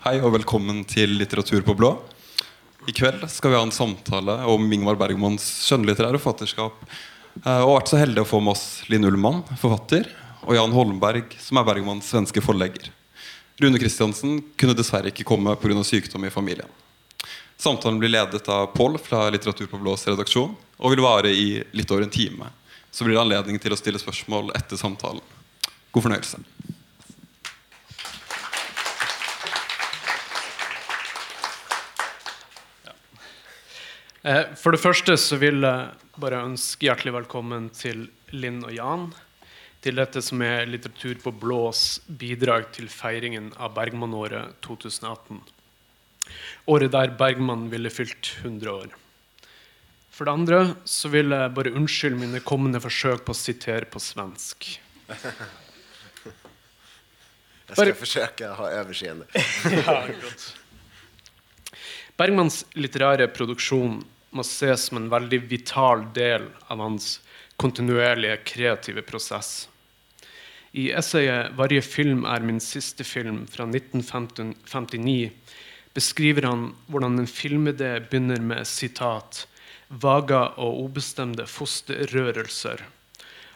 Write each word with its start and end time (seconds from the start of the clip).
Hei 0.00 0.14
og 0.24 0.30
velkommen 0.32 0.78
til 0.88 1.10
Litteratur 1.20 1.60
på 1.60 1.74
blå. 1.76 1.90
I 2.88 2.92
kveld 2.96 3.20
skal 3.28 3.52
vi 3.52 3.56
ha 3.58 3.64
en 3.66 3.72
samtale 3.74 4.32
om 4.48 4.62
Ingmar 4.72 4.96
Bergmans 4.96 5.44
skjønnlitterære 5.66 6.16
forfatterskap. 6.16 6.78
Eh, 7.42 7.44
har 7.44 7.68
vært 7.68 7.92
så 7.92 7.98
heldige 8.00 8.24
å 8.24 8.30
få 8.30 8.40
med 8.40 8.54
oss 8.54 8.62
Linn 8.88 9.04
Ullmann, 9.04 9.42
forfatter, 9.60 10.08
og 10.46 10.56
Jan 10.56 10.72
Holmberg, 10.72 11.36
som 11.36 11.60
er 11.60 11.68
Bergmans 11.68 12.08
svenske 12.08 12.40
forlegger. 12.40 12.88
Rune 13.60 13.82
Kristiansen 13.82 14.40
kunne 14.56 14.78
dessverre 14.78 15.12
ikke 15.12 15.28
komme 15.28 15.52
pga. 15.60 15.84
sykdom 15.84 16.24
i 16.24 16.32
familien. 16.32 16.72
Samtalen 17.60 18.00
blir 18.00 18.16
ledet 18.16 18.48
av 18.48 18.72
Pål 18.72 18.96
fra 19.04 19.28
Litteratur 19.28 19.68
på 19.68 19.84
blås 19.84 20.08
redaksjon 20.08 20.56
og 20.78 20.96
vil 20.96 21.04
vare 21.04 21.28
i 21.28 21.62
litt 21.76 21.92
over 21.92 22.08
en 22.08 22.16
time. 22.16 22.48
Så 22.90 23.04
blir 23.04 23.20
det 23.20 23.24
anledning 23.26 23.60
til 23.60 23.76
å 23.76 23.76
stille 23.76 24.00
spørsmål 24.00 24.48
etter 24.56 24.80
samtalen. 24.80 25.20
God 25.92 26.08
fornøyelse. 26.08 26.40
For 34.20 34.74
det 34.74 34.82
første 34.82 35.14
så 35.16 35.38
vil 35.40 35.64
jeg 35.64 36.10
bare 36.20 36.42
ønske 36.44 36.84
hjertelig 36.84 37.14
velkommen 37.14 37.70
til 37.72 38.02
Linn 38.36 38.58
og 38.66 38.74
Jan. 38.76 39.06
Til 39.80 39.96
dette 39.96 40.20
som 40.20 40.42
er 40.44 40.68
Litteratur 40.68 41.16
på 41.22 41.32
blås 41.40 42.02
bidrag 42.04 42.66
til 42.76 42.90
feiringen 42.92 43.48
av 43.56 43.72
Bergman-året 43.78 44.58
2018. 44.66 45.40
Året 46.68 46.92
der 46.92 47.16
Bergman 47.16 47.70
ville 47.72 47.88
fylt 47.88 48.34
100 48.42 48.74
år. 48.74 48.92
For 50.12 50.28
det 50.28 50.36
andre 50.36 50.60
så 50.84 51.08
vil 51.08 51.32
jeg 51.32 51.56
bare 51.56 51.72
unnskylde 51.72 52.20
mine 52.20 52.44
kommende 52.44 52.84
forsøk 52.84 53.24
på 53.24 53.32
å 53.32 53.40
sitere 53.40 53.88
på 53.88 54.04
svensk. 54.04 54.68
Jag 57.70 57.76
ska 57.76 57.94
försöka 57.94 58.52
ha 58.52 58.70
överseende. 58.70 59.26
Ja, 59.86 60.06
godt. 60.22 60.59
Bergmans 62.20 62.66
litterære 62.76 63.30
produksjon 63.32 63.94
må 64.36 64.42
ses 64.44 64.82
som 64.90 64.98
en 64.98 65.06
veldig 65.08 65.38
vital 65.48 66.02
del 66.12 66.42
av 66.68 66.82
hans 66.84 67.14
kontinuerlige 67.56 68.34
kreative 68.50 69.00
prosess. 69.08 69.68
I 70.76 70.90
essayet 70.92 71.56
'Varje 71.56 71.80
film 71.82 72.26
er 72.28 72.44
min 72.44 72.60
siste 72.60 73.06
film' 73.08 73.46
fra 73.48 73.64
1959 73.64 75.30
beskriver 75.94 76.46
han 76.46 76.74
hvordan 76.90 77.18
en 77.18 77.26
filmidé 77.26 77.92
begynner 78.10 78.40
med 78.40 78.68
sitat 78.68 79.46
'vaga 79.88 80.42
og 80.60 80.84
obestämda 80.84 81.48
fosterrørelser' 81.48 82.84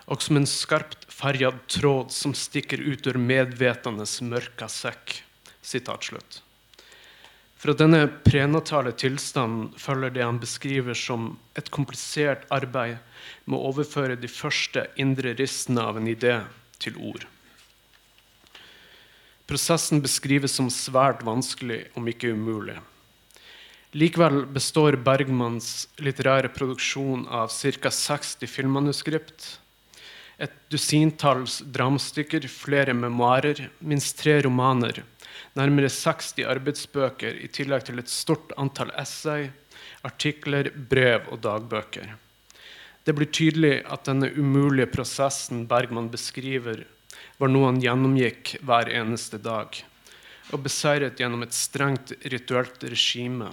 og 0.08 0.22
som 0.22 0.36
en 0.36 0.46
skarpt 0.46 1.04
färgad 1.12 1.60
tråd 1.68 2.10
som 2.10 2.32
stikker 2.32 2.80
ut 2.80 3.06
ur 3.06 3.20
medvetandets 3.20 4.22
mørka 4.22 4.68
sekk. 4.68 5.20
Sitat 5.62 6.04
slutt. 6.04 6.43
Fra 7.64 7.72
denne 7.72 8.02
prenatale 8.20 8.90
tilstanden 8.92 9.70
følger 9.80 10.10
det 10.12 10.20
han 10.20 10.36
beskriver 10.36 10.92
som 11.00 11.30
et 11.56 11.70
komplisert 11.72 12.42
arbeid 12.52 12.98
med 13.48 13.56
å 13.56 13.70
overføre 13.70 14.18
de 14.20 14.28
første 14.28 14.82
indre 15.00 15.32
ristene 15.38 15.80
av 15.80 15.96
en 15.96 16.10
idé 16.12 16.34
til 16.76 16.98
ord. 17.00 17.24
Prosessen 19.48 20.04
beskrives 20.04 20.58
som 20.60 20.68
svært 20.68 21.24
vanskelig, 21.24 21.86
om 21.96 22.04
ikke 22.12 22.34
umulig. 22.36 22.76
Likevel 23.96 24.42
består 24.52 25.00
Bergmans 25.00 25.86
litterære 26.04 26.52
produksjon 26.52 27.24
av 27.32 27.48
ca. 27.48 27.94
60 27.96 28.44
filmmanuskript, 28.58 29.54
et 30.36 30.52
dusintalls 30.68 31.62
dramastykker, 31.64 32.44
flere 32.44 32.92
memoarer, 32.92 33.70
minst 33.80 34.18
tre 34.20 34.42
romaner, 34.44 35.00
närmare 35.52 35.88
60 35.88 36.44
arbetsböcker 36.44 37.34
i 37.34 37.48
tillägg 37.48 37.84
till 37.84 37.98
ett 37.98 38.08
stort 38.08 38.52
antal 38.56 38.90
essay, 38.90 39.50
artiklar, 40.02 40.70
brev 40.74 41.26
och 41.28 41.38
dagböcker. 41.38 42.16
Det 43.04 43.12
blir 43.12 43.26
tydelig 43.26 43.82
at 43.84 44.04
denne 44.04 44.30
umulige 44.30 44.86
prosessen 44.86 45.66
Bergman 45.66 46.10
beskriver, 46.10 46.86
var 47.38 47.50
noe 47.52 47.68
han 47.68 47.82
gjennomgikk 47.82 48.56
hver 48.64 48.88
eneste 48.88 49.38
dag, 49.38 49.76
og 50.52 50.62
beseiret 50.64 51.20
gjennom 51.20 51.44
et 51.44 51.56
strengt 51.56 52.14
rituelt 52.24 52.84
regime, 52.84 53.50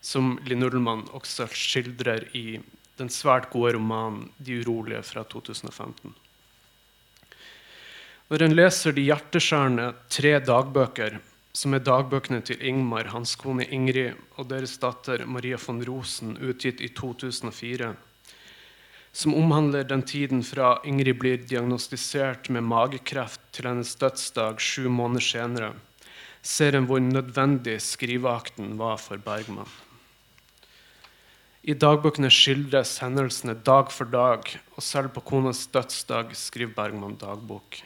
som 0.00 0.38
Linn 0.48 0.64
Ullmann 0.64 1.04
også 1.12 1.50
skildrer 1.52 2.28
i 2.36 2.60
den 2.96 3.10
svært 3.10 3.50
gode 3.52 3.74
romanen 3.76 4.30
'De 4.38 4.60
urolige' 4.62 5.02
fra 5.02 5.24
2015. 5.24 6.14
Når 8.34 8.42
en 8.42 8.54
leser 8.58 8.90
de 8.90 9.02
hjerteskjærende 9.06 9.84
tre 10.10 10.30
dagbøker, 10.42 11.20
som 11.54 11.76
er 11.76 11.82
dagbøkene 11.86 12.40
til 12.42 12.64
Ingmar, 12.66 13.12
hans 13.12 13.36
kone 13.38 13.62
Ingrid 13.76 14.16
og 14.34 14.48
deres 14.50 14.72
datter 14.82 15.22
Maria 15.30 15.54
von 15.62 15.78
Rosen, 15.86 16.32
utgitt 16.42 16.82
i 16.82 16.88
2004, 16.98 17.92
som 19.14 19.36
omhandler 19.38 19.86
den 19.86 20.02
tiden 20.02 20.42
fra 20.42 20.72
Ingrid 20.82 21.20
blir 21.22 21.46
diagnostisert 21.46 22.50
med 22.50 22.66
magekreft 22.72 23.38
til 23.54 23.70
hennes 23.70 23.94
dødsdag 24.02 24.58
sju 24.58 24.90
måneder 24.90 25.28
senere, 25.28 25.70
ser 26.42 26.74
en 26.74 26.90
hvor 26.90 27.06
nødvendig 27.06 27.78
skriveakten 27.86 28.74
var 28.82 28.98
for 28.98 29.22
Bergman. 29.30 29.70
I 31.62 31.78
dagbøkene 31.78 32.34
skildres 32.34 32.98
hendelsene 32.98 33.54
dag 33.54 33.94
for 33.94 34.10
dag, 34.10 34.54
og 34.74 34.82
selv 34.90 35.14
på 35.14 35.22
konas 35.22 35.68
dødsdag 35.70 36.34
skriver 36.34 36.74
Bergman 36.82 37.20
dagbok. 37.22 37.84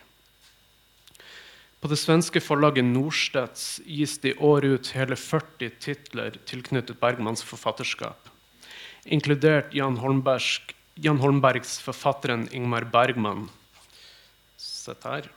På 1.80 1.88
det 1.88 1.96
svenska 1.96 2.40
förlaget 2.40 2.84
Norstedts 2.84 3.80
ges 3.84 4.18
det 4.18 4.28
i 4.28 4.34
år 4.34 4.64
ut 4.64 4.88
hela 4.88 5.16
40 5.16 5.70
titler 5.70 6.38
tilknyttet 6.44 7.00
Bergmans 7.00 7.42
författarskap. 7.42 8.28
Inkluderat 9.04 9.74
Jan, 9.74 9.96
Holmbergs, 9.96 10.60
Jan 10.94 11.18
Holmbergs 11.18 11.78
författaren 11.78 12.48
Ingmar 12.52 12.82
Bergman, 12.82 13.48
här, 15.04 15.30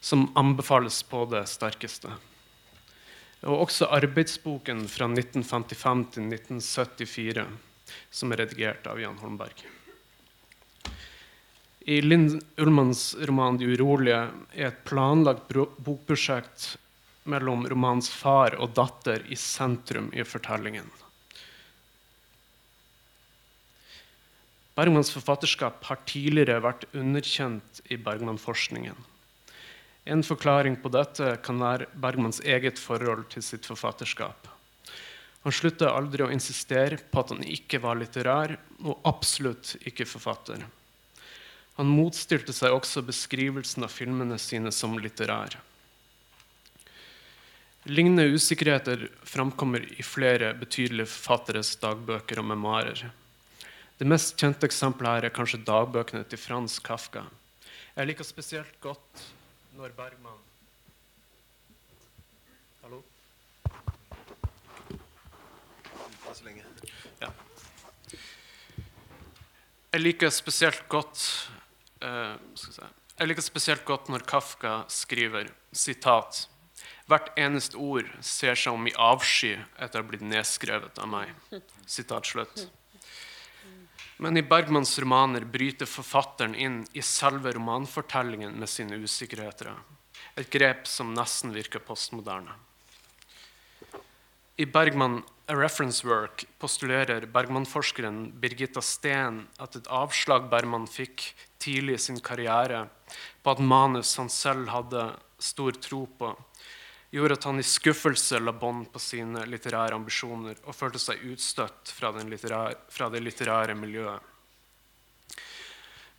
som 0.00 0.36
anbefales 0.36 1.02
på 1.02 1.24
det 1.24 1.46
starkaste. 1.46 2.12
Och 3.40 3.62
också 3.62 3.84
arbetsboken 3.84 4.88
från 4.88 5.12
1955 5.12 6.04
till 6.04 6.22
1974, 6.22 7.46
som 8.10 8.32
är 8.32 8.36
redigerad 8.36 8.86
av 8.86 9.00
Jan 9.00 9.18
Holmberg. 9.18 9.52
I 11.84 12.00
Linn 12.00 12.40
Ullmanns 12.56 13.16
roman 13.20 13.58
'De 13.58 13.66
oroliga 13.66 14.30
är 14.52 14.66
ett 14.66 14.84
planlagt 14.84 15.42
bokprojekt 15.76 16.78
mellan 16.78 16.82
mellom 17.24 17.68
romanens 17.68 18.10
far 18.10 18.56
og 18.58 18.74
datter 18.74 19.22
i 19.30 19.36
sentrum 19.36 20.10
i 20.12 20.24
fortellingen. 20.24 20.88
Bergmans 24.74 25.12
forfatterskap 25.12 25.84
har 25.84 26.00
tidligere 26.08 26.62
vært 26.64 26.86
underkjent 26.96 27.82
i 27.92 27.98
Bergman-forskningen. 28.00 28.96
En 30.04 30.22
forklaring 30.26 30.78
på 30.82 30.90
dette 30.90 31.36
kan 31.44 31.60
være 31.60 31.90
Bergmans 31.94 32.40
eget 32.40 32.80
forhold 32.80 33.28
til 33.30 33.44
sitt 33.44 33.68
forfatterskap. 33.68 34.48
Han 35.42 35.54
slutade 35.54 35.92
aldri 35.92 36.24
å 36.24 36.32
insistere 36.32 36.98
på 37.10 37.20
at 37.20 37.34
han 37.34 37.44
ikke 37.44 37.82
var 37.82 37.98
litterær, 38.00 38.56
og 38.82 39.04
absolutt 39.06 39.76
ikke 39.86 40.08
forfatter. 40.08 40.64
Han 41.78 41.88
motstilte 41.88 42.52
seg 42.52 42.74
også 42.74 43.02
beskrivelsen 43.06 43.86
av 43.86 43.92
filmene 43.92 44.36
sine 44.40 44.72
som 44.74 44.98
litterær. 45.00 45.56
Lignende 47.88 48.28
usikkerheter 48.30 49.08
framkommer 49.26 49.82
i 49.98 50.04
flere 50.06 50.52
betydelige 50.54 51.10
forfatteres 51.10 51.72
dagbøker 51.82 52.38
og 52.38 52.46
memoarer. 52.52 53.08
Det 53.98 54.06
mest 54.06 54.36
kjente 54.38 54.68
eksempelet 54.68 55.16
her 55.16 55.26
er 55.26 55.34
kanskje 55.34 55.64
dagbøkene 55.66 56.22
til 56.28 56.38
Frans 56.38 56.78
Kafka. 56.84 57.24
Jeg 57.96 58.08
liker 58.08 58.26
spesielt 58.26 58.78
godt 58.80 59.24
når 59.76 59.96
Bergman 59.96 60.38
Hallo? 62.82 63.02
Så 66.32 66.44
länge. 66.44 66.64
Jeg 69.92 70.00
liker 70.00 70.30
spesielt 70.30 70.86
godt 70.88 71.50
eh, 72.02 72.34
skal 72.54 72.72
jeg, 72.72 72.76
si. 72.76 73.14
jeg 73.18 73.30
liker 73.30 73.46
spesielt 73.46 73.84
godt 73.88 74.10
når 74.12 74.26
Kafka 74.28 74.82
skriver 74.92 75.52
sitat 75.72 76.46
Hvert 77.10 77.32
eneste 77.38 77.76
ord 77.78 78.06
ser 78.24 78.56
seg 78.58 78.74
om 78.74 78.86
i 78.88 78.94
avsky 78.94 79.52
etter 79.54 80.00
å 80.00 80.04
ha 80.04 80.08
blitt 80.08 80.22
nedskrevet 80.24 80.98
av 81.02 81.10
meg. 81.10 81.32
Sitat 81.86 82.26
slutt. 82.26 82.62
Men 84.22 84.38
i 84.38 84.44
Bergmans 84.46 84.94
romaner 85.02 85.44
bryter 85.44 85.88
forfatteren 85.90 86.54
inn 86.54 86.82
i 86.94 87.02
selve 87.02 87.52
romanfortellingen 87.56 88.54
med 88.54 88.70
sine 88.70 89.00
usikkerheter. 89.02 89.72
Et 90.38 90.48
grep 90.50 90.86
som 90.86 91.10
nesten 91.14 91.50
virker 91.54 91.82
postmoderne. 91.82 92.54
I 94.56 94.66
Bergman 94.66 95.22
A 95.46 95.54
Reference 95.56 96.06
Work 96.06 96.44
postulerer 96.58 97.24
Bergman-forskeren 97.26 98.34
Birgitta 98.40 98.82
Steen 98.84 99.46
at 99.56 99.78
et 99.78 99.88
avslag 99.88 100.50
Bergman 100.52 100.84
fikk 100.84 101.24
tidlig 101.62 101.96
i 101.96 102.02
sin 102.04 102.20
karriere 102.20 102.82
på 103.42 103.54
at 103.54 103.62
manus 103.64 104.12
han 104.20 104.28
selv 104.28 104.68
hadde 104.68 105.06
stor 105.40 105.72
tro 105.80 106.02
på, 106.18 106.34
gjorde 107.16 107.40
at 107.40 107.48
han 107.48 107.64
i 107.64 107.64
skuffelse 107.64 108.42
la 108.42 108.52
bånd 108.52 108.90
på 108.92 109.00
sine 109.00 109.46
litterære 109.48 109.96
ambisjoner 109.96 110.60
og 110.66 110.76
følte 110.76 111.00
seg 111.00 111.24
utstøtt 111.32 111.96
fra, 111.96 112.12
litterære, 112.12 112.76
fra 112.92 113.08
det 113.08 113.24
litterære 113.24 113.74
miljøet. 113.80 114.20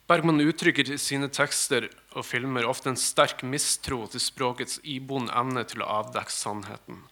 Bergman 0.09 0.41
uttrykker 0.41 0.89
i 0.89 0.97
sine 0.97 1.29
tekster 1.29 1.85
og 2.17 2.25
filmer 2.25 2.65
ofte 2.65 2.89
en 2.89 2.99
sterk 2.99 3.45
mistro 3.45 4.07
til 4.09 4.25
språkets 4.25 4.81
iboende 4.83 5.37
evne 5.37 5.69
til 5.69 5.85
å 5.85 5.91
avdekke 6.01 6.33
sannheten. 6.33 7.03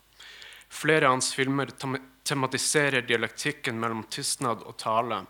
Flere 0.72 1.06
av 1.06 1.18
hans 1.18 1.34
filmer 1.36 1.70
tematiserer 2.24 3.04
dialektikken 3.04 3.80
mellom 3.80 4.06
tystnad 4.10 4.64
og 4.64 4.78
tale, 4.80 5.26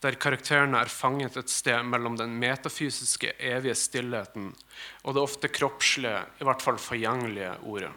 der 0.00 0.16
karakterene 0.16 0.78
er 0.80 0.88
fanget 0.92 1.36
et 1.36 1.50
sted 1.52 1.82
mellom 1.84 2.14
den 2.16 2.38
metafysiske, 2.40 3.34
evige 3.36 3.74
stillheten 3.76 4.54
og 5.02 5.16
det 5.16 5.24
ofte 5.24 5.50
kroppslige, 5.52 6.22
i 6.40 6.46
hvert 6.46 6.62
fall 6.64 6.78
forgjengelige 6.80 7.58
ordet. 7.68 7.92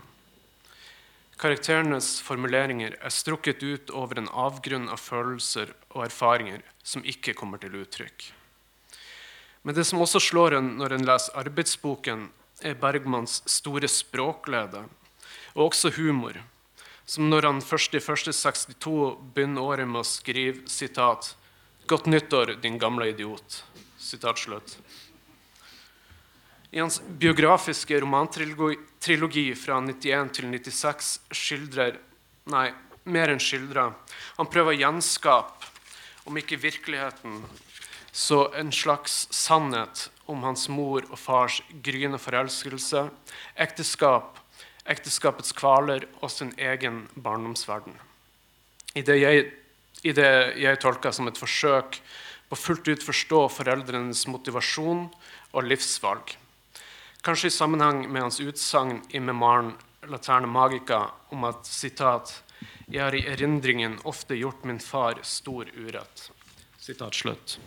Karakterenes 1.39 2.17
formuleringer 2.23 2.97
er 2.99 3.11
strukket 3.11 3.63
ut 3.63 3.91
over 3.91 4.19
en 4.19 4.29
avgrunn 4.29 4.89
av 4.91 5.01
følelser 5.01 5.71
og 5.93 6.05
erfaringer 6.05 6.61
som 6.83 7.05
ikke 7.07 7.35
kommer 7.37 7.61
til 7.61 7.75
uttrykk. 7.79 8.29
Men 9.63 9.75
det 9.75 9.85
som 9.87 10.01
også 10.03 10.19
slår 10.19 10.57
en 10.59 10.73
når 10.79 10.97
en 10.97 11.05
leser 11.07 11.39
arbeidsboken, 11.39 12.27
er 12.63 12.79
Bergmans 12.79 13.41
store 13.49 13.89
språklede, 13.91 14.83
og 15.55 15.69
også 15.69 15.91
humor, 15.97 16.37
som 17.05 17.29
når 17.29 17.49
han 17.49 17.61
først 17.61 17.95
i 17.95 18.01
1.62 18.01 19.33
begynner 19.35 19.61
året 19.61 19.87
med 19.87 20.01
å 20.01 20.07
skrive 20.07 20.67
sitat, 20.67 21.35
'Godt 21.85 22.05
nyttår, 22.07 22.61
din 22.61 22.77
gamle 22.79 23.11
idiot'. 23.11 23.63
Sitat 23.99 24.39
slutt. 24.39 24.77
I 26.71 26.79
hans 26.79 27.01
biografiske 27.19 27.99
romantrilogi 27.99 29.53
fra 29.55 29.81
91 29.81 30.31
til 30.33 30.47
96 30.47 31.19
skildrer 31.29 31.99
Nei, 32.45 32.73
mer 33.05 33.31
enn 33.31 33.39
skildrer. 33.39 33.93
Han 34.35 34.49
prøver 34.51 34.73
å 34.73 34.79
gjenskape, 34.81 35.69
om 36.27 36.35
ikke 36.39 36.59
virkeligheten, 36.59 37.43
så 38.11 38.49
en 38.59 38.71
slags 38.71 39.27
sannhet 39.31 40.09
om 40.27 40.43
hans 40.43 40.67
mor 40.69 41.05
og 41.09 41.19
fars 41.19 41.61
gryende 41.83 42.19
forelskelse, 42.19 43.05
ekteskap, 43.55 44.42
ekteskapets 44.89 45.53
kvaler 45.55 46.05
og 46.21 46.31
sin 46.31 46.51
egen 46.57 47.07
barndomsverden. 47.15 47.95
I 48.93 49.01
det 49.01 49.17
jeg, 49.19 49.45
i 50.03 50.11
det 50.13 50.29
jeg 50.59 50.79
tolker 50.83 51.15
som 51.15 51.29
et 51.29 51.39
forsøk 51.39 51.99
på 52.49 52.59
fullt 52.59 52.89
ut 52.91 53.05
forstå 53.05 53.41
foreldrenes 53.49 54.25
motivasjon 54.29 55.07
og 55.53 55.67
livsvalg. 55.69 56.35
Kanskje 57.23 57.49
i 57.49 57.55
sammenheng 57.55 58.03
med 58.11 58.25
hans 58.25 58.41
utsagn 58.43 58.99
i 59.09 59.19
memoaren 59.19 59.73
'Laterne 60.03 60.47
Magica' 60.47 61.11
om 61.31 61.43
at 61.43 61.65
citat. 61.65 62.43
'Jeg 62.89 63.01
har 63.01 63.15
i 63.15 63.25
erindringen 63.25 63.99
ofte 64.03 64.35
gjort 64.35 64.65
min 64.65 64.79
far 64.79 65.19
stor 65.23 65.65
urett'. 65.65 66.29
Sitat 66.77 67.15
slutt. 67.15 67.59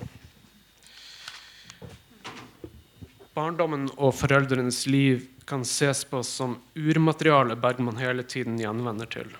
Barndommen 3.34 3.88
og 3.96 4.14
foreldrenes 4.14 4.86
liv 4.86 5.26
kan 5.46 5.64
ses 5.64 6.04
på 6.04 6.22
som 6.26 6.58
urmateriale 6.74 7.56
Bergman 7.56 8.00
hele 8.02 8.22
tiden 8.26 8.58
gjenvender 8.58 9.06
til. 9.06 9.30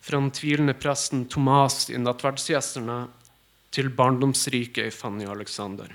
Fra 0.00 0.16
den 0.16 0.30
tvilende 0.32 0.74
presten 0.74 1.26
Thomas 1.28 1.90
i 1.90 1.96
'Nattverdsgjestene' 1.96 3.08
til 3.70 3.90
barndomsriket 3.90 4.86
i 4.86 4.94
Fanny 4.94 5.26
Alexander. 5.28 5.92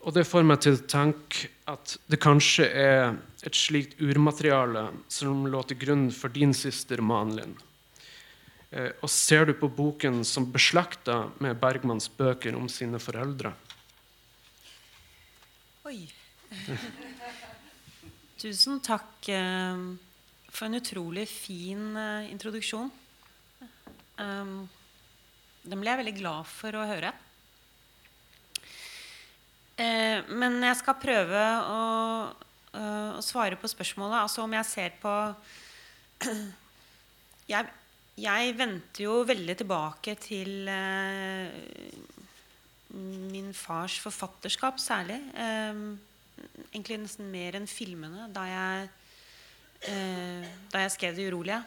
Og 0.00 0.14
det 0.16 0.26
får 0.28 0.44
meg 0.48 0.60
til 0.60 0.76
å 0.76 0.86
tenke 0.88 1.48
at 1.68 1.96
det 2.08 2.20
kanskje 2.20 2.68
er 2.68 3.16
et 3.44 3.56
slikt 3.56 3.98
urmateriale 4.00 4.86
som 5.08 5.46
lå 5.46 5.60
til 5.68 5.80
grunn 5.80 6.06
for 6.10 6.32
din 6.32 6.54
siste 6.56 6.96
roman, 7.00 7.34
Linn. 7.36 7.56
Eh, 8.70 8.92
og 9.02 9.10
ser 9.10 9.48
du 9.48 9.54
på 9.58 9.68
boken 9.68 10.22
som 10.24 10.52
beslekta 10.52 11.30
med 11.38 11.60
Bergmans 11.60 12.08
bøker 12.08 12.56
om 12.56 12.68
sine 12.68 13.00
foreldre? 13.02 13.52
Oi. 15.90 16.00
Tusen 18.40 18.80
tack 18.80 19.28
eh, 19.28 19.76
för 20.48 20.66
en 20.66 20.74
otroligt 20.74 21.30
fin 21.30 21.96
eh, 21.96 22.32
introduktion. 22.32 22.90
Eh, 24.16 24.44
den 25.62 25.80
blev 25.80 25.92
jag 25.92 25.96
väldigt 25.96 26.14
glad 26.14 26.46
för 26.46 26.72
att 26.72 26.88
höra. 26.88 27.12
Men 30.28 30.62
jag 30.62 30.76
ska 30.76 30.94
pröva 30.94 31.60
att 33.18 33.24
svara 33.24 33.56
på 33.56 33.68
frågan. 33.68 34.12
Alltså 34.12 34.42
om 34.42 34.52
jag 34.52 34.66
ser 34.66 34.90
på 34.90 35.34
Jag, 37.46 37.66
jag 38.14 38.52
väntar 38.52 39.00
ju 39.00 39.24
väldigt 39.24 39.56
tillbaka 39.56 40.14
till 40.14 40.70
min 43.32 43.54
fars 43.54 44.00
författarskap, 44.00 44.80
särskilt. 44.80 46.09
Egentlig 46.70 47.00
nesten 47.02 47.30
mer 47.32 47.58
enn 47.58 47.68
filmene, 47.70 48.28
da 48.34 48.46
jeg, 48.48 48.88
eh, 49.88 50.48
da 50.70 50.84
jeg 50.84 50.94
skrev 50.96 51.16
'Det 51.16 51.32
urolige'. 51.32 51.64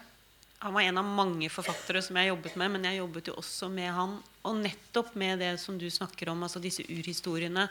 Han 0.59 0.73
var 0.73 0.81
en 0.81 0.97
av 0.97 1.05
mange 1.05 1.49
forfattere 1.49 2.01
som 2.01 2.15
jeg 2.15 2.29
jobbet 2.29 2.55
med, 2.55 2.71
men 2.71 2.83
jeg 2.83 2.99
jobbet 2.99 3.27
jo 3.27 3.33
også 3.35 3.69
med 3.69 3.91
han. 3.91 4.23
Og 4.45 4.55
nettopp 4.55 5.15
med 5.15 5.39
det 5.39 5.59
som 5.59 5.77
du 5.77 5.89
snakker 5.89 6.29
om, 6.29 6.43
altså 6.43 6.61
disse 6.61 6.83
urhistoriene 6.87 7.67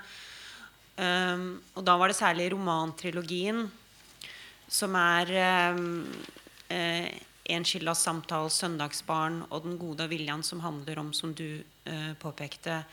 Um, 1.01 1.57
og 1.73 1.87
da 1.87 1.95
var 1.97 2.11
det 2.11 2.19
særlig 2.19 2.51
romantrilogien, 2.53 3.65
som 4.69 4.97
er 4.97 5.31
um, 5.73 6.05
eh, 6.69 7.09
En 7.53 7.65
Skillas 7.65 7.99
samtale, 8.05 8.49
'Søndagsbarn' 8.49 9.47
og 9.51 9.65
'Den 9.65 9.79
gode 9.79 10.09
viljan, 10.09 10.43
som 10.43 10.61
handler 10.61 10.99
om, 10.99 11.13
som 11.13 11.35
du 11.35 11.63
uh, 11.89 12.15
påpekte, 12.21 12.85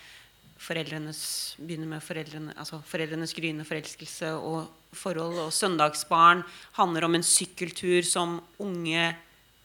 foreldrenes 0.59 1.21
begynner 1.59 1.87
med 1.87 2.03
foreldrene, 2.03 2.53
altså 2.59 2.81
foreldrenes 2.85 3.33
gryende 3.37 3.65
forelskelse 3.67 4.33
og 4.35 4.67
forhold. 4.91 5.37
Og 5.45 5.51
'Søndagsbarn' 5.51 6.43
handler 6.77 7.05
om 7.05 7.15
en 7.15 7.23
sykkeltur 7.23 8.03
som 8.03 8.41
unge 8.59 9.15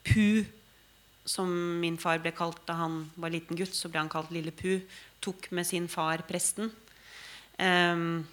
Pu, 0.04 0.44
som 1.24 1.48
min 1.80 1.96
far 1.96 2.18
ble 2.20 2.30
kalt 2.36 2.60
da 2.68 2.74
han 2.76 3.10
var 3.16 3.32
liten 3.32 3.56
gutt, 3.56 3.74
så 3.74 3.88
ble 3.88 4.02
han 4.02 4.12
kalt 4.12 4.30
Lille 4.30 4.52
Pu, 4.52 4.82
tok 5.24 5.50
med 5.50 5.66
sin 5.66 5.88
far 5.88 6.20
presten. 6.28 6.70
Um, 7.58 8.26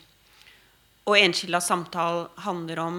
og 1.08 1.18
enskilda 1.18 1.62
samtale 1.64 2.28
handler 2.44 2.80
om 2.84 2.98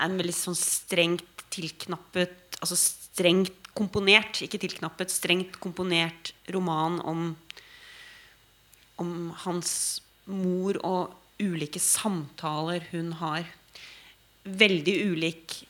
en 0.00 0.18
veldig 0.18 0.34
sånn 0.34 0.56
strengt 0.56 1.44
tilknappet 1.52 2.34
Altså 2.58 2.74
strengt 2.74 3.68
komponert, 3.78 4.40
ikke 4.42 4.58
tilknappet, 4.58 5.12
strengt 5.14 5.60
komponert 5.62 6.32
roman 6.50 6.98
om, 7.06 7.36
om 9.02 9.30
hans 9.44 10.02
mor 10.28 10.78
og 10.84 11.14
ulike 11.38 11.80
samtaler 11.80 12.84
hun 12.90 13.14
har. 13.20 13.46
Veldig 14.44 14.96
ulik 15.12 15.62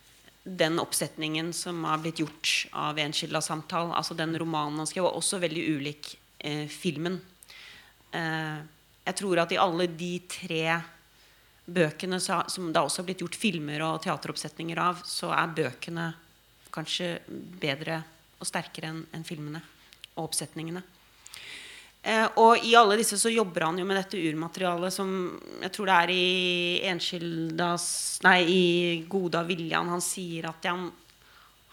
den 0.49 0.79
oppsetningen 0.81 1.53
som 1.53 1.85
har 1.85 2.01
blitt 2.01 2.23
gjort 2.23 2.67
av 2.73 2.99
Enskilda 2.99 3.41
Samtal, 3.45 3.93
Altså 3.93 4.15
den 4.15 4.39
romanen 4.39 4.79
han 4.81 4.89
skrev, 4.89 5.05
var 5.05 5.19
også 5.19 5.41
veldig 5.43 5.65
ulik 5.77 6.15
eh, 6.39 6.67
filmen. 6.69 7.21
Eh, 8.13 8.59
jeg 9.05 9.17
tror 9.21 9.43
at 9.43 9.53
i 9.53 9.61
alle 9.61 9.87
de 9.93 10.15
tre 10.29 10.79
bøkene 11.69 12.21
som 12.21 12.71
det 12.73 12.81
også 12.81 13.03
har 13.03 13.09
blitt 13.11 13.23
gjort 13.25 13.37
filmer 13.37 13.85
og 13.85 14.01
teateroppsetninger 14.05 14.81
av, 14.81 15.03
så 15.05 15.35
er 15.37 15.57
bøkene 15.57 16.13
kanskje 16.73 17.19
bedre 17.61 18.03
og 18.39 18.49
sterkere 18.49 18.93
enn 18.93 19.03
en 19.13 19.27
filmene 19.27 19.61
og 20.17 20.31
oppsetningene. 20.31 20.83
Eh, 22.03 22.27
og 22.39 22.63
i 22.63 22.77
alle 22.79 22.97
disse 23.01 23.19
så 23.19 23.31
jobber 23.33 23.67
han 23.67 23.79
jo 23.81 23.87
med 23.89 23.99
dette 23.99 24.21
urmaterialet 24.23 24.95
som 24.95 25.11
jeg 25.59 25.73
tror 25.75 25.91
det 25.91 25.97
er 25.97 26.13
i 26.15 26.27
Enskildas 26.93 27.89
Nei, 28.23 28.39
i 28.47 28.63
Goda 29.11 29.43
Viljan 29.47 29.91
han 29.91 30.03
sier 30.05 30.47
at 30.53 30.69
han, 30.71 30.87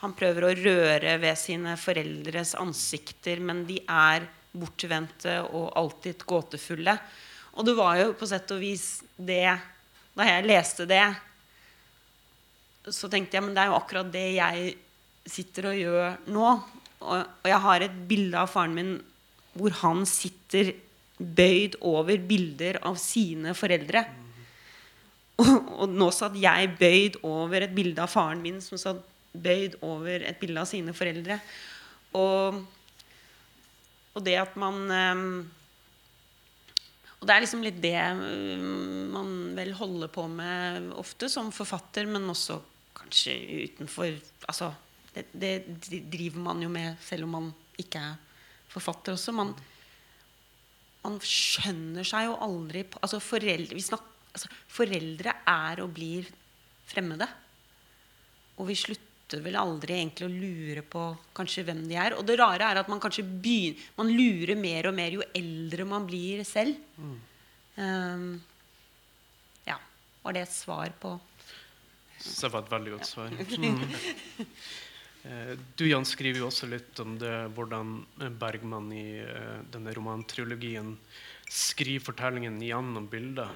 han 0.02 0.16
prøver 0.18 0.48
å 0.48 0.56
røre 0.58 1.16
ved 1.22 1.38
sine 1.40 1.78
foreldres 1.78 2.56
ansikter, 2.58 3.42
men 3.42 3.64
de 3.70 3.80
er 3.86 4.26
bortvendte 4.56 5.40
og 5.46 5.72
alltid 5.78 6.26
gåtefulle. 6.26 6.98
Og 7.56 7.68
det 7.68 7.78
var 7.78 8.00
jo 8.00 8.14
på 8.18 8.28
sett 8.30 8.52
og 8.56 8.62
vis 8.64 9.04
det 9.16 9.48
Da 10.16 10.24
jeg 10.24 10.46
leste 10.48 10.86
det, 10.88 11.04
så 12.88 13.10
tenkte 13.12 13.36
jeg 13.36 13.44
men 13.44 13.56
det 13.56 13.66
er 13.66 13.72
jo 13.72 13.80
akkurat 13.80 14.12
det 14.14 14.28
jeg 14.38 14.76
sitter 15.28 15.72
og 15.72 15.80
gjør 15.80 16.14
nå. 16.32 16.46
Og, 17.02 17.18
og 17.20 17.50
jeg 17.50 17.62
har 17.66 17.84
et 17.84 17.98
bilde 18.08 18.40
av 18.40 18.48
faren 18.48 18.78
min 18.78 18.94
hvor 19.56 19.76
han 19.82 20.04
sitter 20.10 20.74
bøyd 21.18 21.78
over 21.86 22.20
bilder 22.28 22.80
av 22.86 23.00
sine 23.00 23.56
foreldre. 23.56 24.04
Og, 25.40 25.52
og, 25.82 25.92
nå 25.92 26.10
satt 26.16 26.38
jeg 26.40 26.74
bøyd 26.80 27.20
over 27.28 27.66
et 27.66 27.76
bilde 27.76 28.04
av 28.04 28.12
faren 28.12 28.44
min 28.44 28.62
som 28.64 28.80
satt 28.80 29.02
bøyd 29.36 29.78
over 29.84 30.24
et 30.24 30.40
bilde 30.40 30.62
av 30.62 30.70
sine 30.70 30.96
foreldre. 30.96 31.40
Og, 32.16 32.62
og 34.16 34.24
det 34.24 34.38
at 34.40 34.56
man 34.60 34.84
um, 34.92 35.28
og 37.26 37.28
det 37.28 37.36
er 37.36 37.42
liksom 37.42 37.64
litt 37.66 37.78
det 37.82 37.96
ehm, 37.98 39.08
man 39.10 39.30
vel 39.58 39.72
holder 39.74 40.12
på 40.14 40.28
med 40.30 40.92
ofte 41.00 41.26
som 41.32 41.48
forfatter, 41.50 42.06
men 42.06 42.28
også 42.30 42.60
kanskje 43.00 43.34
utenfor 43.66 44.12
Altså, 44.46 44.68
det, 45.16 45.24
det 45.34 46.04
driver 46.12 46.44
man 46.46 46.62
jo 46.62 46.70
med 46.70 47.00
selv 47.02 47.26
om 47.26 47.34
man 47.34 47.48
ikke 47.82 48.04
er 48.04 48.25
forfatter 48.76 49.16
også. 49.16 49.34
Man, 49.36 49.54
man 51.06 51.18
skjønner 51.24 52.08
seg 52.08 52.30
jo 52.30 52.38
aldri 52.46 52.86
på 52.90 53.02
altså 53.02 53.22
foreldre, 53.24 53.78
vi 53.78 53.86
snak, 53.86 54.06
altså 54.36 54.52
foreldre 54.78 55.40
er 55.50 55.82
og 55.84 55.94
blir 55.96 56.30
fremmede. 56.90 57.28
Og 58.60 58.70
vi 58.70 58.78
slutter 58.80 59.42
vel 59.44 59.58
aldri 59.60 59.98
egentlig 59.98 60.28
å 60.28 60.32
lure 60.34 60.84
på 60.88 61.06
kanskje 61.36 61.66
hvem 61.68 61.84
de 61.90 61.98
er. 62.00 62.16
Og 62.16 62.26
det 62.28 62.38
rare 62.40 62.72
er 62.72 62.80
at 62.82 62.92
man 62.92 63.02
kanskje 63.04 63.26
begynner, 63.26 63.88
man 63.98 64.12
lurer 64.14 64.60
mer 64.60 64.90
og 64.90 64.98
mer 64.98 65.18
jo 65.18 65.26
eldre 65.36 65.88
man 65.90 66.08
blir 66.08 66.44
selv. 66.48 66.78
Um, 67.76 68.30
ja. 69.68 69.80
Var 70.24 70.38
det 70.38 70.46
et 70.46 70.56
svar 70.56 70.94
på 71.02 71.18
Så 72.22 72.48
det 72.48 72.54
var 72.54 72.64
et 72.64 72.76
veldig 72.78 72.98
godt 72.98 73.14
svar. 73.14 73.36
Mm. 73.56 74.46
Eh, 75.26 75.58
du 75.76 75.88
Jan, 75.90 76.06
skriver 76.06 76.44
jo 76.44 76.50
også 76.52 76.68
litt 76.70 77.00
om 77.02 77.16
det, 77.18 77.34
hvordan 77.58 77.96
eh, 78.22 78.30
Bergman 78.30 78.92
i 78.94 79.08
eh, 79.24 79.62
denne 79.74 79.94
romantrilogien 79.98 80.92
skriver 81.50 82.04
fortellingen 82.06 82.60
gjennom 82.62 83.08
bilder. 83.10 83.50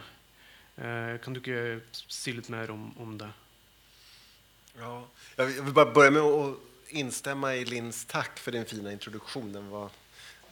Eh, 0.77 1.19
kan 1.21 1.35
du 1.35 1.41
ikke 1.43 1.81
si 2.07 2.33
litt 2.33 2.49
mer 2.49 2.71
om, 2.73 2.89
om 2.97 3.17
det? 3.19 3.29
Ja, 4.79 5.07
jag 5.35 5.45
vill 5.45 5.73
bara 5.73 5.91
börja 5.91 6.11
med 6.11 6.21
att 6.21 6.57
instämma 6.89 7.55
i 7.55 7.65
Linns 7.65 8.05
tack 8.05 8.39
för 8.39 8.51
din 8.51 8.65
fina 8.65 8.91
introduktion. 8.91 9.53
Den 9.53 9.69
var 9.69 9.89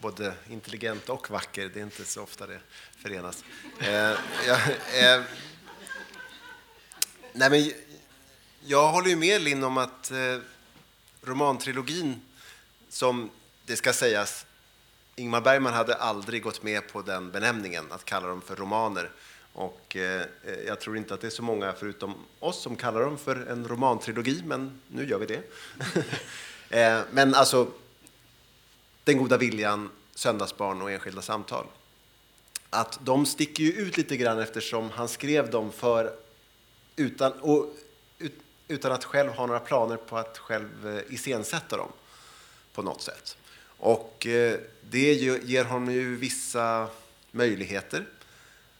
både 0.01 0.33
intelligent 0.49 1.09
och 1.09 1.31
vacker. 1.31 1.69
Det 1.73 1.79
är 1.79 1.83
inte 1.83 2.05
så 2.05 2.23
ofta 2.23 2.47
det 2.47 2.59
förenas. 2.97 3.43
Eh, 3.79 4.17
jag, 4.47 4.57
eh, 4.93 5.23
nej 7.33 7.49
men, 7.49 7.71
jag 8.65 8.91
håller 8.91 9.09
ju 9.09 9.15
med 9.15 9.41
Linn 9.41 9.63
om 9.63 9.77
att 9.77 10.11
eh, 10.11 10.37
romantrilogin, 11.27 12.21
som 12.89 13.29
det 13.65 13.75
ska 13.75 13.93
sägas, 13.93 14.45
Ingmar 15.15 15.41
Bergman 15.41 15.73
hade 15.73 15.95
aldrig 15.95 16.43
gått 16.43 16.63
med 16.63 16.87
på 16.87 17.01
den 17.01 17.31
benämningen, 17.31 17.85
att 17.89 18.05
kalla 18.05 18.27
dem 18.27 18.41
för 18.41 18.55
romaner. 18.55 19.11
Och 19.53 19.95
eh, 19.95 20.21
eh, 20.21 20.59
jag 20.67 20.79
tror 20.79 20.97
inte 20.97 21.13
att 21.13 21.21
det 21.21 21.27
är 21.27 21.31
så 21.31 21.43
många 21.43 21.73
förutom 21.73 22.15
oss 22.39 22.61
som 22.61 22.75
kallar 22.75 23.01
dem 23.01 23.17
för 23.17 23.35
en 23.35 23.67
romantrilogi, 23.67 24.41
men 24.45 24.81
nu 24.87 25.09
gör 25.09 25.19
vi 25.19 25.25
det. 25.25 25.43
eh, 26.79 27.01
men 27.11 27.35
alltså, 27.35 27.67
Den 29.03 29.17
goda 29.17 29.37
viljan, 29.37 29.89
Söndagsbarn 30.15 30.81
och 30.81 30.91
Enskilda 30.91 31.21
samtal. 31.21 31.65
Att 32.69 32.99
de 33.03 33.25
sticker 33.25 33.63
ju 33.63 33.71
ut 33.71 33.97
lite 33.97 34.17
grann 34.17 34.39
eftersom 34.39 34.89
han 34.89 35.07
skrev 35.07 35.51
dem 35.51 35.71
för 35.71 36.13
utan, 36.95 37.31
och, 37.31 37.75
utan 38.67 38.91
att 38.91 39.03
själv 39.03 39.31
ha 39.31 39.45
några 39.45 39.59
planer 39.59 39.97
på 39.97 40.17
att 40.17 40.37
själv 40.37 40.87
eh, 40.87 41.13
iscensätta 41.13 41.77
dem 41.77 41.91
på 42.73 42.81
något 42.81 43.01
sätt. 43.01 43.37
Och 43.77 44.27
eh, 44.27 44.59
det 44.81 45.13
ger 45.13 45.63
honom 45.63 45.93
ju 45.93 46.15
vissa 46.15 46.89
möjligheter. 47.31 48.05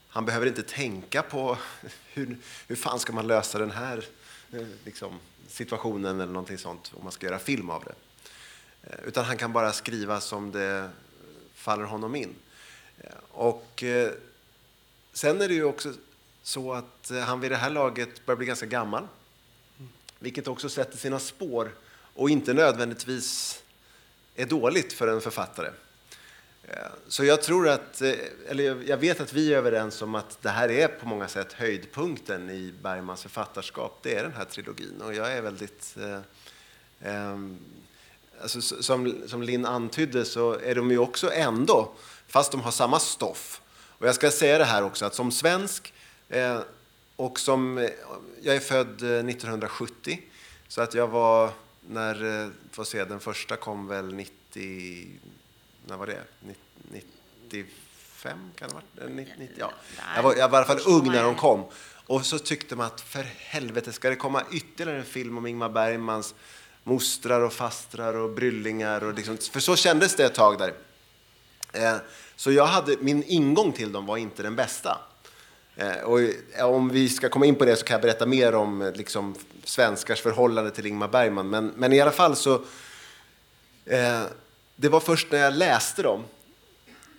Han 0.07 0.25
behöver 0.25 0.45
inte 0.45 0.63
tänka 0.63 1.21
på 1.21 1.57
hur, 2.13 2.37
hur 2.67 2.75
fan 2.75 2.99
ska 2.99 3.13
man 3.13 3.27
lösa 3.27 3.59
den 3.59 3.71
här 3.71 4.05
eh, 4.51 4.67
liksom, 4.85 5.19
situationen 5.47 6.21
eller 6.21 6.33
någonting 6.33 6.57
sånt 6.57 6.91
om 6.95 7.03
man 7.03 7.11
ska 7.11 7.25
göra 7.25 7.39
film 7.39 7.69
av 7.69 7.83
det. 7.83 7.93
Utan 9.05 9.25
han 9.25 9.37
kan 9.37 9.53
bara 9.53 9.73
skriva 9.73 10.21
som 10.21 10.51
det 10.51 10.89
faller 11.53 11.83
honom 11.83 12.15
in. 12.15 12.35
Och 13.31 13.83
sen 15.13 15.41
är 15.41 15.47
det 15.47 15.53
ju 15.53 15.63
också 15.63 15.93
så 16.43 16.73
att 16.73 17.11
han 17.25 17.39
vid 17.39 17.51
det 17.51 17.57
här 17.57 17.69
laget 17.69 18.25
börjar 18.25 18.37
bli 18.37 18.47
ganska 18.47 18.65
gammal. 18.65 19.07
Vilket 20.19 20.47
också 20.47 20.69
sätter 20.69 20.97
sina 20.97 21.19
spår 21.19 21.71
och 22.13 22.29
inte 22.29 22.53
nödvändigtvis 22.53 23.59
är 24.35 24.45
dåligt 24.45 24.93
för 24.93 25.07
en 25.07 25.21
författare. 25.21 25.69
Eh, 26.63 26.77
så 27.07 27.23
jag 27.25 27.41
tror 27.41 27.69
att, 27.69 28.01
eh, 28.01 28.13
eller 28.47 28.83
jag- 28.89 28.97
vet 28.97 29.19
att 29.21 29.33
vi 29.33 29.53
är 29.53 29.57
överens 29.57 30.01
om 30.01 30.15
att 30.15 30.41
det 30.41 30.49
här 30.49 30.71
är 30.71 30.87
på 30.87 31.07
många 31.07 31.27
sätt 31.27 31.53
höjdpunkten 31.53 32.49
i 32.49 32.73
Bergmans 32.81 33.21
författarskap. 33.21 33.99
Det 34.03 34.15
är 34.15 34.23
den 34.23 34.33
här 34.33 34.45
trilogin 34.45 35.01
och 35.01 35.13
jag 35.13 35.31
är 35.33 35.41
väldigt 35.41 35.95
eh, 35.99 36.19
eh, 37.13 37.37
Alltså, 38.41 38.61
som, 38.61 39.15
som 39.27 39.43
Linn 39.43 39.65
antydde 39.65 40.25
så 40.25 40.53
är 40.59 40.75
de 40.75 40.91
ju 40.91 40.97
också 40.97 41.31
ändå, 41.33 41.93
fast 42.27 42.51
de 42.51 42.61
har 42.61 42.71
samma 42.71 42.99
stoff. 42.99 43.61
Och 43.87 44.07
jag 44.07 44.15
ska 44.15 44.31
säga 44.31 44.57
det 44.57 44.65
här 44.65 44.83
också, 44.83 45.05
att 45.05 45.15
som 45.15 45.31
svensk 45.31 45.93
eh, 46.29 46.59
och 47.17 47.39
som, 47.39 47.77
eh, 47.77 47.89
jag 48.41 48.55
är 48.55 48.59
född 48.59 49.01
eh, 49.01 49.09
1970, 49.09 50.21
så 50.67 50.81
att 50.81 50.93
jag 50.93 51.07
var, 51.07 51.51
när, 51.89 52.43
eh, 52.43 52.49
får 52.71 52.83
se, 52.83 53.05
den 53.05 53.19
första 53.19 53.55
kom 53.55 53.87
väl 53.87 54.13
90, 54.13 55.07
när 55.87 55.97
var 55.97 56.07
det? 56.07 56.23
Nitt- 56.39 57.03
95 57.51 58.39
kan 58.55 58.67
det 58.69 58.73
ha 58.75 58.81
varit? 58.81 59.09
Eh, 59.09 59.15
Ja. 59.57 59.71
Jag 60.15 60.23
var, 60.23 60.35
jag 60.35 60.49
var 60.49 60.57
i 60.59 60.65
alla 60.65 60.79
fall 60.81 60.93
ung 60.93 61.11
när 61.11 61.23
de 61.23 61.35
kom. 61.35 61.63
Och 62.05 62.25
så 62.25 62.39
tyckte 62.39 62.75
man 62.75 62.85
att 62.85 63.01
för 63.01 63.23
helvete, 63.37 63.93
ska 63.93 64.09
det 64.09 64.15
komma 64.15 64.43
ytterligare 64.51 64.99
en 64.99 65.05
film 65.05 65.37
om 65.37 65.47
Ingmar 65.47 65.69
Bergmans 65.69 66.35
mostrar 66.83 67.41
och 67.41 67.53
fastrar 67.53 68.13
och 68.13 68.29
bryllingar? 68.29 69.03
Och 69.03 69.13
liksom, 69.13 69.37
för 69.37 69.59
så 69.59 69.75
kändes 69.75 70.15
det 70.15 70.25
ett 70.25 70.35
tag 70.35 70.57
där. 70.57 70.73
Eh, 71.73 71.95
så 72.35 72.51
jag 72.51 72.65
hade, 72.65 72.97
min 72.99 73.23
ingång 73.23 73.71
till 73.73 73.91
dem 73.91 74.05
var 74.05 74.17
inte 74.17 74.43
den 74.43 74.55
bästa. 74.55 74.97
Eh, 75.77 75.97
och 75.97 76.19
eh, 76.19 76.65
om 76.65 76.89
vi 76.89 77.09
ska 77.09 77.29
komma 77.29 77.45
in 77.45 77.55
på 77.55 77.65
det 77.65 77.75
så 77.75 77.85
kan 77.85 77.93
jag 77.93 78.01
berätta 78.01 78.25
mer 78.25 78.55
om 78.55 78.81
eh, 78.81 78.93
liksom, 78.93 79.35
svenskars 79.63 80.21
förhållande 80.21 80.71
till 80.71 80.85
Ingmar 80.85 81.07
Bergman. 81.07 81.49
Men, 81.49 81.73
men 81.75 81.93
i 81.93 82.01
alla 82.01 82.11
fall 82.11 82.35
så, 82.35 82.53
eh, 83.85 84.21
det 84.75 84.89
var 84.89 84.99
först 84.99 85.31
när 85.31 85.39
jag 85.39 85.53
läste 85.53 86.01
dem 86.01 86.23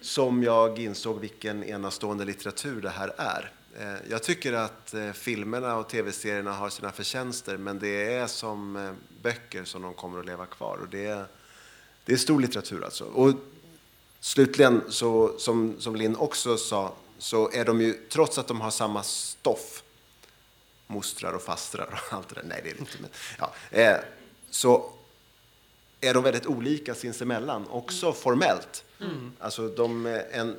som 0.01 0.43
jag 0.43 0.79
insåg 0.79 1.21
vilken 1.21 1.65
enastående 1.65 2.25
litteratur 2.25 2.81
det 2.81 2.91
här 2.91 3.13
är. 3.17 3.53
Eh, 3.79 4.11
Jag 4.11 4.23
tycker 4.23 4.53
att 4.53 4.95
eh, 4.95 5.13
filmerna 5.13 5.77
och 5.77 5.89
tv-serierna 5.89 6.53
har 6.53 6.69
sina 6.69 6.93
förtjänster, 6.93 7.57
men 7.57 7.79
det 7.79 8.15
är 8.15 8.27
som 8.27 8.77
eh, 8.77 8.93
böcker 9.23 9.65
som 9.65 9.83
de 9.83 9.95
kommer 9.95 10.21
att 10.21 10.27
leva 10.27 10.47
kvar. 10.47 10.79
Och 10.83 10.89
det, 10.89 11.07
är, 11.07 11.25
det 12.05 12.13
är 12.13 12.17
stor 12.17 12.41
litteratur 12.41 12.85
alltså. 12.85 13.05
Och 13.05 13.33
slutligen, 14.21 14.83
så, 14.89 15.39
som, 15.39 15.77
som 15.79 15.97
Linn 15.97 16.17
också 16.17 16.57
sa, 16.57 16.93
så 17.19 17.51
är 17.51 17.65
de 17.65 17.81
ju, 17.81 17.93
trots 17.93 18.39
att 18.39 18.49
de 18.49 18.61
har 18.61 18.71
samma 18.71 19.03
stoff, 19.03 19.83
mostrar 20.87 21.33
och 21.33 21.43
fastrar 21.43 21.87
och 21.93 22.17
allt 22.17 22.29
det 22.29 22.35
där, 22.35 22.43
nej 22.43 22.61
det 22.65 22.71
är 22.71 22.75
det 22.75 22.81
inte, 22.81 22.97
men 23.01 23.11
ja, 23.39 23.53
eh, 23.71 23.97
så 24.51 24.93
är 26.01 26.15
de 26.15 26.23
väldigt 26.23 26.47
olika 26.47 26.95
sinsemellan, 26.95 27.69
också 27.69 28.13
formellt. 28.13 28.85
Alltså 29.39 29.69
de, 29.69 30.07
är 30.07 30.27
en, 30.33 30.57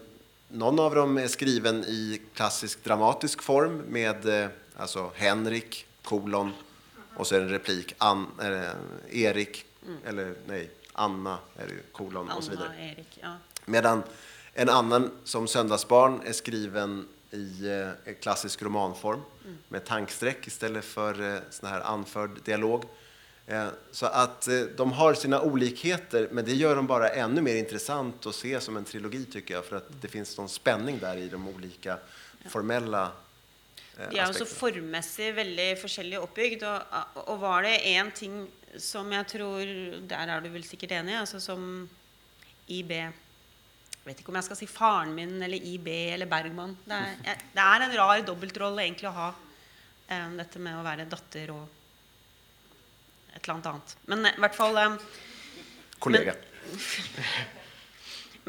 någon 0.47 0.79
av 0.79 0.95
dem 0.95 1.17
är 1.17 1.27
skriven 1.27 1.83
i 1.83 2.21
klassisk 2.33 2.83
dramatisk 2.83 3.41
form 3.41 3.77
med 3.77 4.43
eh, 4.43 4.49
alltså 4.75 5.11
Henrik, 5.15 5.85
kolon, 6.03 6.53
och 7.15 7.27
så 7.27 7.35
är 7.35 7.39
det 7.39 7.45
en 7.45 7.51
replik, 7.51 7.93
An, 7.97 8.27
eh, 8.41 9.21
Erik, 9.23 9.65
eller 10.05 10.35
nej, 10.47 10.69
Anna, 10.93 11.39
är 11.55 11.67
det 11.67 11.73
kolon 11.91 12.31
och 12.31 12.43
så 12.43 12.51
vidare. 12.51 12.67
Anna 12.67 12.91
Erik? 12.91 13.19
Ja. 13.21 13.35
Medan 13.65 14.03
en 14.53 14.69
annan 14.69 15.11
som 15.23 15.47
Söndagsbarn 15.47 16.21
är 16.25 16.33
skriven 16.33 17.07
i 17.31 17.67
eh, 18.05 18.13
klassisk 18.21 18.61
romanform 18.61 19.21
med 19.67 19.85
tankstreck 19.85 20.47
istället 20.47 20.85
för 20.85 21.35
eh, 21.35 21.41
sån 21.49 21.69
här 21.69 21.81
anförd 21.81 22.29
dialog. 22.45 22.83
Eh, 23.47 23.67
så 23.91 24.05
att 24.05 24.47
de 24.77 24.91
har 24.91 25.13
sina 25.13 25.41
olikheter, 25.41 26.27
men 26.31 26.45
det 26.45 26.53
gör 26.53 26.75
dem 26.75 26.87
bara 26.87 27.09
ännu 27.09 27.41
mer 27.41 27.55
intressant 27.55 28.25
att 28.25 28.35
se 28.35 28.61
som 28.61 28.77
en 28.77 28.85
trilogi 28.85 29.25
tycker 29.25 29.53
jag, 29.53 29.65
för 29.65 29.75
att 29.75 30.01
det 30.01 30.07
finns 30.07 30.37
någon 30.37 30.49
spänning 30.49 30.99
där 30.99 31.17
i 31.17 31.29
de 31.29 31.47
olika 31.47 31.97
formella 32.49 33.11
eh, 33.97 34.09
De 34.09 34.19
er 34.19 34.27
jo 34.27 34.33
så 34.33 34.43
aspekterna. 34.43 34.59
formmessig 34.59 35.33
veldig 35.35 35.81
forskjellig 35.81 36.19
oppbygd. 36.19 36.63
Og, 36.63 36.81
og 37.25 37.39
var 37.41 37.63
det 37.63 37.79
én 37.83 38.11
ting 38.15 38.47
som 38.77 39.11
jeg 39.11 39.27
tror 39.27 39.65
Der 40.07 40.29
er 40.29 40.41
du 40.41 40.49
vel 40.49 40.63
sikkert 40.63 40.91
enig, 40.91 41.17
altså 41.19 41.39
som 41.39 41.89
IB 42.67 42.91
vet 44.09 44.23
ikke 44.23 44.31
om 44.33 44.39
jeg 44.39 44.47
skal 44.47 44.57
si 44.57 44.67
faren 44.69 45.11
min 45.13 45.35
eller 45.45 45.69
IB 45.71 45.87
eller 46.15 46.29
Bergman. 46.29 46.73
Det 46.85 46.97
er, 46.97 47.15
jeg, 47.27 47.43
det 47.53 47.65
er 47.65 47.85
en 47.85 47.95
rar 47.99 48.23
dobbeltrolle 48.25 48.85
egentlig 48.85 49.09
å 49.11 49.17
ha 49.17 49.29
eh, 50.09 50.27
dette 50.39 50.61
med 50.63 50.79
å 50.79 50.85
være 50.85 51.05
datter 51.09 51.53
og 51.53 51.65
et 53.35 53.43
eller 53.43 53.55
annet 53.55 53.71
annet. 53.71 53.95
Men 54.09 54.25
eh, 54.25 54.37
i 54.37 54.45
hvert 54.45 54.57
fall 54.57 54.81
eh, 54.81 54.99
Kollega. 56.01 56.35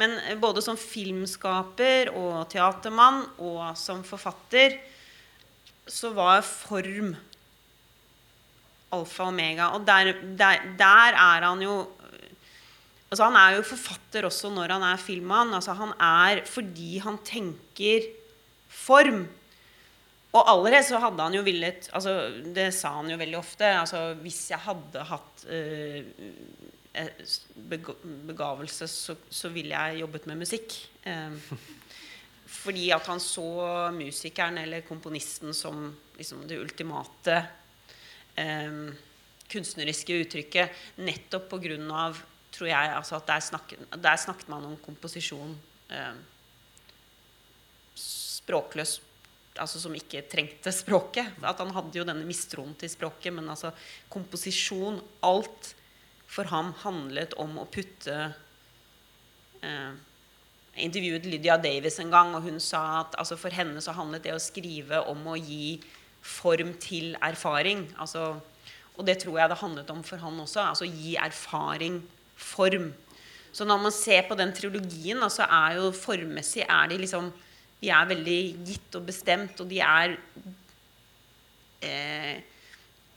Men 0.01 0.17
eh, 0.25 0.39
både 0.41 0.65
som 0.65 0.79
filmskaper 0.81 2.13
og 2.17 2.47
teatermann 2.53 3.25
og 3.39 3.77
som 3.79 4.05
forfatter 4.07 4.79
så 5.91 6.13
var 6.15 6.41
form 6.47 7.13
alfa 8.91 9.27
og 9.27 9.35
omega. 9.35 9.71
Og 9.77 9.85
der, 9.87 10.15
der, 10.39 10.63
der 10.79 11.19
er 11.19 11.47
han 11.47 11.63
jo 11.63 11.83
Altså 13.11 13.27
Han 13.27 13.37
er 13.41 13.57
jo 13.57 13.67
forfatter 13.67 14.27
også 14.29 14.53
når 14.55 14.77
han 14.77 14.87
er 14.87 15.03
filmmann. 15.03 15.55
Altså 15.57 15.75
han 15.75 15.93
er 15.99 16.45
fordi 16.47 17.01
han 17.03 17.19
tenker 17.27 18.07
form, 18.71 19.25
og 20.31 20.47
allerede 20.47 20.87
så 20.87 21.01
hadde 21.03 21.25
han 21.27 21.35
jo 21.35 21.43
villet 21.43 21.89
altså, 21.97 22.13
Det 22.55 22.69
sa 22.75 22.93
han 23.01 23.11
jo 23.11 23.19
veldig 23.19 23.39
ofte. 23.39 23.67
altså 23.67 24.15
Hvis 24.23 24.45
jeg 24.53 24.63
hadde 24.63 25.05
hatt 25.11 25.45
eh, 25.51 26.05
eh 26.95 27.11
begavelse, 28.31 28.87
så, 28.89 29.17
så 29.31 29.49
ville 29.49 29.75
jeg 29.75 30.01
jobbet 30.01 30.27
med 30.27 30.39
musikk. 30.45 30.75
Eh, 31.03 31.35
fordi 32.63 32.91
at 32.95 33.07
han 33.07 33.21
så 33.23 33.91
musikeren 33.95 34.59
eller 34.59 34.87
komponisten 34.87 35.55
som 35.55 35.97
liksom 36.19 36.47
det 36.47 36.59
ultimate 36.63 37.37
eh, 38.39 38.91
kunstneriske 39.51 40.19
uttrykket 40.25 40.99
nettopp 41.03 41.49
på 41.51 41.59
grunn 41.63 41.91
av 41.91 42.19
tror 42.55 42.71
jeg, 42.71 42.95
altså 42.97 43.19
at 43.21 43.29
der 43.29 43.45
snakket, 43.45 43.87
der 44.03 44.17
snakket 44.19 44.49
man 44.51 44.67
om 44.69 44.77
komposisjon 44.85 45.55
eh, 45.91 46.19
språkløs 47.95 48.99
altså 49.61 49.81
som 49.83 49.95
ikke 49.97 50.25
trengte 50.31 50.73
språket. 50.75 51.33
At 51.43 51.61
han 51.63 51.73
hadde 51.75 51.99
jo 51.99 52.07
denne 52.07 52.27
mistroen 52.27 52.75
til 52.79 52.91
språket. 52.93 53.33
Men 53.35 53.51
altså 53.53 53.73
komposisjon 54.13 55.01
Alt 55.27 55.75
for 56.31 56.49
ham 56.53 56.73
handlet 56.85 57.35
om 57.43 57.59
å 57.59 57.67
putte 57.71 58.17
eh, 59.67 59.91
Jeg 60.71 60.87
intervjuet 60.87 61.27
Lydia 61.27 61.57
Davis 61.59 61.99
en 62.01 62.13
gang, 62.13 62.37
og 62.37 62.47
hun 62.47 62.61
sa 62.63 63.01
at 63.01 63.17
altså, 63.19 63.37
for 63.41 63.53
henne 63.53 63.83
så 63.83 63.93
handlet 63.97 64.29
det 64.29 64.37
å 64.37 64.43
skrive 64.43 65.03
om 65.11 65.27
å 65.27 65.35
gi 65.37 65.81
form 66.23 66.77
til 66.81 67.17
erfaring. 67.21 67.89
Altså, 67.99 68.37
og 68.95 69.07
det 69.09 69.19
tror 69.23 69.41
jeg 69.41 69.51
det 69.51 69.59
handlet 69.61 69.91
om 69.91 70.05
for 70.07 70.23
han 70.23 70.39
også. 70.41 70.63
Altså 70.63 70.87
gi 70.87 71.17
erfaring 71.19 71.99
form. 72.41 72.91
Så 73.53 73.67
når 73.67 73.81
man 73.83 73.95
ser 73.95 74.27
på 74.29 74.37
den 74.39 74.53
trilogien, 74.55 75.23
så 75.31 75.47
er 75.47 75.79
jo 75.81 75.91
formmessig 75.95 76.65
er 76.67 76.91
de 76.91 77.01
liksom 77.03 77.33
de 77.81 77.89
er 77.89 78.09
veldig 78.11 78.41
gitt 78.69 78.97
og 78.99 79.07
bestemt, 79.09 79.61
og 79.63 79.69
de 79.71 79.81
er 79.81 80.17
eh, 81.81 82.47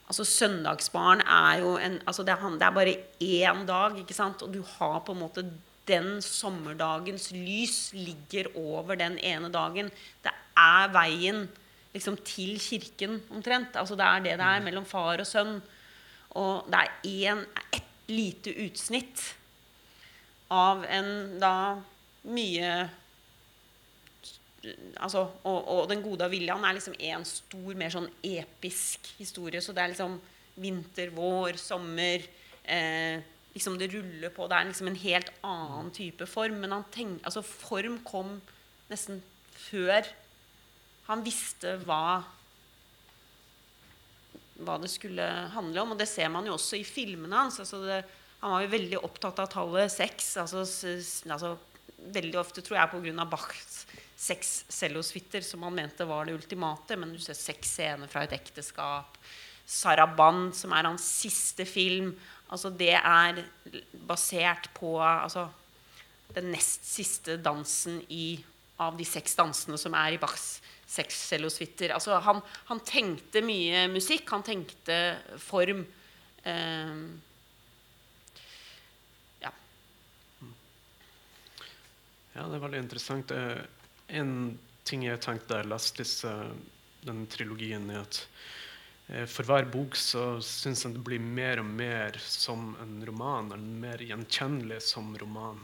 Altså 0.04 0.26
Søndagsbarn 0.28 1.24
er 1.24 1.62
jo 1.64 1.70
en 1.80 1.96
altså 2.06 2.26
det, 2.28 2.36
er, 2.36 2.58
det 2.60 2.66
er 2.68 2.74
bare 2.76 2.96
én 3.24 3.62
dag, 3.66 3.96
ikke 3.98 4.14
sant? 4.14 4.44
og 4.44 4.52
du 4.54 4.60
har 4.76 5.00
på 5.00 5.16
en 5.16 5.22
måte 5.24 5.46
den 5.88 6.22
sommerdagens 6.22 7.32
lys 7.32 7.78
ligger 7.96 8.52
over 8.56 9.00
den 9.00 9.16
ene 9.20 9.50
dagen. 9.52 9.90
Det 10.24 10.32
er 10.60 10.92
veien 10.94 11.48
liksom, 11.96 12.20
til 12.28 12.60
kirken 12.60 13.22
omtrent. 13.32 13.76
Altså, 13.80 13.96
det 13.96 14.06
er 14.06 14.20
det 14.20 14.38
det 14.38 14.46
er 14.46 14.60
mm. 14.60 14.68
mellom 14.70 14.86
far 14.86 15.24
og 15.24 15.28
sønn. 15.28 15.58
Og 16.40 16.70
det 16.70 16.84
er 16.84 17.34
én, 17.34 17.44
ett 17.74 17.93
lite 18.08 18.50
utsnitt 18.50 19.36
av 20.48 20.86
en 20.86 21.40
da 21.40 21.56
mye 22.24 22.90
altså, 24.98 25.28
og, 25.44 25.68
og, 25.68 25.90
'Den 25.90 26.02
gode 26.02 26.30
viljan 26.30 26.66
är 26.66 26.74
liksom 26.74 26.96
en 27.00 27.26
stor, 27.26 27.76
mer 27.76 27.90
sånn 27.90 28.10
episk 28.22 29.14
historia. 29.18 29.62
Så 29.62 29.74
det 29.74 29.82
är 29.82 29.88
liksom 29.88 30.22
vinter, 30.56 31.10
vår, 31.10 31.54
sommar. 31.54 32.22
eh, 32.64 33.20
liksom 33.54 33.78
Det 33.78 33.88
rullar 33.88 34.30
på. 34.30 34.48
Det 34.48 34.56
är 34.56 34.66
liksom 34.66 34.88
en 34.88 34.96
helt 34.96 35.32
annen 35.42 35.92
type 35.92 36.26
form. 36.26 36.60
Men 36.60 36.72
han 36.72 36.84
tenk, 36.92 37.22
altså, 37.24 37.42
form 37.42 38.00
kom 38.04 38.42
nästan 38.88 39.22
før 39.52 40.06
han 41.06 41.24
visste 41.24 41.78
vad 41.78 42.24
vad 44.66 44.82
det 44.82 44.88
skulle 44.88 45.24
handla 45.54 45.82
om. 45.82 45.92
Och 45.92 45.98
det 45.98 46.06
ser 46.06 46.30
man 46.30 46.46
ju 46.46 46.52
också 46.52 46.76
i 46.76 46.84
filmerna. 46.84 47.38
hans. 47.38 47.60
Alltså 47.60 47.86
det, 47.86 48.04
han 48.40 48.52
var 48.52 48.62
ju 48.62 48.68
väldigt 48.68 49.04
upptatt 49.04 49.40
av 49.40 49.46
talet 49.46 49.92
sex. 49.92 50.38
Alltså, 50.38 50.58
alltså, 51.30 51.58
väldigt 51.98 52.36
ofta 52.36 52.62
tror 52.62 52.80
jeg 52.80 52.92
pga. 52.92 53.26
Bachs 53.26 53.88
sex 54.16 54.66
cellosuiter 54.68 55.42
som 55.42 55.64
han 55.64 55.76
mente 55.76 56.06
var 56.06 56.26
det 56.26 56.34
ultimata. 56.34 56.98
Men 56.98 57.14
du 57.14 57.20
ser 57.20 57.34
sex 57.34 57.70
scener 57.70 58.08
från 58.08 58.22
ett 58.22 58.32
äktenskap. 58.32 59.18
Saraband, 59.66 60.56
som 60.56 60.74
är 60.74 60.84
hans 60.84 61.20
sista 61.20 61.66
film. 61.66 62.20
Alltså 62.48 62.70
det 62.70 62.94
är 62.94 63.46
baserat 63.92 64.74
på 64.74 65.02
alltså, 65.02 65.50
den 66.28 66.52
näst 66.52 66.86
sista 66.86 67.38
dansen 67.38 68.02
i, 68.08 68.44
av 68.78 68.98
de 68.98 69.06
sex 69.06 69.36
danserna 69.36 69.78
som 69.78 69.94
är 69.94 70.12
i 70.12 70.18
Bachs 70.18 70.62
sexcellosuiter. 70.94 71.94
Altså, 71.96 72.18
han, 72.24 72.42
han, 72.70 72.82
tenkte 72.86 73.44
mye 73.46 73.88
musikk. 73.92 74.30
Han 74.34 74.46
tenkte 74.46 74.98
form. 75.42 75.84
Ehm. 76.50 77.06
Ja. 79.42 79.54
ja, 82.34 82.46
det 82.46 82.60
er 82.60 82.66
veldig 82.68 82.84
interessant. 82.84 83.34
Eh, 83.34 83.64
en 84.20 84.36
ting 84.88 85.08
jeg 85.08 85.22
tenkte 85.24 85.54
da 85.54 85.64
jeg 85.64 85.72
leste 85.72 86.08
eh, 86.30 86.52
den 87.08 87.26
trilogien, 87.32 87.90
er 87.92 88.04
at 88.04 88.22
eh, 89.08 89.26
för 89.26 89.34
for 89.34 89.52
hver 89.52 89.70
bok 89.72 89.98
så 90.00 90.26
syns 90.46 90.86
jeg 90.86 90.98
det 90.98 91.06
blir 91.06 91.24
mer 91.24 91.64
og 91.64 91.70
mer 91.70 92.20
som 92.22 92.74
en 92.84 93.00
roman. 93.08 93.54
Eller 93.56 93.80
mer 93.88 94.04
gjenkjennelig 94.12 94.84
som 94.86 95.16
roman. 95.18 95.64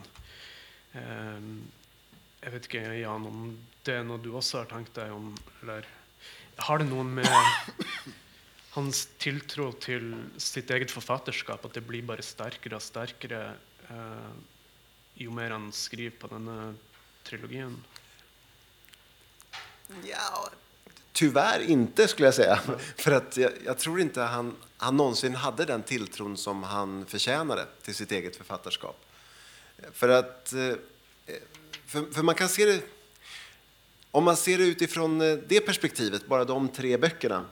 Eh, 0.93 1.51
jeg 2.39 2.53
vet 2.53 2.67
ikke, 2.69 2.83
Jan, 3.01 3.25
om 3.27 3.49
det 3.85 3.95
er 3.99 4.05
noe 4.07 4.21
du 4.23 4.31
også 4.37 4.61
har 4.61 4.69
tenkt 4.71 4.95
deg 4.95 5.11
om? 5.11 5.33
Eller 5.61 5.87
har 6.67 6.81
det 6.81 6.89
noe 6.89 7.05
med 7.07 7.27
hans 8.75 9.05
tiltro 9.19 9.71
til 9.81 10.13
sitt 10.39 10.71
eget 10.71 10.91
forfatterskap 10.93 11.65
at 11.65 11.75
det 11.77 11.85
blir 11.87 12.05
bare 12.07 12.25
sterkere 12.25 12.77
og 12.77 12.85
sterkere 12.85 13.41
eh, 13.89 14.31
jo 15.19 15.33
mer 15.35 15.55
han 15.55 15.69
skriver 15.75 16.15
på 16.21 16.31
denne 16.31 16.73
trilogien? 17.27 17.75
Ja, 20.05 20.49
tyvärr 21.11 21.59
inte 21.59 22.07
skulle 22.07 22.27
jag 22.27 22.33
säga. 22.35 22.59
För 22.97 23.11
att 23.11 23.37
jag, 23.37 23.51
jag, 23.65 23.77
tror 23.77 24.01
inte 24.01 24.21
han, 24.21 24.55
han 24.77 24.97
någonsin 24.97 25.35
hade 25.35 25.65
den 25.65 25.83
tilltron 25.83 26.37
som 26.37 26.63
han 26.63 27.05
förtjänade 27.05 27.65
till 27.81 27.95
sitt 27.95 28.11
eget 28.11 28.35
författarskap. 28.35 29.05
För 29.93 30.09
att, 30.09 30.53
eh, 30.53 30.73
för, 31.89 32.05
för 32.11 32.23
man 32.23 32.35
kan 32.35 32.49
se 32.49 32.65
det, 32.65 32.81
om 34.11 34.23
man 34.23 34.37
ser 34.37 34.57
det 34.57 34.63
utifrån 34.63 35.21
eh, 35.21 35.37
det 35.47 35.61
perspektivet, 35.61 36.27
bara 36.27 36.45
de 36.45 36.67
tre 36.67 36.97
böckerna, 36.97 37.45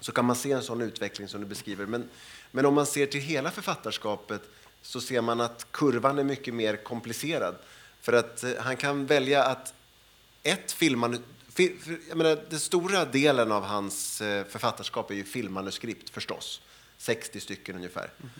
så 0.00 0.12
kan 0.12 0.24
man 0.24 0.36
se 0.36 0.52
en 0.52 0.62
sån 0.62 0.82
utveckling 0.82 1.28
som 1.28 1.40
du 1.40 1.46
beskriver. 1.46 1.86
Men, 1.86 2.08
men 2.50 2.66
om 2.66 2.74
man 2.74 2.86
ser 2.86 3.06
till 3.06 3.20
hela 3.20 3.50
författarskapet 3.50 4.42
så 4.82 5.00
ser 5.00 5.20
man 5.20 5.40
att 5.40 5.66
kurvan 5.72 6.18
är 6.18 6.24
mycket 6.24 6.54
mer 6.54 6.76
komplicerad. 6.76 7.56
För 8.00 8.12
att 8.12 8.44
eh, 8.44 8.50
han 8.58 8.76
kan 8.76 9.06
välja 9.06 9.44
att 9.44 9.74
ett 10.42 10.76
jag 12.08 12.16
menar, 12.16 12.44
den 12.50 12.60
stora 12.60 13.04
delen 13.04 13.52
av 13.52 13.62
hans 13.62 14.20
eh, 14.20 14.46
författarskap 14.46 15.10
är 15.10 15.14
ju 15.14 15.24
filmmanuskript 15.24 16.10
förstås. 16.10 16.60
60 16.98 17.40
stycken 17.40 17.76
ungefär. 17.76 18.10
Mm. 18.18 18.30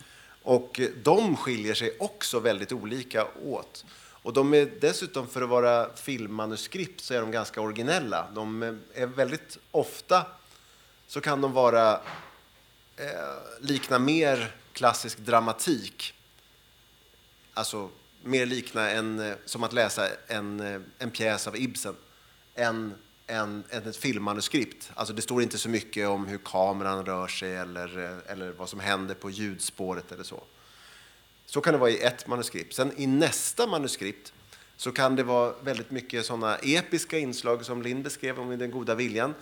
Och 0.41 0.81
de 1.03 1.35
skiljer 1.37 1.73
sig 1.73 1.97
också 1.99 2.39
väldigt 2.39 2.71
olika 2.71 3.27
åt. 3.45 3.85
Och 4.27 4.33
de 4.33 4.53
är 4.53 4.71
dessutom, 4.79 5.27
för 5.27 5.41
att 5.41 5.49
vara 5.49 5.95
filmmanuskript, 5.95 7.01
så 7.01 7.13
är 7.13 7.21
de 7.21 7.31
ganska 7.31 7.61
originella. 7.61 8.27
De 8.33 8.63
är 8.93 9.05
väldigt 9.05 9.57
ofta 9.71 10.25
så 11.07 11.21
kan 11.21 11.41
de 11.41 11.53
vara 11.53 11.93
eh, 12.97 13.59
likna 13.61 13.99
mer 13.99 14.55
klassisk 14.73 15.17
dramatik. 15.17 16.13
Alltså 17.53 17.89
mer 18.23 18.45
likna 18.45 18.89
en, 18.89 19.19
eh, 19.19 19.35
som 19.45 19.63
att 19.63 19.73
läsa 19.73 20.07
en, 20.27 20.59
eh, 20.59 20.81
en 20.97 21.11
pjäs 21.11 21.47
av 21.47 21.57
Ibsen 21.57 21.95
än 22.55 22.93
än, 23.27 23.63
än 23.69 23.87
ett 23.87 23.97
filmmanuskript. 23.97 24.91
Alltså 24.93 25.13
det 25.13 25.21
står 25.21 25.41
inte 25.41 25.57
så 25.57 25.69
mycket 25.69 26.07
om 26.07 26.25
hur 26.25 26.37
kameran 26.37 27.05
rör 27.05 27.27
sig 27.27 27.55
eller, 27.55 27.99
eh, 28.03 28.31
eller 28.31 28.51
vad 28.51 28.69
som 28.69 28.79
händer 28.79 29.15
på 29.15 29.29
ljudspåret 29.29 30.11
eller 30.11 30.23
så. 30.23 30.43
Så 31.49 31.61
kan 31.61 31.73
det 31.73 31.79
vara 31.79 31.89
i 31.89 31.99
ett 31.99 32.27
manuskript. 32.27 32.73
Sen 32.73 32.91
i 32.97 33.07
nästa 33.07 33.67
manuskript 33.67 34.33
så 34.77 34.91
kan 34.91 35.15
det 35.15 35.23
vara 35.23 35.53
väldigt 35.63 35.91
mycket 35.91 36.25
sådana 36.25 36.55
episka 36.55 37.17
inslag 37.17 37.65
som 37.65 37.81
Lind 37.81 38.03
beskrev 38.03 38.39
om 38.39 38.57
Den 38.57 38.71
goda 38.71 38.95
viljan. 38.95 39.33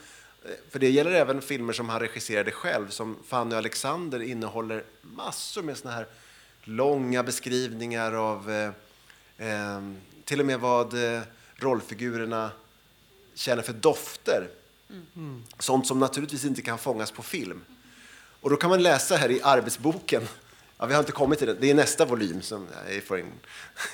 För 0.69 0.79
det 0.79 0.89
gäller 0.89 1.11
även 1.11 1.41
filmer 1.41 1.73
som 1.73 1.89
han 1.89 1.99
regisserade 1.99 2.51
själv, 2.51 2.89
som 2.89 3.17
Fanny 3.27 3.53
och 3.53 3.57
Alexander 3.57 4.21
innehåller 4.21 4.83
massor 5.01 5.61
med 5.61 5.77
sådana 5.77 5.97
här 5.97 6.07
långa 6.63 7.23
beskrivningar 7.23 8.11
av 8.11 8.51
eh, 8.51 8.71
eh, 9.47 9.81
till 10.23 10.39
och 10.39 10.45
med 10.45 10.59
vad 10.59 11.15
eh, 11.15 11.21
rollfigurerna 11.55 12.51
känner 13.33 13.61
för 13.61 13.73
dofter. 13.73 14.47
Mm. 15.15 15.43
Sånt 15.59 15.87
som 15.87 15.99
naturligtvis 15.99 16.45
inte 16.45 16.61
kan 16.61 16.77
fångas 16.77 17.11
på 17.11 17.23
film. 17.23 17.61
Och 18.41 18.49
då 18.49 18.55
kan 18.55 18.69
man 18.69 18.83
läsa 18.83 19.15
här 19.15 19.31
i 19.31 19.41
arbetsboken, 19.41 20.21
ja, 20.77 20.85
vi 20.85 20.93
har 20.93 20.99
inte 20.99 21.11
kommit 21.11 21.39
till 21.39 21.47
den. 21.47 21.57
det 21.59 21.69
är 21.69 21.73
nästa 21.73 22.05
volym 22.05 22.41
som 22.41 22.67
jag 22.93 23.03
får 23.03 23.19
en 23.19 23.31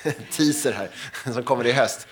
teaser 0.32 0.72
här, 0.72 0.90
som 1.32 1.42
kommer 1.42 1.66
i 1.66 1.72
höst. 1.72 2.06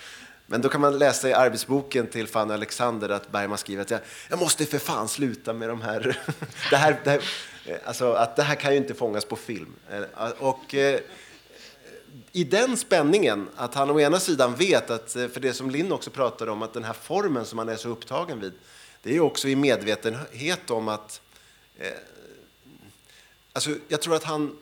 Men 0.51 0.61
då 0.61 0.69
kan 0.69 0.81
man 0.81 0.99
läsa 0.99 1.29
i 1.29 1.33
arbetsboken 1.33 2.07
till 2.07 2.27
Fanny 2.27 2.53
Alexander 2.53 3.09
att 3.09 3.31
Bergman 3.31 3.57
skriver 3.57 3.81
att 3.81 3.91
jag, 3.91 3.99
jag 4.29 4.39
måste 4.39 4.65
för 4.65 4.77
fan 4.77 5.07
sluta 5.07 5.53
med 5.53 5.69
de 5.69 5.81
här, 5.81 6.19
det 6.69 6.75
här, 6.75 6.99
det 7.03 7.09
här, 7.09 7.21
eh, 7.65 7.77
alltså 7.85 8.13
att 8.13 8.35
det 8.35 8.43
här 8.43 8.55
kan 8.55 8.71
ju 8.71 8.77
inte 8.77 8.93
fångas 8.93 9.25
på 9.25 9.35
film. 9.35 9.73
Eh, 9.91 10.29
och 10.39 10.75
eh, 10.75 10.99
i 12.31 12.43
den 12.43 12.77
spänningen, 12.77 13.49
att 13.55 13.75
han 13.75 13.89
å 13.89 13.99
ena 13.99 14.19
sidan 14.19 14.55
vet 14.55 14.89
att, 14.89 15.15
eh, 15.15 15.27
för 15.27 15.39
det 15.39 15.53
som 15.53 15.69
Linn 15.69 15.91
också 15.91 16.09
pratade 16.09 16.51
om, 16.51 16.61
att 16.61 16.73
den 16.73 16.83
här 16.83 16.93
formen 16.93 17.45
som 17.45 17.57
han 17.57 17.69
är 17.69 17.75
så 17.75 17.89
upptagen 17.89 18.39
vid, 18.39 18.53
det 19.03 19.09
är 19.09 19.13
ju 19.13 19.21
också 19.21 19.47
i 19.47 19.55
medvetenhet 19.55 20.71
om 20.71 20.87
att... 20.87 21.21
Alltså, 23.53 23.75
jag 23.87 24.01
tror 24.01 24.15
att 24.15 24.23
han 24.23 24.57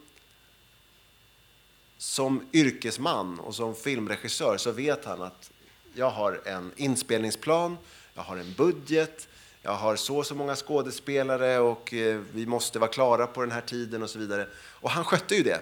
som 1.97 2.49
yrkesman 2.53 3.39
och 3.39 3.55
som 3.55 3.75
filmregissör 3.75 4.57
så 4.57 4.71
vet 4.71 5.05
han 5.05 5.21
att 5.21 5.51
jag 5.93 6.09
har 6.09 6.41
en 6.45 6.71
inspelningsplan, 6.75 7.77
jag 8.13 8.21
har 8.21 8.37
en 8.37 8.53
budget, 8.53 9.27
jag 9.61 9.75
har 9.75 9.95
så 9.95 10.17
och 10.17 10.25
så 10.25 10.35
många 10.35 10.55
skådespelare 10.55 11.59
och 11.59 11.93
eh, 11.93 12.21
vi 12.33 12.45
måste 12.45 12.79
vara 12.79 12.91
klara 12.91 13.27
på 13.27 13.41
den 13.41 13.51
här 13.51 13.61
tiden 13.61 14.03
och 14.03 14.09
så 14.09 14.19
vidare. 14.19 14.47
Och 14.55 14.89
han 14.89 15.03
skötte 15.03 15.35
ju 15.35 15.43
det. 15.43 15.61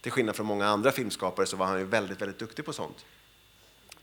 Till 0.00 0.12
skillnad 0.12 0.36
från 0.36 0.46
många 0.46 0.66
andra 0.66 0.92
filmskapare 0.92 1.46
så 1.46 1.56
var 1.56 1.66
han 1.66 1.78
ju 1.78 1.84
väldigt, 1.84 2.20
väldigt 2.22 2.38
duktig 2.38 2.64
på 2.64 2.72
sånt. 2.72 3.04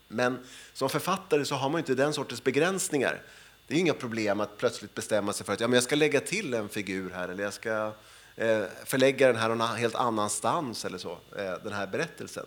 Men 0.08 0.38
som 0.72 0.88
författare 0.88 1.44
så 1.44 1.54
har 1.54 1.70
man 1.70 1.78
inte 1.78 1.94
den 1.94 2.12
sortens 2.12 2.44
begränsningar. 2.44 3.22
Det 3.66 3.74
är 3.74 3.78
inga 3.78 3.94
problem 3.94 4.40
att 4.40 4.58
plötsligt 4.58 4.94
bestämma 4.94 5.32
sig 5.32 5.46
för 5.46 5.52
att 5.52 5.60
ja, 5.60 5.68
men 5.68 5.74
jag 5.74 5.84
ska 5.84 5.96
lägga 5.96 6.20
till 6.20 6.54
en 6.54 6.68
figur 6.68 7.10
här 7.10 7.28
eller 7.28 7.44
jag 7.44 7.52
ska 7.52 7.92
Eh, 8.36 8.62
förlägga 8.84 9.26
den 9.26 9.36
här 9.36 9.48
någon 9.48 9.76
helt 9.76 9.94
annanstans 9.94 10.84
eller 10.84 10.98
så, 10.98 11.18
eh, 11.36 11.54
den 11.64 11.72
här 11.72 11.86
berättelsen. 11.86 12.46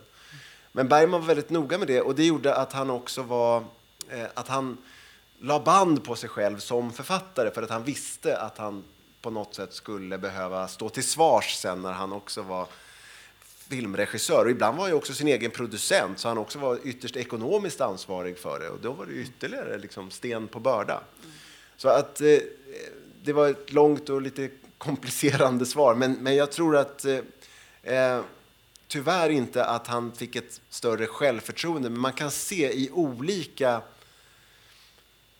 Men 0.72 0.88
Bergman 0.88 1.22
var 1.22 1.28
väldigt 1.28 1.50
noga 1.50 1.78
med 1.78 1.88
det 1.88 2.02
och 2.02 2.16
det 2.16 2.26
gjorde 2.26 2.56
att 2.56 2.74
han 2.74 2.90
också 2.90 3.22
var, 3.22 3.64
eh, 4.10 4.26
att 4.34 4.48
han 4.48 4.78
la 5.40 5.60
band 5.60 6.04
på 6.04 6.16
sig 6.16 6.30
själv 6.30 6.58
som 6.58 6.94
författare 6.94 7.52
för 7.52 7.64
att 7.64 7.70
han 7.70 7.84
visste 7.84 8.38
att 8.38 8.58
han 8.58 8.84
på 9.22 9.30
något 9.30 9.56
sätt 9.56 9.74
skulle 9.74 10.18
behöva 10.18 10.68
stå 10.68 10.90
till 10.90 11.08
svars 11.08 11.56
sen 11.56 11.82
när 11.82 11.92
han 11.92 12.14
också 12.14 12.42
var 12.42 12.68
filmregissör 13.70 14.46
och 14.46 14.52
ibland 14.52 14.78
var 14.78 14.86
han 14.86 14.94
också 14.94 15.14
sin 15.14 15.28
egen 15.28 15.52
producent 15.52 16.20
så 16.20 16.28
han 16.28 16.38
också 16.38 16.60
var 16.60 16.80
ytterst 16.84 17.16
ekonomiskt 17.16 17.82
ansvarig 17.82 18.38
för 18.38 18.60
det 18.60 18.70
och 18.70 18.80
då 18.82 18.92
var 18.92 19.06
det 19.06 19.14
ytterligare 19.14 19.78
liksom 19.78 20.12
sten 20.12 20.48
på 20.48 20.60
börda. 20.60 21.02
Så 21.78 21.90
att 21.90 22.22
eh, 22.22 22.38
det 23.24 23.34
var 23.34 23.50
ett 23.50 23.74
långt 23.74 24.10
och 24.10 24.22
lite 24.22 24.50
komplicerande 24.86 25.66
svar 25.66 25.96
men, 25.96 26.14
men 26.14 26.36
jag 26.36 26.52
tror 26.52 26.78
att 26.78 27.06
eh, 27.06 27.20
eh, 27.84 28.22
tyvärr 28.88 29.30
inte 29.30 29.66
att 29.66 29.88
han 29.88 30.12
fick 30.12 30.36
ett 30.36 30.62
större 30.70 31.08
självförtroende 31.08 31.90
men 31.90 32.00
man 32.00 32.14
kan 32.14 32.32
se 32.32 32.74
i 32.74 32.90
olika 32.92 33.82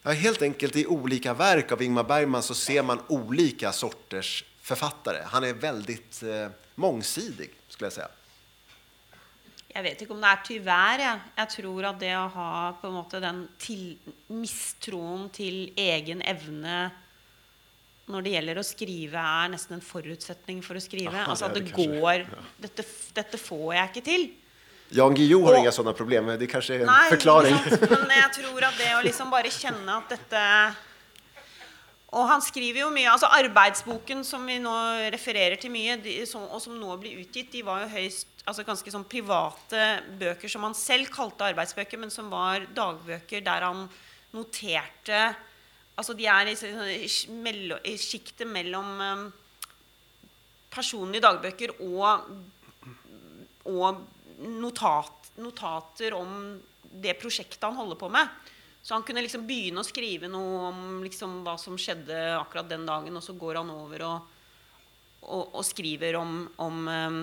Ja, 0.08 0.12
helt 0.12 0.42
enkelt 0.42 0.76
i 0.76 0.86
olika 0.86 1.34
verk 1.34 1.72
av 1.72 1.82
Ingmar 1.82 2.04
Bergman 2.04 2.44
så 2.44 2.54
ser 2.54 2.84
man 2.84 3.00
olika 3.08 3.72
sorters 3.72 4.46
författare. 4.62 5.18
Han 5.26 5.44
är 5.44 5.54
väldigt 5.54 6.24
eh, 6.24 6.48
mångsidig, 6.76 7.50
skulle 7.68 7.86
jag 7.86 7.94
säga. 7.94 8.08
Jag 9.68 9.84
vet 9.84 10.02
inte 10.02 10.14
om 10.14 10.22
det 10.22 10.28
är 10.28 10.40
tyvärr. 10.46 11.20
Jag 11.36 11.50
tror 11.50 11.86
att 11.86 12.00
det 12.00 12.12
att 12.12 12.34
ha 12.34 12.78
på 12.82 12.88
en 12.88 12.94
måte 12.94 13.20
den 13.20 13.48
misstron 14.28 15.30
till 15.30 15.74
egen 15.76 16.22
evne 16.22 16.90
når 18.08 18.22
det 18.24 18.32
gjelder 18.36 18.60
å 18.62 18.64
skrive, 18.64 19.18
er 19.18 19.50
nesten 19.50 19.74
en 19.80 19.82
forutsetning 19.82 20.60
for 20.64 20.76
å 20.78 20.82
skrive. 20.84 21.10
Aha, 21.14 21.32
altså 21.32 21.46
at 21.50 21.54
det 21.58 21.64
det 21.66 21.74
går 21.74 22.20
Ja. 22.26 22.44
dette, 22.62 22.84
dette 23.18 23.38
får 23.42 23.74
jeg 23.76 23.90
ikke 23.94 24.04
til. 24.06 24.28
Jan 24.92 25.16
Guillou 25.16 25.44
har 25.46 25.54
Och- 25.54 25.60
inga 25.60 25.72
sådana 25.72 25.94
problem, 25.94 26.28
det 26.38 26.48
kanske 26.48 26.76
är 26.76 26.80
en 26.80 26.86
Nei, 26.86 27.10
förklaring. 27.10 27.56
sant? 27.70 27.90
men 28.08 28.18
jeg 28.22 28.32
tror 28.34 28.64
at 28.64 28.78
det 28.78 28.92
å 28.94 29.02
liksom 29.04 29.32
bare 29.32 29.50
kjenne 29.50 29.90
at 29.98 30.10
dette 30.10 30.76
Og 32.14 32.28
han 32.30 32.40
skriver 32.40 32.80
jo 32.80 32.90
mye 32.92 33.10
altså 33.12 33.28
Arbeidsboken 33.28 34.24
som 34.24 34.46
vi 34.48 34.60
nå 34.60 34.72
refererer 35.12 35.58
til 35.60 35.72
mye, 35.74 35.98
de, 36.02 36.26
som, 36.26 36.46
som 36.62 36.78
nå 36.80 36.96
blir 37.02 37.18
utgitt, 37.26 37.50
de 37.52 37.62
var 37.66 37.82
jo 37.82 37.90
høyst 37.92 38.28
altså 38.48 38.64
ganske 38.64 38.90
sånn 38.94 39.04
private 39.10 40.02
bøker 40.20 40.48
som 40.48 40.64
han 40.64 40.74
selv 40.78 41.10
kalte 41.12 41.44
arbeidsbøker, 41.52 41.98
men 42.00 42.10
som 42.14 42.30
var 42.30 42.62
dagbøker 42.74 43.44
der 43.44 43.66
han 43.68 43.90
noterte 44.32 45.36
Altså 45.96 46.16
de 46.18 46.28
er 46.28 46.52
i, 46.52 47.96
sjiktet 47.98 48.48
mellom 48.52 48.90
ehm, 49.02 49.26
personlige 50.76 51.24
dagbøker 51.24 51.78
og 51.86 52.28
og 53.66 54.04
notat, 54.62 55.32
notater 55.42 56.14
om 56.14 56.60
det 57.02 57.16
prosjektet 57.18 57.64
han 57.66 57.78
holder 57.78 57.98
på 58.00 58.10
med. 58.14 58.30
Så 58.86 58.94
han 58.94 59.04
kunne 59.06 59.24
liksom 59.26 59.48
begynne 59.48 59.82
å 59.82 59.88
skrive 59.88 60.30
noe 60.30 60.68
om 60.70 60.82
liksom 61.02 61.40
hva 61.46 61.56
som 61.58 61.78
skjedde 61.82 62.20
akkurat 62.38 62.70
den 62.70 62.86
dagen, 62.86 63.18
og 63.18 63.26
så 63.26 63.34
går 63.34 63.58
han 63.64 63.72
over 63.74 64.06
og, 64.06 64.34
og, 65.26 65.56
og 65.58 65.64
skriver 65.66 66.20
om, 66.20 66.44
om, 66.62 66.84
ehm, 66.92 67.22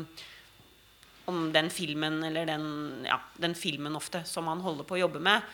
om 1.31 1.45
den 1.55 1.71
filmen, 1.71 2.19
eller 2.27 2.51
den, 2.51 2.67
ja, 3.07 3.21
den 3.39 3.55
filmen 3.55 3.95
ofte, 3.99 4.25
som 4.27 4.51
han 4.51 4.65
holder 4.65 4.89
på 4.89 4.99
å 4.99 5.05
jobbe 5.05 5.23
med. 5.23 5.47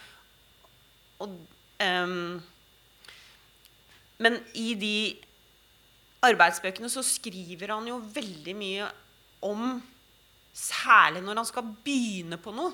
Og, 1.20 1.36
um, 1.84 2.38
men 4.22 4.40
i 4.58 4.72
de 4.78 4.96
arbeidsbøkene 6.26 6.90
så 6.90 7.04
skriver 7.06 7.70
han 7.74 7.86
jo 7.90 8.00
veldig 8.14 8.56
mye 8.58 8.90
om 9.46 9.78
Særlig 10.58 11.20
når 11.22 11.38
han 11.38 11.46
skal 11.46 11.66
begynne 11.86 12.34
på 12.42 12.50
noe. 12.50 12.72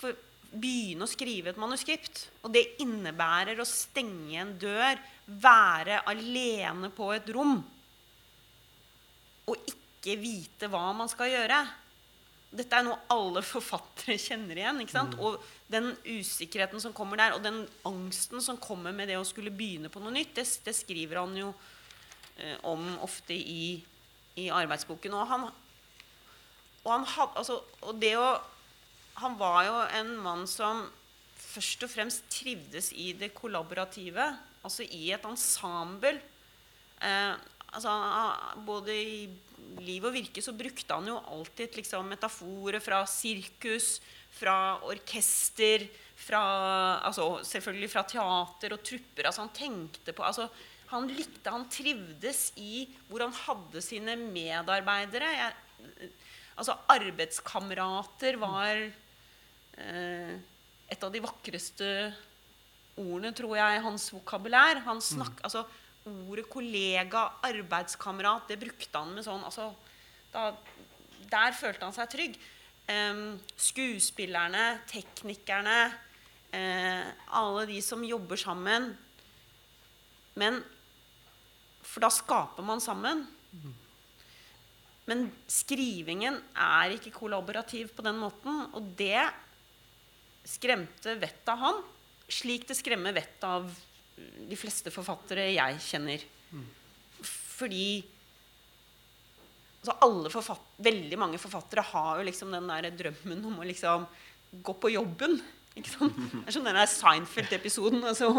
For 0.00 0.14
begynne 0.48 1.04
å 1.04 1.10
skrive 1.10 1.52
et 1.52 1.60
manuskript. 1.60 2.22
Og 2.40 2.54
det 2.54 2.78
innebærer 2.82 3.58
å 3.60 3.68
stenge 3.68 4.38
en 4.40 4.54
dør, 4.60 5.00
være 5.28 6.00
alene 6.08 6.88
på 6.94 7.10
et 7.12 7.28
rom. 7.34 7.58
Og 9.48 9.68
ikke 9.68 10.16
vite 10.20 10.70
hva 10.72 10.86
man 10.96 11.10
skal 11.12 11.34
gjøre. 11.34 11.60
Dette 12.48 12.78
er 12.78 12.84
noe 12.86 12.96
alle 13.12 13.42
forfattere 13.44 14.16
kjenner 14.20 14.56
igjen. 14.56 14.80
ikke 14.80 14.94
sant? 14.94 15.16
Og 15.20 15.36
den 15.68 15.90
usikkerheten 16.06 16.80
som 16.80 16.94
kommer 16.96 17.20
der, 17.20 17.36
og 17.36 17.44
den 17.44 17.64
angsten 17.88 18.40
som 18.44 18.60
kommer 18.60 18.94
med 18.96 19.10
det 19.10 19.18
å 19.20 19.26
skulle 19.28 19.52
begynne 19.52 19.90
på 19.92 20.00
noe 20.00 20.14
nytt, 20.14 20.32
det, 20.38 20.46
det 20.64 20.74
skriver 20.76 21.20
han 21.20 21.36
jo 21.36 21.50
eh, 22.40 22.56
om 22.68 22.86
ofte 23.04 23.36
i, 23.36 23.74
i 24.40 24.48
arbeidsboken. 24.48 25.16
Og 25.18 25.28
han, 25.28 25.44
og 26.86 26.88
han, 26.94 27.04
had, 27.16 27.36
altså, 27.36 27.60
og 27.84 28.00
det 28.00 28.14
å, 28.16 28.30
han 29.20 29.36
var 29.40 29.60
jo 29.68 29.76
en 30.00 30.14
mann 30.24 30.46
som 30.48 30.86
først 31.38 31.84
og 31.84 31.92
fremst 31.92 32.26
trivdes 32.32 32.94
i 32.96 33.12
det 33.18 33.34
kollaborative, 33.36 34.24
altså 34.64 34.88
i 34.88 35.10
et 35.12 35.28
ensemble. 35.28 36.16
Eh, 37.04 37.34
altså, 37.74 37.92
både 38.64 38.96
i 38.96 39.20
liv 39.84 40.04
og 40.08 40.14
virke 40.14 40.42
så 40.44 40.54
brukte 40.56 40.96
han 40.96 41.08
jo 41.10 41.18
alltid 41.32 41.76
liksom, 41.78 42.08
metaforer 42.10 42.80
fra 42.82 43.02
sirkus, 43.08 43.98
fra 44.38 44.78
orkester, 44.86 45.86
altså, 46.28 47.38
selvfølgelig 47.46 47.90
fra 47.92 48.04
teater 48.08 48.74
og 48.76 48.82
trupper. 48.84 49.28
Altså, 49.28 49.44
han 49.44 49.54
tenkte 49.56 50.14
på 50.14 50.26
altså, 50.26 50.48
Han 50.88 51.04
likte, 51.12 51.50
han 51.52 51.66
trivdes 51.68 52.52
i 52.56 52.86
hvor 53.10 53.20
han 53.20 53.34
hadde 53.36 53.82
sine 53.84 54.14
medarbeidere. 54.16 55.26
Jeg, 55.36 56.08
altså, 56.56 56.78
arbeidskamerater 56.88 58.38
var 58.40 58.80
eh, 58.86 60.32
et 60.88 61.04
av 61.04 61.12
de 61.12 61.20
vakreste 61.20 61.90
ordene, 62.96 63.34
tror 63.36 63.52
jeg, 63.58 63.76
i 63.76 63.84
hans 63.84 64.08
vokabulær. 64.14 64.80
Han 64.88 65.04
snakk, 65.04 65.44
altså, 65.44 65.66
ordet 66.28 66.46
kollega, 66.50 67.24
arbeidskamerat, 67.46 68.48
det 68.50 68.58
brukte 68.60 69.02
han 69.02 69.14
med 69.16 69.26
sånn 69.26 69.44
altså, 69.46 69.70
da, 70.32 70.50
Der 71.28 71.56
følte 71.56 71.86
han 71.86 71.96
seg 71.96 72.10
trygg. 72.12 72.38
Um, 72.88 73.36
skuespillerne, 73.60 74.78
teknikerne, 74.88 75.78
uh, 76.54 77.10
alle 77.36 77.66
de 77.68 77.82
som 77.84 78.04
jobber 78.06 78.40
sammen. 78.40 78.94
Men 80.38 80.62
For 81.84 82.04
da 82.04 82.10
skaper 82.12 82.64
man 82.64 82.80
sammen. 82.84 83.26
Men 85.08 85.28
skrivingen 85.48 86.36
er 86.52 86.92
ikke 86.92 87.14
kollaborativ 87.14 87.94
på 87.96 88.04
den 88.04 88.18
måten, 88.20 88.66
og 88.76 88.90
det 88.98 89.24
skremte 90.48 91.14
vettet 91.20 91.48
av 91.48 91.62
han, 91.62 91.78
slik 92.28 92.66
det 92.68 92.76
skremmer 92.76 93.16
vettet 93.16 93.46
av 93.48 93.70
de 94.48 94.56
fleste 94.58 94.92
forfattere 94.94 95.50
jeg 95.54 95.82
kjenner. 95.84 96.24
Fordi 97.58 98.04
altså 99.78 99.94
alle 100.04 100.32
forfatt, 100.32 100.64
Veldig 100.78 101.18
mange 101.18 101.38
forfattere 101.42 101.82
har 101.90 102.18
jo 102.20 102.26
liksom 102.28 102.52
den 102.54 102.68
der 102.70 102.90
drømmen 102.94 103.40
om 103.50 103.56
å 103.58 103.66
liksom 103.66 104.04
gå 104.64 104.74
på 104.80 104.92
jobben. 104.94 105.38
Ikke 105.78 105.90
sant? 105.90 106.18
Det 106.32 106.44
er 106.46 106.54
som 106.54 106.66
den 106.66 106.82
Seinfeld-episoden 106.92 108.04
altså, 108.06 108.30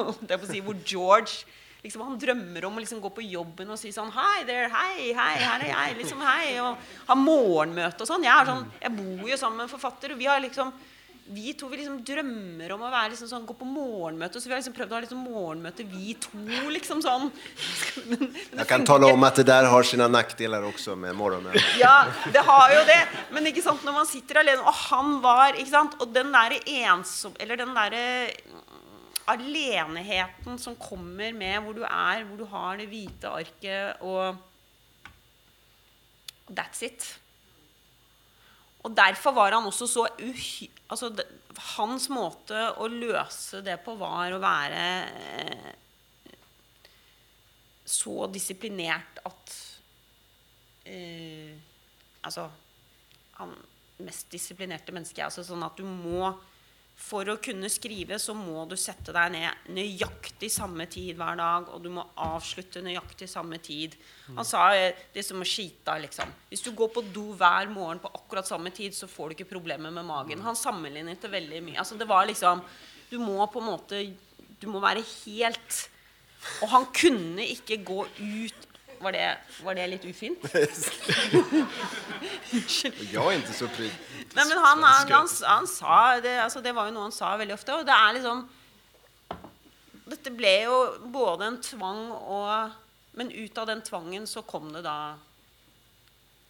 si, 0.47 0.61
hvor 0.63 0.77
George 0.87 1.43
liksom, 1.83 2.03
han 2.07 2.19
drømmer 2.19 2.67
om 2.67 2.77
å 2.79 2.83
liksom 2.83 3.01
gå 3.03 3.11
på 3.15 3.25
jobben 3.27 3.71
og 3.71 3.79
si 3.79 3.91
sånn 3.95 4.11
Hei 4.15 4.43
there, 4.47 4.69
hei, 4.71 5.11
hei, 5.15 5.33
her 5.43 5.63
er 5.63 5.69
jeg. 5.71 5.97
liksom, 6.01 6.23
hei, 6.25 6.55
Og 6.63 6.79
ha 7.09 7.17
morgenmøte 7.19 8.03
og 8.03 8.09
sånn. 8.09 8.25
Jeg, 8.27 8.47
sånn. 8.49 8.65
jeg 8.81 8.95
bor 8.97 9.27
jo 9.29 9.39
sammen 9.39 9.61
med 9.61 9.67
en 9.67 9.73
forfatter, 9.75 10.15
og 10.15 10.19
vi 10.23 10.31
har 10.31 10.41
liksom 10.43 10.73
vi 11.29 11.53
to 11.53 11.67
vi 11.69 11.77
liksom 11.77 11.99
drømmer 12.05 12.71
om 12.73 12.81
å 12.81 12.89
være 12.89 13.11
liksom 13.13 13.29
sånn, 13.29 13.45
gå 13.45 13.53
på 13.57 13.67
morgenmøte, 13.69 14.41
så 14.41 14.49
vi 14.49 14.55
har 14.55 14.61
liksom 14.63 14.73
prøvd 14.73 14.93
å 14.93 14.97
ha 14.97 15.01
liksom 15.03 15.19
morgenmøte, 15.27 15.85
vi 15.85 16.15
to. 16.17 16.39
liksom 16.73 17.03
sånn. 17.05 17.29
Men, 18.09 18.23
men 18.31 18.61
Jag 18.63 18.67
kan 18.67 18.85
tala 18.85 19.07
om 19.13 19.23
att 19.23 19.35
det 19.35 19.43
där 19.43 19.63
har 19.63 19.83
sina 19.83 20.07
nackdelar 20.07 20.63
också 20.63 20.95
med 20.95 21.15
morgonen. 21.15 21.53
Ja, 21.79 22.05
det 22.33 22.39
har 22.39 22.73
jo 22.73 22.81
det. 22.87 22.99
Men 23.31 23.47
ikke 23.47 23.61
sant, 23.61 23.83
når 23.85 23.93
man 23.93 24.07
sitter 24.09 24.41
alene 24.41 24.63
Og 24.65 24.73
han 24.89 25.19
var 25.21 25.53
ikke 25.53 25.69
sant, 25.71 25.95
Og 26.01 26.13
den 26.13 26.31
derre 26.33 26.57
ensom... 26.65 27.35
Eller 27.39 27.59
den 27.59 27.73
derre 27.77 28.03
aleneheten 29.29 30.57
som 30.57 30.73
kommer 30.79 31.33
med 31.37 31.61
hvor 31.61 31.75
du 31.77 31.83
er, 31.85 32.23
hvor 32.25 32.39
du 32.39 32.47
har 32.49 32.79
det 32.79 32.87
hvite 32.89 33.29
arket, 33.29 34.01
og 34.01 34.39
That's 36.49 36.81
it. 36.81 37.05
Og 38.87 38.95
derfor 38.95 39.35
var 39.35 39.57
han 39.57 39.67
også 39.67 39.87
så 39.89 40.05
uhy... 40.21 40.69
Altså, 40.89 41.11
hans 41.75 42.07
måte 42.09 42.57
å 42.79 42.87
løse 42.89 43.59
det 43.65 43.75
på 43.83 43.93
var 43.99 44.31
å 44.31 44.39
være 44.41 44.83
eh, 45.19 45.71
så 47.89 48.29
disiplinert 48.31 49.19
at 49.27 49.55
eh, 50.87 51.57
Altså 52.19 52.45
Han 53.39 53.53
mest 54.03 54.31
disiplinerte 54.31 54.93
mennesket. 54.95 55.25
Altså 55.25 55.43
sånn 55.43 55.63
at 55.63 55.77
du 55.79 55.83
må 55.87 56.31
för 56.99 57.29
att 57.29 57.41
kunna 57.41 57.69
skriva 57.69 58.19
så 58.19 58.33
måste 58.33 58.75
du 58.75 58.77
sätta 58.77 59.13
dig 59.15 59.29
ner 59.31 59.53
nøyaktig 59.71 60.51
samma 60.51 60.85
tid 60.85 61.15
hver 61.17 61.37
dag, 61.39 61.69
och 61.71 61.81
du 61.81 61.87
måste 61.89 62.11
avsluta 62.19 62.81
nøyaktig 62.83 63.29
samma 63.29 63.57
tid. 63.57 63.95
Han 64.35 64.45
sa 64.45 64.65
eh, 64.75 64.97
det 65.13 65.23
som 65.23 65.39
å 65.39 65.47
skite, 65.47 65.95
liksom. 66.03 66.33
Hvis 66.51 66.65
du 66.65 66.73
går 66.75 66.91
på 66.93 67.05
do 67.15 67.29
hver 67.39 67.71
morgen 67.71 68.03
på 68.03 68.11
akkurat 68.19 68.47
samma 68.47 68.69
tid, 68.75 68.93
så 68.93 69.07
får 69.07 69.29
du 69.29 69.37
ikke 69.37 69.53
problemer 69.53 69.95
med 69.95 70.05
magen. 70.05 70.43
Han 70.43 70.59
sammenlignet 70.59 71.23
det 71.23 71.31
veldig 71.31 71.63
mye. 71.69 71.79
Altså, 71.79 71.95
det 71.95 72.09
var 72.09 72.27
liksom 72.27 72.61
Du 73.09 73.17
må 73.17 73.47
på 73.47 73.59
en 73.59 73.71
måte 73.71 74.03
Du 74.61 74.67
må 74.67 74.79
være 74.83 75.01
helt 75.25 75.89
Och 76.61 76.69
han 76.69 76.85
kunde 76.85 77.45
inte 77.45 77.75
gå 77.75 78.05
ut 78.17 78.68
var 78.99 79.11
det, 79.15 79.37
var 79.63 79.75
det 79.75 79.87
litt 79.87 80.05
ufint? 80.05 80.39
Jag 83.13 83.33
är 83.33 83.37
inte 83.37 83.53
så 83.53 83.67
pryd. 83.67 83.91
Nei, 84.33 84.45
men 84.47 84.57
han, 84.57 84.83
han, 84.83 85.11
han, 85.11 85.27
han 85.43 85.67
sa 85.67 86.19
det, 86.21 86.35
altså 86.43 86.61
det 86.61 86.71
var 86.75 86.85
jo 86.89 86.93
noe 86.95 87.07
han 87.07 87.15
sa 87.15 87.31
veldig 87.39 87.55
ofte. 87.55 87.73
Og 87.79 87.85
det 87.87 87.95
er 87.95 88.13
liksom 88.19 88.43
Dette 90.09 90.31
ble 90.33 90.51
jo 90.65 90.75
både 91.13 91.45
en 91.51 91.59
tvang 91.61 92.03
og 92.17 92.71
Men 93.17 93.31
ut 93.31 93.57
av 93.61 93.67
den 93.69 93.81
tvangen 93.85 94.25
så 94.29 94.41
kom 94.45 94.71
det 94.73 94.81
da 94.85 95.15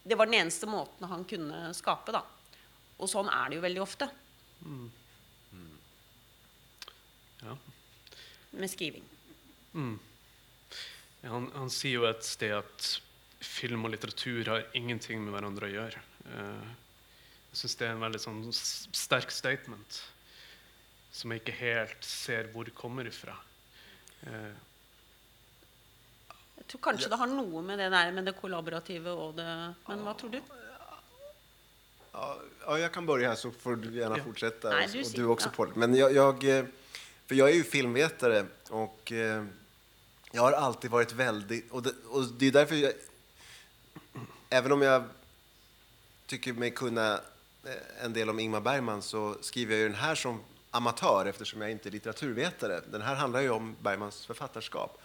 Det 0.04 0.16
var 0.20 0.26
den 0.30 0.40
eneste 0.42 0.68
måten 0.70 1.08
han 1.12 1.24
kunne 1.28 1.74
skape, 1.76 2.12
da. 2.16 2.22
Og 3.00 3.08
sånn 3.12 3.30
er 3.32 3.50
det 3.52 3.60
jo 3.60 3.66
veldig 3.68 3.84
ofte 3.84 4.10
Ja. 7.40 7.54
med 8.52 8.68
skriving. 8.72 9.04
Ja, 9.72 9.80
Han, 11.24 11.50
han 11.56 11.70
sier 11.70 12.00
jo 12.00 12.06
et 12.08 12.24
sted 12.24 12.54
at 12.56 13.00
film 13.44 13.86
og 13.86 13.92
litteratur 13.92 14.48
har 14.48 14.66
ingenting 14.78 15.22
med 15.24 15.34
hverandre 15.36 15.68
å 15.68 15.74
gjøre. 15.74 16.00
Eh, 16.32 16.70
jeg 17.52 17.60
syns 17.64 17.76
det 17.80 17.88
er 17.88 17.96
en 17.96 18.04
veldig 18.06 18.22
sånn 18.24 18.40
sterk 18.54 19.32
statement 19.34 20.00
som 21.12 21.32
jeg 21.34 21.42
ikke 21.42 21.56
helt 21.60 22.06
ser 22.06 22.52
hvor 22.54 22.70
kommer 22.78 23.08
ifra. 23.10 23.36
Eh, 24.28 24.56
Jeg 26.60 26.68
tror 26.76 26.82
kanskje 26.92 27.10
det 27.10 27.18
har 27.18 27.32
noe 27.32 27.62
med 27.66 27.80
det 27.82 27.88
der 27.90 28.12
med 28.14 28.28
det 28.30 28.36
kollaborative 28.38 29.10
og 29.10 29.32
det 29.40 29.46
Men 29.88 30.04
hva 30.06 30.12
tror 30.20 30.30
du? 30.36 30.42
Ja, 32.14 32.28
ja, 32.66 32.78
jag 32.80 32.92
kan 32.94 33.06
börja 33.06 33.30
här 33.30 33.36
så 33.36 33.52
får 33.52 33.76
du 33.76 33.92
gärna 33.96 34.18
Ja. 34.18 34.24
fortsätta. 34.24 34.70
Nej, 34.70 34.88
du 34.94 35.02
och 35.02 35.12
du 35.16 35.26
också 35.26 35.48
ja. 35.50 35.54
Paul. 35.56 35.72
Men 35.76 35.96
jag, 35.96 36.14
jag, 36.14 36.44
eh, 36.44 36.66
för 37.28 37.36
jag 37.36 37.50
är 37.50 37.54
ju 37.54 37.64
filmvetare 37.64 38.46
och 38.70 39.12
jag 40.32 40.42
har 40.42 40.52
alltid 40.52 40.92
varit 40.92 41.12
väldigt... 41.12 41.72
Och 41.72 41.84
det, 41.84 41.94
och 42.10 42.26
det 42.26 42.48
är 42.48 42.52
därför 42.52 42.76
jag... 42.76 42.94
Även 44.50 44.72
om 44.72 44.82
jag 44.82 45.04
tycker 46.26 46.54
mig 46.54 46.72
kunna 46.72 47.14
eh, 47.64 48.04
en 48.06 48.14
del 48.14 48.30
om 48.30 48.40
Ingmar 48.40 48.62
Bergman 48.62 49.02
så 49.02 49.36
skriver 49.42 49.74
jag 49.74 49.82
ju 49.82 49.88
den 49.88 49.98
här 49.98 50.16
som 50.16 50.42
amatör 50.72 51.26
eftersom 51.26 51.62
jag 51.62 51.72
inte 51.72 51.90
är 51.90 51.92
litteraturvetare. 51.92 52.82
Den 52.92 53.02
här 53.02 53.16
handlar 53.16 53.42
ju 53.42 53.50
om 53.50 53.76
Bergmans 53.82 54.26
författarskap. 54.26 55.02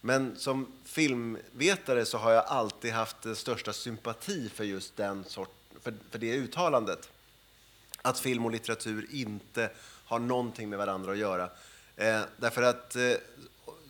Men 0.00 0.36
som 0.36 0.72
filmvetare 0.84 2.04
så 2.04 2.18
har 2.18 2.32
jag 2.32 2.44
alltid 2.46 2.92
haft 2.92 3.22
den 3.22 3.36
största 3.36 3.72
sympati 3.72 4.48
för 4.48 4.64
just 4.64 4.96
den 4.96 5.24
sort, 5.24 5.54
för, 5.82 5.94
för 6.10 6.18
det 6.18 6.32
uttalandet. 6.32 7.10
Att 8.02 8.18
film 8.18 8.44
och 8.44 8.50
litteratur 8.50 9.06
inte 9.10 9.70
har 10.04 10.18
någonting 10.18 10.68
med 10.68 10.78
varandra 10.78 11.12
att 11.12 11.18
göra. 11.18 11.50
Eh, 11.96 12.20
därför 12.36 12.62
att, 12.62 12.96
eh, 12.96 13.12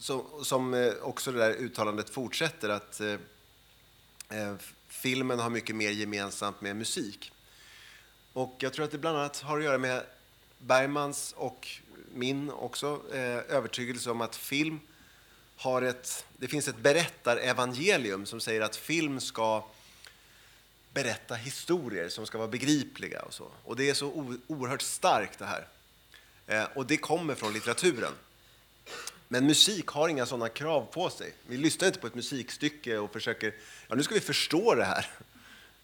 som, 0.05 0.45
som 0.45 0.75
eh, 0.75 0.93
också 1.03 1.33
det 1.33 1.39
där 1.39 1.53
uttalandet 1.53 2.11
fortsätter, 2.11 2.69
att 2.69 3.01
eh, 3.01 3.13
eh 4.29 4.55
filmen 4.89 5.39
har 5.39 5.51
mycket 5.51 5.77
mer 5.77 5.91
gemensamt 5.91 6.61
med 6.61 6.77
musik. 6.77 7.33
Och 8.33 8.57
jag 8.59 8.73
tror 8.73 8.85
att 8.85 8.91
det 8.91 8.99
bland 8.99 9.19
annat 9.19 9.41
har 9.41 9.59
att 9.59 9.65
göra 9.65 9.79
med 9.79 10.03
Bergmans 10.59 11.35
och 11.37 11.69
min 12.15 12.51
också 12.51 13.03
eh, 13.13 13.57
övertygelse 13.57 14.11
om 14.11 14.21
att 14.21 14.37
film 14.37 14.81
har 15.57 15.83
ett, 15.83 16.27
det 16.37 16.49
finns 16.49 16.69
ett 16.69 16.79
berättarevangelium 16.79 18.27
som 18.27 18.41
säger 18.41 18.61
att 18.61 18.77
film 18.77 19.21
ska 19.21 19.65
berätta 20.93 21.35
historier 21.35 22.09
som 22.09 22.27
ska 22.27 22.39
vara 22.39 22.49
begripliga 22.49 23.23
och 23.23 23.35
så. 23.35 23.51
Och 23.65 23.77
det 23.77 23.91
är 23.91 23.95
så 23.95 24.37
oerhört 24.47 24.83
starkt 24.83 25.39
det 25.39 25.47
här. 25.47 25.69
Eh, 26.47 26.69
och 26.75 26.87
det 26.87 26.97
kommer 26.97 27.35
från 27.35 27.53
litteraturen. 27.53 28.13
Men 29.35 29.47
musik 29.47 29.87
har 29.87 30.09
inga 30.09 30.27
sådana 30.27 30.49
krav 30.49 30.87
på 30.93 31.11
sig. 31.11 31.35
Vi 31.47 31.57
lyssnar 31.57 31.89
inte 31.89 32.01
på 32.01 32.07
ett 32.07 32.15
musikstycke 32.15 32.99
och 32.99 33.13
försöker, 33.13 33.55
ja 33.89 33.95
nu 33.95 34.03
ska 34.03 34.15
vi 34.15 34.21
förstå 34.21 34.75
det 34.75 34.85
här. 34.85 35.11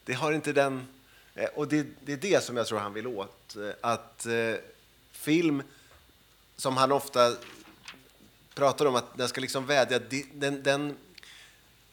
Det 0.05 0.13
har 0.13 0.33
inte 0.33 0.53
den, 0.53 0.87
eh, 1.35 1.49
och 1.55 1.69
det, 1.69 1.87
det 2.05 2.13
är 2.13 2.17
det 2.17 2.45
som 2.45 2.57
jag 2.57 2.67
tror 2.67 2.79
han 2.79 2.93
vill 2.93 3.07
åt. 3.07 3.57
Eh, 3.57 3.71
att 3.81 4.27
eh, 4.27 4.55
film, 5.13 5.63
som 6.57 6.77
han 6.77 6.93
ofta 6.93 7.37
pratar 8.55 8.87
om, 8.87 8.95
att 8.95 9.17
den 9.17 9.29
ska 9.29 9.41
liksom 9.41 9.67
vädja, 9.67 9.99
den, 10.35 10.63
den, 10.63 10.97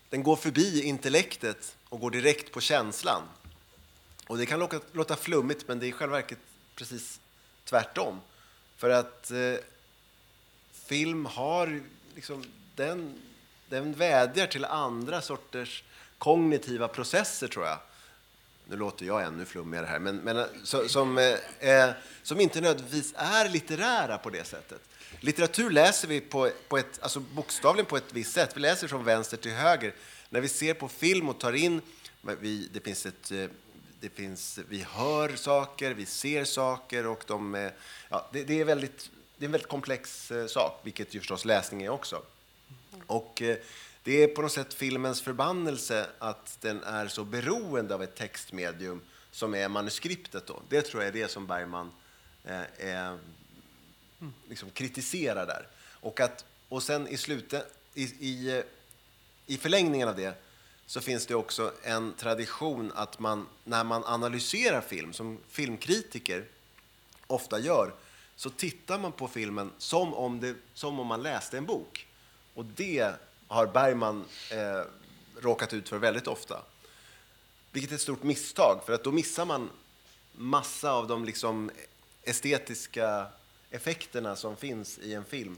den 0.10 0.24
går 0.24 0.36
förbi 0.36 0.84
intellektet 0.84 1.76
och 1.90 2.00
går 2.00 2.12
direkt 2.12 2.52
på 2.52 2.62
känslan. 2.62 3.22
Och 4.28 4.38
det 4.38 4.46
kan 4.46 4.60
låta, 4.60 4.80
låta 4.92 5.16
flummigt, 5.16 5.68
men 5.68 5.80
det 5.80 5.86
är 5.86 5.90
i 5.90 5.92
själva 5.92 6.16
verket 6.16 6.40
precis 6.76 7.20
tvärtom. 7.66 8.20
För 8.76 8.90
att 8.90 9.32
eh, 9.32 9.56
film 10.88 11.26
har 11.26 11.82
liksom, 12.16 12.44
den, 12.76 13.14
den 13.70 13.94
vädjar 13.94 14.48
till 14.48 14.66
andra 14.66 15.22
sorters 15.22 15.84
kognitiva 16.18 16.88
processer, 16.88 17.48
tror 17.48 17.66
jag. 17.66 17.78
Nu 18.70 18.76
låter 18.76 19.06
jag 19.06 19.24
ännu 19.24 19.46
flummigare 19.46 19.86
här, 19.86 20.00
men, 20.00 20.18
men 20.18 20.38
eh, 20.38 20.46
så, 20.64 20.90
som, 20.90 21.18
eh, 21.18 21.70
eh, 21.70 21.90
som 22.24 22.40
inte 22.40 22.62
nödvändigtvis 22.62 23.14
är 23.18 23.50
litterära 23.50 24.18
på 24.18 24.30
det 24.30 24.48
sättet. 24.48 24.82
Litteratur 25.20 25.70
läser 25.70 26.08
vi 26.08 26.22
på, 26.22 26.52
på 26.68 26.78
ett, 26.78 27.00
alltså 27.02 27.20
bokstavligen 27.20 27.86
på 27.86 27.98
ett 27.98 28.14
visst 28.14 28.34
sätt. 28.34 28.52
Vi 28.56 28.60
läser 28.60 28.88
från 28.88 29.04
vänster 29.04 29.38
till 29.38 29.52
höger. 29.52 29.94
När 30.30 30.42
vi 30.42 30.48
ser 30.48 30.74
på 30.74 30.88
film 30.88 31.30
och 31.30 31.40
tar 31.40 31.54
in, 31.54 31.82
vi, 32.22 32.70
det 32.74 32.80
finns 32.80 33.06
ett, 33.06 33.32
eh, 33.32 33.46
det 34.00 34.10
finns, 34.10 34.60
vi 34.70 34.86
hör 34.90 35.36
saker, 35.36 35.94
vi 35.94 36.06
ser 36.06 36.44
saker 36.44 37.08
och 37.08 37.24
de, 37.28 37.70
ja, 38.10 38.30
det, 38.34 38.44
det, 38.44 38.60
är 38.60 38.66
väldigt, 38.66 39.10
det 39.38 39.46
är 39.46 39.48
en 39.48 39.52
väldigt 39.52 39.70
komplex 39.70 40.32
eh, 40.32 40.48
sak, 40.48 40.80
vilket 40.84 41.14
ju 41.14 41.20
förstås 41.20 41.46
läsning 41.46 41.84
är 41.84 41.90
också. 41.90 42.22
Och 43.08 43.42
eh, 43.42 43.58
det 44.04 44.24
är 44.24 44.28
på 44.28 44.42
något 44.42 44.52
sätt 44.52 44.74
filmens 44.74 45.22
förbannelse 45.22 46.08
att 46.20 46.58
den 46.62 46.84
är 46.84 47.08
så 47.08 47.24
beroende 47.24 47.96
av 47.96 48.04
ett 48.04 48.16
textmedium 48.16 49.02
som 49.32 49.56
är 49.56 49.68
manuskriptet. 49.68 50.48
Då. 50.48 50.62
Det 50.70 50.82
tror 50.82 51.04
jag 51.04 51.08
är 51.08 51.22
det 51.22 51.32
som 51.32 51.48
Bergman 51.48 51.92
eh, 52.44 52.62
är, 52.78 53.18
liksom 54.50 54.70
kritiserar 54.70 55.46
där. 55.46 55.68
Och, 55.92 56.20
att, 56.20 56.46
och 56.70 56.84
sen 56.84 57.08
i, 57.08 57.18
slutet, 57.18 57.74
i, 57.94 58.04
i, 58.04 58.64
i 59.46 59.58
förlängningen 59.58 60.10
av 60.10 60.16
det 60.16 60.34
så 60.86 61.02
finns 61.02 61.26
det 61.26 61.36
också 61.36 61.74
en 61.84 62.14
tradition 62.14 62.92
att 62.96 63.20
man, 63.20 63.48
när 63.64 63.84
man 63.84 64.04
analyserar 64.06 64.82
film, 64.82 65.14
som 65.14 65.38
filmkritiker 65.50 66.46
ofta 67.28 67.60
gör, 67.60 67.94
så 68.38 68.50
tittar 68.50 69.00
man 69.00 69.12
på 69.12 69.28
filmen 69.28 69.72
som 69.78 70.14
om, 70.14 70.40
det, 70.40 70.56
som 70.74 71.00
om 71.00 71.08
man 71.08 71.24
läste 71.24 71.58
en 71.58 71.66
bok. 71.66 72.08
Och 72.54 72.66
det 72.66 73.14
har 73.48 73.68
Bergman 73.68 74.26
eh, 74.52 74.84
råkat 75.42 75.74
ut 75.74 75.90
för 75.90 75.98
väldigt 75.98 76.28
ofta. 76.28 76.62
Vilket 77.72 77.92
är 77.92 77.96
ett 77.96 78.02
stort 78.02 78.24
misstag, 78.24 78.82
för 78.86 78.94
att 78.94 79.04
då 79.04 79.12
missar 79.12 79.46
man 79.46 79.70
massa 80.32 80.92
av 80.92 81.08
de 81.08 81.26
liksom 81.26 81.72
estetiska 82.24 83.28
effekterna 83.72 84.36
som 84.36 84.58
finns 84.58 85.00
i 85.00 85.14
en 85.14 85.26
film. 85.26 85.58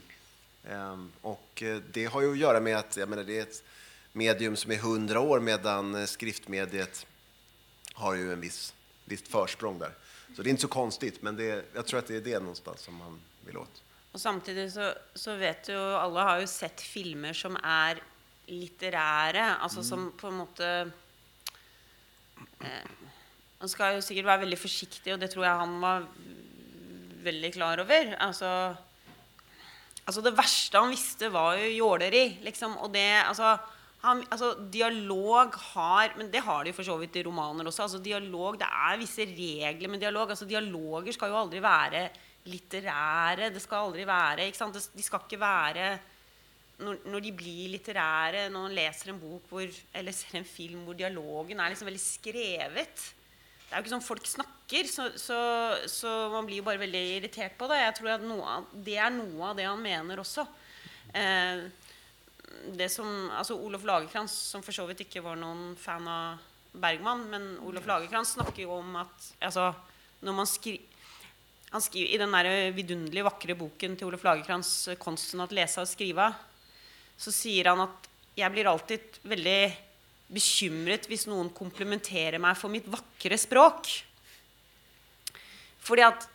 Ehm, 0.68 1.12
och 1.20 1.62
eh, 1.62 1.80
det 1.92 2.04
har 2.04 2.20
ju 2.20 2.32
att 2.32 2.38
göra 2.38 2.60
med 2.60 2.76
att 2.76 2.96
jag 2.96 3.08
menar, 3.08 3.24
det 3.24 3.38
är 3.38 3.42
ett 3.42 3.62
medium 4.12 4.56
som 4.56 4.72
är 4.72 4.76
hundra 4.76 5.20
år 5.20 5.40
medan 5.40 5.94
eh, 5.94 6.06
skriftmediet 6.06 7.06
har 7.94 8.14
ju 8.14 8.32
en 8.32 8.40
viss, 8.40 8.74
visst 9.10 9.28
försprång 9.28 9.78
där. 9.78 9.92
Så 10.36 10.42
det 10.42 10.48
är 10.48 10.50
inte 10.50 10.62
så 10.62 10.68
konstigt, 10.68 11.22
men 11.22 11.36
det, 11.36 11.64
jag 11.74 11.86
tror 11.86 11.98
att 11.98 12.06
det 12.06 12.16
är 12.16 12.20
det 12.20 12.38
någonstans 12.38 12.80
som 12.80 12.94
man 12.94 13.20
vill 13.46 13.56
åt. 13.56 13.82
Og 14.12 14.20
samtidig 14.20 14.72
så, 14.72 14.92
så 15.14 15.36
vet 15.38 15.68
jo 15.70 15.78
Alle 15.78 16.22
har 16.26 16.40
jo 16.42 16.46
sett 16.50 16.80
filmer 16.82 17.34
som 17.36 17.54
er 17.62 18.00
litterære. 18.50 19.44
Altså 19.62 19.84
som 19.86 20.08
på 20.18 20.32
en 20.32 20.40
måte 20.40 20.70
eh, 22.58 22.88
Man 23.60 23.68
skal 23.70 23.98
jo 23.98 24.02
sikkert 24.02 24.26
være 24.26 24.42
veldig 24.46 24.58
forsiktig, 24.58 25.12
og 25.14 25.20
det 25.20 25.30
tror 25.30 25.44
jeg 25.46 25.60
han 25.62 25.76
var 25.82 26.06
veldig 27.22 27.52
klar 27.54 27.82
over. 27.84 28.14
Altså 28.18 28.76
Altså, 30.08 30.24
det 30.24 30.32
verste 30.34 30.80
han 30.80 30.90
visste, 30.90 31.28
var 31.30 31.54
jo 31.60 31.68
jåleri, 31.70 32.40
liksom. 32.42 32.72
Og 32.82 32.90
det 32.90 33.22
Altså, 33.28 33.52
han, 34.00 34.22
altså 34.32 34.54
dialog 34.72 35.54
har 35.74 36.14
Men 36.16 36.30
det 36.32 36.40
har 36.40 36.64
de 36.64 36.72
for 36.72 36.86
så 36.86 36.96
vidt 37.00 37.18
i 37.20 37.24
romaner 37.26 37.68
også. 37.68 37.84
Altså, 37.84 38.00
dialog, 38.02 38.58
Det 38.58 38.68
er 38.68 39.00
visse 39.00 39.26
regler 39.26 39.88
med 39.88 40.00
dialog. 40.00 40.30
Altså, 40.30 40.48
dialoger 40.48 41.12
skal 41.12 41.28
jo 41.32 41.40
aldri 41.40 41.60
være 41.62 42.08
litterære. 42.48 43.50
Det 43.52 43.60
skal 43.62 43.90
aldri 43.90 44.06
være 44.08 44.46
ikke 44.48 44.60
sant? 44.60 44.78
De 44.96 45.04
skal 45.04 45.26
ikke 45.26 45.40
være 45.40 45.90
når, 46.80 47.00
når, 47.12 47.20
de 47.20 47.32
blir 47.36 47.72
litterære, 47.74 48.48
når 48.48 48.68
man 48.68 48.76
leser 48.76 49.12
en 49.12 49.20
bok 49.20 49.48
hvor, 49.52 49.80
eller 49.94 50.16
ser 50.16 50.38
en 50.38 50.48
film 50.48 50.86
hvor 50.86 50.96
dialogen 50.96 51.60
er 51.60 51.72
liksom 51.72 51.90
veldig 51.90 52.00
skrevet 52.00 53.02
Det 53.04 53.74
er 53.74 53.76
jo 53.76 53.82
ikke 53.84 53.92
sånn 53.92 54.06
folk 54.06 54.26
snakker, 54.26 54.88
så, 54.88 55.10
så, 55.20 55.40
så 55.92 56.14
man 56.32 56.48
blir 56.48 56.62
jo 56.62 56.66
bare 56.66 56.80
veldig 56.80 57.02
irritert 57.18 57.58
på 57.58 57.68
det. 57.70 57.82
Jeg 57.84 57.98
tror 57.98 58.14
at 58.16 58.24
noe, 58.24 58.56
Det 58.72 58.96
er 58.96 59.12
noe 59.14 59.52
av 59.52 59.60
det 59.60 59.68
han 59.68 59.84
mener 59.84 60.24
også. 60.24 60.46
Eh, 61.14 61.68
det 62.76 62.88
som, 62.92 63.08
altså 63.34 63.56
Olof 63.58 63.84
Lagerkrantz, 63.86 64.34
som 64.52 64.62
for 64.64 64.74
så 64.74 64.86
vidt 64.88 65.04
ikke 65.06 65.22
var 65.24 65.38
noen 65.38 65.74
fan 65.78 66.06
av 66.10 66.40
Bergman, 66.72 67.26
men 67.30 67.46
Olof 67.66 67.86
Lagerkrantz 67.88 68.36
snakker 68.36 68.64
jo 68.64 68.76
om 68.78 68.98
at 69.00 69.30
altså, 69.40 69.70
når 70.24 70.36
man 70.36 70.48
skri, 70.48 70.76
han 71.70 71.82
skriver, 71.82 72.14
I 72.14 72.18
den 72.18 72.34
der 72.34 72.74
vidunderlig 72.74 73.26
vakre 73.26 73.56
boken 73.58 73.96
til 73.96 74.10
Olof 74.10 74.24
Lagerkrantz 74.26 74.90
'Konsten 74.98 75.42
at 75.42 75.54
lese 75.54 75.82
og 75.82 75.90
skrive', 75.90 76.32
så 77.20 77.30
sier 77.34 77.70
han 77.70 77.84
at 77.84 78.08
jeg 78.38 78.52
blir 78.52 78.68
alltid 78.70 79.20
veldig 79.28 79.60
bekymret 80.30 81.08
hvis 81.10 81.26
noen 81.30 81.50
komplimenterer 81.54 82.38
meg 82.42 82.58
for 82.58 82.72
mitt 82.72 82.86
vakre 82.90 83.38
språk. 83.38 83.90
Fordi 85.80 86.06
at 86.06 86.26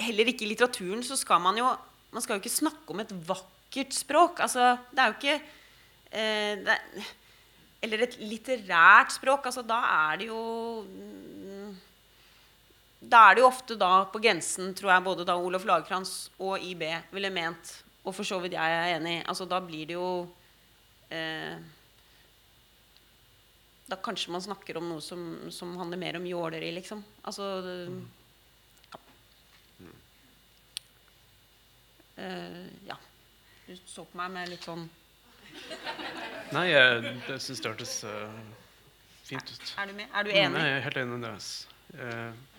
heller 0.00 0.30
ikke 0.30 0.46
i 0.46 0.50
litteraturen 0.52 1.04
så 1.06 1.18
skal 1.18 1.42
man 1.42 1.58
jo 1.58 1.74
Man 2.14 2.22
skal 2.22 2.36
jo 2.36 2.44
ikke 2.44 2.62
snakke 2.62 2.92
om 2.94 3.00
et 3.02 3.10
vakkert 3.74 3.92
språk. 3.92 4.40
Altså, 4.40 4.78
det 4.92 5.00
er 5.00 5.06
jo 5.06 5.16
ikke 5.18 5.40
eh, 6.12 6.58
det, 6.64 6.78
Eller 7.82 8.02
et 8.06 8.18
litterært 8.20 9.12
språk. 9.12 9.46
Altså, 9.46 9.62
da 9.62 9.80
er 10.12 10.18
det 10.18 10.28
jo 10.28 11.74
Da 13.00 13.30
er 13.30 13.34
det 13.34 13.42
jo 13.42 13.48
ofte 13.50 13.76
da 13.76 14.04
på 14.06 14.18
grensen, 14.18 14.74
tror 14.74 14.92
jeg, 14.92 15.04
både 15.04 15.24
da 15.24 15.36
Olof 15.36 15.64
Lagerkrantz 15.64 16.30
og 16.38 16.58
IB 16.58 16.82
ville 17.12 17.30
ment 17.30 17.80
og 18.04 18.12
for 18.14 18.24
så 18.24 18.36
vidt 18.38 18.52
jeg 18.52 18.72
er 18.72 18.98
enig. 18.98 19.22
Altså, 19.26 19.46
da 19.48 19.60
blir 19.60 19.86
det 19.86 19.94
jo 19.94 20.26
eh, 21.10 21.56
Da 23.88 23.96
kanskje 23.96 24.32
man 24.32 24.44
snakker 24.44 24.76
om 24.76 24.88
noe 24.88 25.00
som, 25.00 25.50
som 25.50 25.76
handler 25.76 26.00
mer 26.00 26.16
om 26.16 26.26
jåleri, 26.26 26.70
liksom. 26.72 27.02
Altså 27.24 27.48
ja. 28.92 29.00
Eh, 32.16 32.88
ja. 32.88 32.96
Du 33.64 33.76
så 33.88 34.04
på 34.04 34.18
meg 34.20 34.32
med 34.34 34.50
litt 34.52 34.66
sånn 34.66 34.88
Nei, 36.54 36.66
jeg, 36.68 37.12
jeg 37.28 37.40
syns 37.40 37.60
det 37.62 37.70
hørtes 37.70 37.92
uh, 38.06 38.32
fint 39.24 39.52
ut. 39.54 39.70
Er 39.80 39.86
du 39.88 39.94
med? 39.96 40.08
Er 40.10 40.26
du 40.26 40.32
enig? 40.32 40.50
Nei, 40.56 40.64
jeg 40.66 40.74
er 40.76 40.84
helt 40.84 40.98
enig 41.00 41.14
med 41.14 41.24
deg. 41.24 41.46
Uh, 41.94 42.54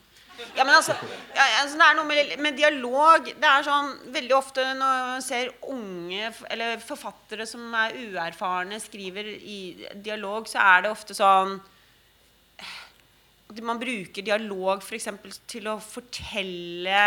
ja, 0.56 0.64
men 0.66 0.74
altså, 0.76 0.96
ja, 1.36 1.44
altså, 1.62 1.78
Det 1.78 1.86
er 1.86 1.96
noe 1.96 2.08
med, 2.08 2.32
med, 2.44 2.58
dialog 2.58 3.30
Det 3.30 3.50
er 3.50 3.68
sånn 3.68 3.92
veldig 4.16 4.36
ofte 4.36 4.66
når 4.68 4.98
man 5.12 5.24
ser 5.24 5.54
unge 5.72 6.32
eller 6.52 6.82
forfattere 6.84 7.48
som 7.48 7.70
er 7.80 7.96
uerfarne, 8.02 8.80
skriver 8.84 9.30
i 9.36 9.60
dialog, 10.04 10.50
så 10.52 10.60
er 10.64 10.86
det 10.86 10.92
ofte 10.92 11.16
sånn 11.18 11.56
at 13.46 13.64
Man 13.64 13.80
bruker 13.80 14.26
dialog 14.26 14.84
f.eks. 14.84 15.08
til 15.52 15.70
å 15.72 15.78
fortelle 15.84 17.06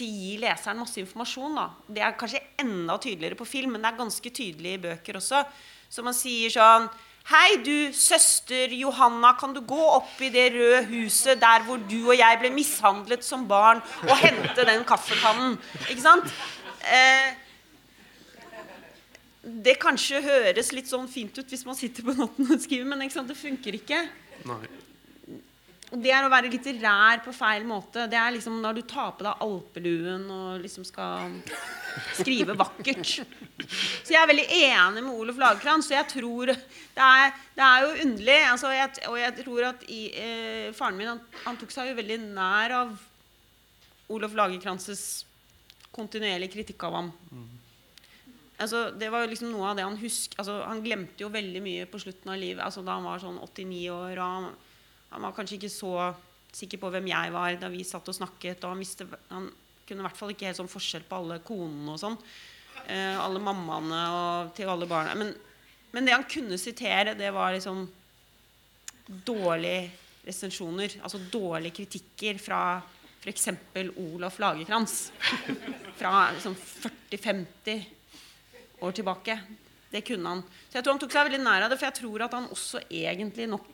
gi 0.00 0.38
leseren 0.40 0.80
masse 0.80 1.00
informasjon. 1.02 1.56
Da. 1.58 1.68
Det 1.86 2.02
er 2.02 2.18
kanskje 2.18 2.40
enda 2.62 2.96
tydeligere 2.96 3.36
på 3.38 3.48
film, 3.48 3.74
men 3.74 3.84
det 3.84 3.92
er 3.92 4.00
ganske 4.00 4.32
tydelig 4.32 4.76
i 4.76 4.82
bøker 4.86 5.18
også. 5.20 5.42
Så 5.92 6.04
man 6.04 6.16
sier 6.16 6.52
sånn 6.52 6.88
Hei, 7.30 7.60
du 7.62 7.92
søster 7.94 8.72
Johanna, 8.74 9.36
kan 9.38 9.52
du 9.54 9.60
gå 9.62 9.78
opp 9.78 10.16
i 10.26 10.30
det 10.34 10.48
røde 10.56 10.80
huset 10.88 11.38
der 11.38 11.62
hvor 11.68 11.78
du 11.78 12.00
og 12.00 12.16
jeg 12.18 12.40
ble 12.40 12.50
mishandlet 12.50 13.22
som 13.22 13.44
barn, 13.46 13.78
og 14.08 14.16
hente 14.18 14.64
den 14.66 14.82
kaffekannen? 14.82 15.54
Ikke 15.86 16.02
sant? 16.02 16.32
Eh, 16.82 17.30
det 19.42 19.76
kanskje 19.82 20.18
høres 20.22 20.72
litt 20.74 20.90
sånn 20.90 21.06
fint 21.10 21.38
ut 21.38 21.54
hvis 21.54 21.62
man 21.66 21.78
sitter 21.78 22.02
på 22.06 22.16
natten 22.18 22.50
og 22.50 22.62
skriver, 22.62 22.90
men 22.90 23.06
det 23.06 23.38
funker 23.38 23.78
ikke. 23.78 24.02
Nei. 24.50 24.64
Og 25.92 26.00
det 26.00 26.12
er 26.16 26.24
å 26.24 26.30
være 26.32 26.48
litterær 26.48 27.20
på 27.20 27.34
feil 27.36 27.66
måte. 27.68 28.06
Det 28.08 28.16
er 28.16 28.32
liksom 28.32 28.54
når 28.62 28.78
du 28.78 28.82
tar 28.88 29.10
på 29.18 29.26
deg 29.26 29.42
alpeluen 29.44 30.24
og 30.32 30.62
liksom 30.62 30.86
skal 30.88 31.34
skrive 32.16 32.56
vakkert. 32.56 33.04
Så 33.12 34.14
jeg 34.14 34.16
er 34.16 34.30
veldig 34.30 34.46
enig 34.56 35.02
med 35.04 35.12
Olof 35.12 35.40
Lagerkrantz. 35.42 35.90
Så 35.90 35.98
jeg 35.98 36.08
tror 36.14 36.54
det 36.54 37.08
er, 37.08 37.36
det 37.58 37.66
er 37.66 37.84
jo 37.84 37.92
underlig. 38.06 38.38
Altså 38.54 38.72
jeg, 38.72 39.04
og 39.10 39.18
jeg 39.20 39.36
tror 39.42 39.68
at 39.68 39.84
i, 39.92 40.00
eh, 40.16 40.70
faren 40.76 40.96
min 40.96 41.12
han, 41.12 41.20
han, 41.44 41.60
tok 41.60 41.76
seg 41.76 41.92
jo 41.92 41.98
veldig 42.00 42.20
nær 42.24 42.78
av 42.78 42.96
Olof 44.16 44.40
Lagerkrantzes 44.40 45.06
kontinuerlige 45.92 46.56
kritikk 46.56 46.88
av 46.88 47.00
ham. 47.02 47.14
Altså, 48.62 48.86
det 48.96 49.12
var 49.12 49.24
jo 49.24 49.32
liksom 49.32 49.50
noe 49.50 49.72
av 49.72 49.76
det 49.76 49.84
Han 49.84 49.96
husker 49.98 50.38
altså, 50.38 50.60
han 50.62 50.82
glemte 50.84 51.24
jo 51.24 51.32
veldig 51.32 51.62
mye 51.64 51.86
på 51.90 52.00
slutten 52.00 52.32
av 52.32 52.40
livet. 52.40 52.64
Altså, 52.64 52.80
da 52.86 52.96
han 52.96 53.04
var 53.04 53.20
sånn 53.20 53.40
89 53.44 53.88
år. 53.92 54.16
og 54.16 54.28
han 54.40 54.52
han 55.12 55.26
var 55.26 55.34
kanskje 55.36 55.58
ikke 55.58 55.72
så 55.72 55.92
sikker 56.52 56.80
på 56.80 56.90
hvem 56.92 57.08
jeg 57.10 57.32
var 57.32 57.56
da 57.60 57.70
vi 57.72 57.84
satt 57.86 58.08
og 58.08 58.16
snakket. 58.16 58.62
Og 58.64 58.74
han, 58.74 58.82
visste, 58.82 59.06
han 59.30 59.48
kunne 59.86 60.02
i 60.02 60.06
hvert 60.06 60.18
fall 60.18 60.32
ikke 60.34 60.48
helt 60.48 60.60
sånn 60.60 60.72
forskjell 60.72 61.06
på 61.08 61.20
alle 61.20 61.40
konene 61.44 61.94
og 61.94 62.00
sånn. 62.00 62.18
Eh, 62.86 63.16
alle 63.20 63.42
mammaene 63.42 64.02
og 64.16 64.52
til 64.56 64.70
alle 64.72 64.88
barna. 64.90 65.16
Men, 65.18 65.32
men, 65.92 66.08
det 66.08 66.16
han 66.16 66.28
kunne 66.28 66.60
sitere, 66.60 67.16
det 67.18 67.30
var 67.34 67.54
liksom 67.56 67.84
dårlige 69.26 69.90
resensjoner. 70.26 70.98
Altså 71.02 71.22
dårlige 71.32 71.82
kritikker 71.82 72.40
fra 72.42 72.62
f.eks. 73.22 73.48
Olaf 74.02 74.38
Lagerkrantz. 74.42 75.10
Fra 75.98 76.28
liksom 76.34 76.56
40-50 76.58 77.84
år 78.82 78.96
tilbake. 78.96 79.38
Det 79.92 80.00
kunne 80.08 80.36
han. 80.36 80.46
Så 80.70 80.78
jeg 80.78 80.84
tror 80.84 80.96
han 80.96 81.02
tok 81.02 81.12
seg 81.14 81.28
veldig 81.28 81.42
nær 81.44 81.66
av 81.66 81.72
det, 81.72 81.76
for 81.78 81.90
jeg 81.90 81.98
tror 82.00 82.24
at 82.24 82.36
han 82.36 82.48
også 82.54 82.80
egentlig 82.88 83.46
nok 83.52 83.68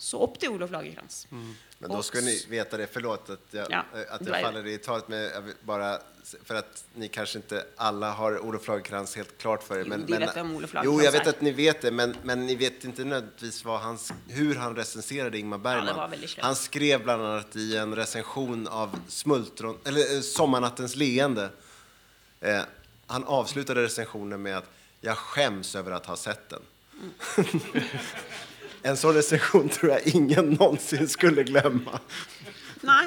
så 0.00 0.18
opp 0.24 0.38
til 0.40 0.54
Olof 0.54 0.70
Lagercrantz. 0.70 1.26
Mm. 1.30 1.54
Men 1.78 1.90
då 1.90 2.02
ska 2.02 2.20
ni 2.20 2.46
veta 2.48 2.76
det, 2.76 2.86
förlåt 2.92 3.30
att 3.30 3.40
jag, 3.50 3.66
ja, 3.70 3.84
att 4.10 4.26
jag 4.26 4.40
faller 4.40 4.66
i 4.66 4.78
talet 4.78 5.08
med 5.08 5.54
bara 5.62 5.98
för 6.44 6.54
att 6.54 6.84
ni 6.94 7.08
kanske 7.08 7.38
inte 7.38 7.66
alla 7.76 8.10
har 8.10 8.38
Olof 8.38 8.68
Lagercrantz 8.68 9.16
helt 9.16 9.38
klart 9.38 9.62
för 9.62 9.78
er. 9.78 9.84
Men, 9.84 10.04
jo, 10.08 10.16
men, 10.34 10.56
Olof 10.56 10.74
jo, 10.84 11.02
jag 11.02 11.12
vet 11.12 11.26
att 11.26 11.40
ni 11.40 11.50
vet 11.50 11.80
det, 11.80 11.90
men, 11.90 12.16
men 12.22 12.46
ni 12.46 12.54
vet 12.54 12.84
inte 12.84 13.04
nödvändigtvis 13.04 13.64
vad 13.64 13.80
han, 13.80 13.98
hur 14.28 14.54
han 14.54 14.76
recenserade 14.76 15.38
Ingmar 15.38 15.58
Bergman. 15.58 15.94
Ja, 15.96 16.42
han 16.42 16.56
skrev 16.56 17.02
bland 17.02 17.22
annat 17.22 17.56
i 17.56 17.76
en 17.76 17.96
recension 17.96 18.68
av 18.68 18.98
Smultron, 19.08 19.78
eller 19.84 20.14
eh, 20.14 20.20
Sommarnattens 20.20 20.96
leende. 20.96 21.50
Eh, 22.40 22.62
han 23.06 23.24
avslutade 23.24 23.82
recensionen 23.82 24.42
med 24.42 24.58
att 24.58 24.70
jag 25.00 25.18
skäms 25.18 25.76
över 25.76 25.90
att 25.90 26.06
ha 26.06 26.16
sett 26.16 26.48
den. 26.48 26.62
Mm. 27.00 27.84
En 28.82 28.96
sånn 28.96 29.16
recension 29.16 29.68
tror 29.68 29.96
jeg 29.98 30.14
ingen 30.16 30.54
någonsin 30.54 31.08
skulle 31.10 31.44
glemme. 31.48 32.00
Nei, 32.86 33.04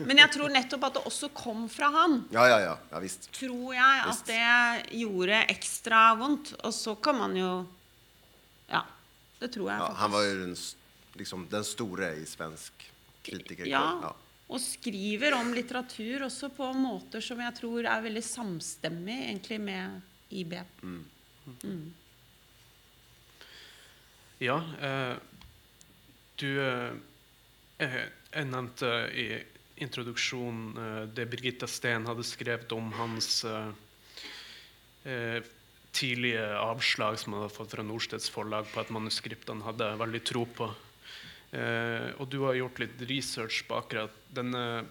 men 0.00 0.22
jeg 0.22 0.32
tror 0.32 0.52
nettopp 0.52 0.86
at 0.88 0.96
det 0.96 1.02
også 1.10 1.28
kom 1.36 1.66
fra 1.72 1.90
han. 1.92 2.22
Ja, 2.32 2.46
ja, 2.48 2.60
ja, 2.64 2.76
ja 2.92 3.02
visst. 3.02 3.28
Tror 3.36 3.74
jeg 3.76 4.06
at 4.08 4.22
det 4.30 4.96
gjorde 5.02 5.42
ekstra 5.52 6.06
vondt. 6.20 6.54
Og 6.64 6.72
så 6.76 6.96
kan 6.96 7.20
man 7.20 7.36
jo 7.36 7.52
Ja, 8.70 8.84
det 9.42 9.50
tror 9.52 9.72
jeg 9.72 9.82
ja, 9.82 9.92
Han 9.98 10.12
var 10.14 10.24
jo 10.24 10.34
den, 10.44 10.56
liksom, 11.20 11.46
den 11.52 11.68
store 11.68 12.14
i 12.22 12.26
svensk 12.28 12.88
kritiker. 13.26 13.68
Ja, 13.68 13.84
ja, 14.06 14.14
og 14.50 14.58
skriver 14.58 15.36
om 15.38 15.52
litteratur 15.54 16.24
også 16.26 16.48
på 16.54 16.72
måter 16.74 17.22
som 17.22 17.38
jeg 17.38 17.54
tror 17.60 17.86
er 17.86 18.02
veldig 18.02 18.22
samstemmig 18.24 19.18
egentlig 19.28 19.60
med 19.62 20.00
IB. 20.30 20.56
Mm. 20.82 21.04
Mm. 21.62 21.84
Ja, 24.42 24.64
eh, 24.80 25.16
du 26.36 26.68
eh, 26.68 26.92
eh 27.78 28.44
nämnde 28.46 29.08
eh, 29.08 29.18
i 29.18 29.44
introduktion 29.76 30.76
eh, 30.76 31.02
det 31.08 31.26
Birgitta 31.26 31.66
Steen 31.66 32.06
hade 32.06 32.24
skrivit 32.24 32.72
om 32.72 32.92
hans 32.92 33.44
eh, 33.44 35.42
tidiga 35.90 36.58
avslag 36.58 37.18
som 37.18 37.32
han 37.32 37.42
hade 37.42 37.54
fått 37.54 37.70
från 37.70 37.88
Norstedts 37.88 38.30
förlag 38.30 38.72
på 38.72 38.80
ett 38.80 38.90
manuskript 38.90 39.48
han 39.48 39.62
hade 39.62 39.96
veldig 39.96 40.24
tro 40.24 40.46
på. 40.46 40.74
och 42.16 42.28
du 42.28 42.38
har 42.38 42.54
gjort 42.54 42.78
lite 42.78 43.04
research 43.04 43.64
på 43.68 43.74
akkurat 43.74 44.12
den 44.28 44.86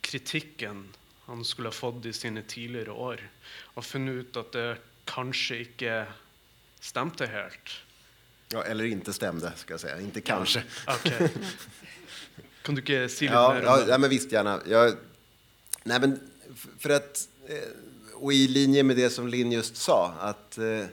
kritiken 0.00 0.88
han 1.24 1.44
skulle 1.44 1.68
ha 1.68 1.72
fått 1.72 2.06
i 2.06 2.12
sina 2.12 2.42
tidigare 2.42 2.90
år, 2.90 3.30
och 3.62 3.84
funnit 3.84 4.14
ut 4.14 4.36
att 4.36 4.52
det 4.52 4.78
kanske 5.04 5.58
inte 5.58 6.06
stämde 6.80 7.26
helt. 7.26 7.83
Ja, 8.54 8.64
eller 8.64 8.84
inte 8.84 9.12
stämde, 9.12 9.52
ska 9.56 9.72
jag 9.72 9.80
säga. 9.80 10.00
Inte 10.00 10.20
kanske. 10.20 10.62
Okay. 10.86 11.28
Kan 12.62 12.74
du 12.74 12.82
säga 12.82 13.02
lite 13.06 13.24
ja, 13.24 13.60
ja, 13.62 13.84
ja, 13.88 13.98
men 13.98 14.10
visst 14.10 14.32
gärna. 14.32 14.60
Jag, 14.66 14.94
nej, 15.82 16.00
men 16.00 16.20
för 16.78 16.90
att 16.90 17.28
och 18.14 18.32
i 18.32 18.48
linje 18.48 18.82
med 18.82 18.96
det 18.96 19.10
som 19.10 19.28
Linn 19.28 19.52
just 19.52 19.76
sa, 19.76 20.14
att 20.20 20.58
eh, 20.58 20.86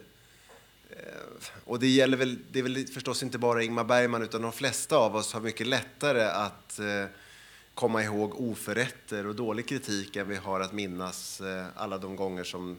och 1.66 1.80
det 1.80 1.88
gäller 1.88 2.18
väl, 2.18 2.38
det 2.52 2.60
är 2.60 2.64
väl 2.64 2.88
förstås 2.88 3.24
inte 3.24 3.38
bara 3.38 3.64
Ingmar 3.64 3.84
Bergman, 3.84 4.22
utan 4.22 4.42
de 4.42 4.52
flesta 4.52 4.98
av 4.98 5.16
oss 5.16 5.34
har 5.34 5.42
mycket 5.42 5.68
lättare 5.68 6.24
att 6.24 6.80
eh, 6.80 7.06
komma 7.74 8.04
ihåg 8.04 8.42
oförrätter 8.42 9.28
och 9.28 9.36
dålig 9.36 9.68
kritik 9.68 10.16
än 10.16 10.28
vi 10.28 10.36
har 10.36 10.60
att 10.60 10.74
minnas 10.74 11.42
eh, 11.42 11.66
alla 11.76 11.98
de 11.98 12.16
gånger 12.16 12.44
som 12.44 12.78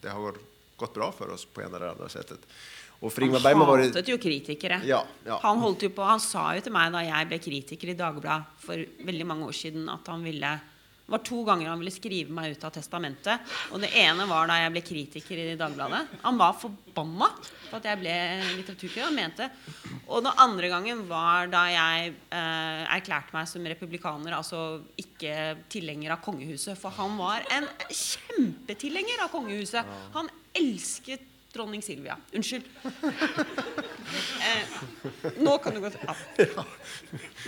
det 0.00 0.08
har 0.08 0.34
gått 0.76 0.94
bra 0.94 1.14
för 1.18 1.30
oss 1.30 1.44
på 1.44 1.62
ena 1.62 1.76
eller 1.76 1.88
andra 1.88 2.08
sättet. 2.08 2.38
Och 3.04 3.12
för 3.12 3.22
Ingmar 3.22 3.40
Bergman 3.40 3.66
var 3.66 3.78
det... 3.78 3.82
Han 3.84 3.92
hatet 3.92 4.08
ju 4.08 4.18
kritiker. 4.18 4.80
Ja, 4.84 5.04
ja. 5.24 5.40
Han, 5.42 5.58
holdt 5.58 5.82
ju 5.82 5.90
på, 5.90 6.02
han 6.02 6.20
sa 6.20 6.54
ju 6.54 6.60
till 6.60 6.72
mig 6.72 6.90
när 6.90 7.02
jag 7.02 7.28
blev 7.28 7.38
kritiker 7.38 7.88
i 7.88 7.94
Dagbladet 7.94 8.44
för 8.58 8.86
väldigt 8.98 9.26
många 9.26 9.46
år 9.46 9.52
sedan 9.52 9.88
att 9.88 10.06
han 10.06 10.24
ville 10.24 10.58
det 11.06 11.12
var 11.12 11.18
to 11.18 11.44
ganger 11.44 11.68
han 11.68 11.78
ville 11.78 11.92
skrive 11.92 12.32
meg 12.32 12.54
ut 12.54 12.62
av 12.64 12.70
testamentet. 12.72 13.42
Og 13.76 13.82
det 13.82 13.90
ene 14.00 14.24
var 14.24 14.48
da 14.48 14.54
jeg 14.56 14.72
ble 14.72 14.80
kritiker 14.80 15.42
i 15.42 15.56
Dagbladet. 15.60 16.14
Han 16.22 16.38
var 16.40 16.54
forbanna 16.56 17.28
for 17.66 17.76
at 17.76 17.90
jeg 17.90 18.00
ble 18.00 18.14
litteraturkritiker. 18.54 19.04
Han 19.10 19.18
mente. 19.18 19.50
Og 20.06 20.24
den 20.24 20.32
andre 20.46 20.70
gangen 20.72 21.04
var 21.10 21.52
da 21.52 21.66
jeg 21.68 22.14
eh, 22.32 22.86
erklærte 22.96 23.36
meg 23.36 23.50
som 23.52 23.68
republikaner, 23.68 24.38
altså 24.38 24.80
ikke 24.96 25.58
tilhenger 25.76 26.16
av 26.16 26.24
kongehuset. 26.24 26.80
For 26.80 26.96
han 26.96 27.20
var 27.20 27.44
en 27.52 27.68
kjempetilhenger 27.84 29.26
av 29.26 29.32
kongehuset. 29.36 29.94
Han 30.16 30.32
elsket 30.56 31.33
dronning 31.54 31.82
Silvia. 31.82 32.16
Unnskyld. 32.32 32.64
Eh, 34.44 35.30
nå 35.38 35.58
kan 35.58 35.74
du 35.74 35.80
gå 35.80 35.90
ja. 36.56 36.64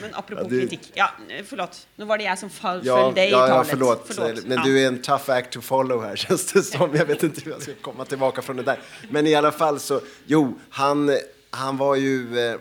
Men 0.01 0.15
apropos 0.15 0.45
ja, 0.45 0.49
du... 0.49 0.61
kritikk. 0.61 0.93
Ja, 0.95 1.11
förlåt. 1.45 1.87
Nu 1.97 2.05
var 2.05 2.19
det 2.19 2.25
jag 2.25 2.39
som 2.39 2.51
föll 2.51 2.87
ja, 2.87 3.13
dig 3.15 3.31
ja, 3.31 3.47
i 3.47 3.51
talet. 3.51 3.69
Förlåt. 3.71 4.05
förlåt. 4.07 4.47
Men 4.47 4.63
du 4.65 4.83
är 4.83 4.89
en 4.89 5.03
tough 5.03 5.31
act 5.31 5.53
to 5.53 5.61
follow 5.61 6.05
här, 6.05 6.17
känns 6.27 6.53
det 6.53 6.63
som. 6.63 6.95
Jag 6.95 7.07
vet 7.07 7.23
inte 7.23 7.41
hur 7.41 7.51
jag 7.51 7.63
ska 7.63 7.75
komma 7.75 8.05
tillbaka 8.05 8.43
från 8.43 8.57
det 8.57 8.63
där. 8.63 8.81
Men 9.11 9.27
i 9.27 9.35
alla 9.35 9.53
fall 9.53 9.81
så, 9.81 10.01
jo, 10.27 10.59
han, 10.71 11.19
han 11.51 11.77
var 11.77 11.97
ju... 11.97 12.39
Eh, 12.39 12.55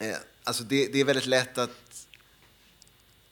eh, 0.00 0.16
alltså 0.44 0.64
det, 0.64 0.92
det 0.92 1.00
är 1.00 1.04
väldigt 1.04 1.26
lätt 1.26 1.58
att 1.58 2.06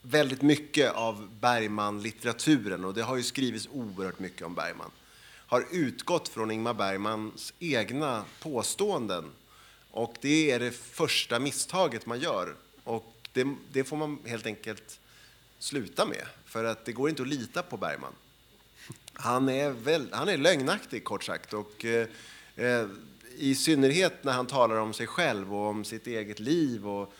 väldigt 0.01 0.41
mycket 0.41 0.91
av 0.91 1.29
Bergman-litteraturen, 1.39 2.85
och 2.85 2.93
det 2.93 3.01
har 3.01 3.15
ju 3.15 3.23
skrivits 3.23 3.67
oerhört 3.71 4.19
mycket 4.19 4.45
om 4.45 4.55
Bergman, 4.55 4.91
har 5.51 5.65
utgått 5.71 6.27
från 6.27 6.51
Ingmar 6.51 6.73
Bergmans 6.73 7.53
egna 7.59 8.23
påståenden. 8.39 9.31
Och 9.91 10.15
det 10.21 10.51
är 10.51 10.59
det 10.59 10.71
första 10.71 11.39
misstaget 11.39 12.05
man 12.05 12.19
gör. 12.19 12.55
Och 12.83 13.15
det, 13.33 13.47
det, 13.71 13.83
får 13.83 13.97
man 13.97 14.19
helt 14.25 14.45
enkelt 14.45 14.99
sluta 15.59 16.05
med, 16.05 16.25
för 16.45 16.63
att 16.63 16.85
det 16.85 16.91
går 16.91 17.09
inte 17.09 17.21
att 17.21 17.27
lita 17.27 17.63
på 17.63 17.77
Bergman. 17.77 18.13
Han 19.13 19.49
är, 19.49 19.69
väl, 19.69 20.07
han 20.11 20.29
är 20.29 20.37
lögnaktig, 20.37 21.03
kort 21.03 21.23
sagt. 21.23 21.53
Och, 21.53 21.85
eh, 21.85 22.07
eh 22.55 22.87
I 23.37 23.55
synnerhet 23.55 24.23
när 24.23 24.33
han 24.33 24.47
talar 24.47 24.75
om 24.75 24.93
sig 24.93 25.07
själv 25.07 25.55
och 25.55 25.67
om 25.67 25.85
sitt 25.85 26.07
eget 26.07 26.39
liv. 26.39 26.87
Och, 26.87 27.13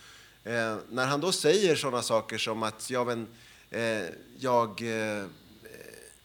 eh, 0.44 0.78
när 0.90 1.06
han 1.06 1.22
då 1.22 1.32
säger 1.32 1.76
sådana 1.76 2.02
saker 2.02 2.38
som 2.38 2.64
att 2.64 2.90
ja, 2.90 3.04
men, 3.04 3.28
eh, 3.70 4.10
jag 4.38 4.82
eh, 4.82 5.26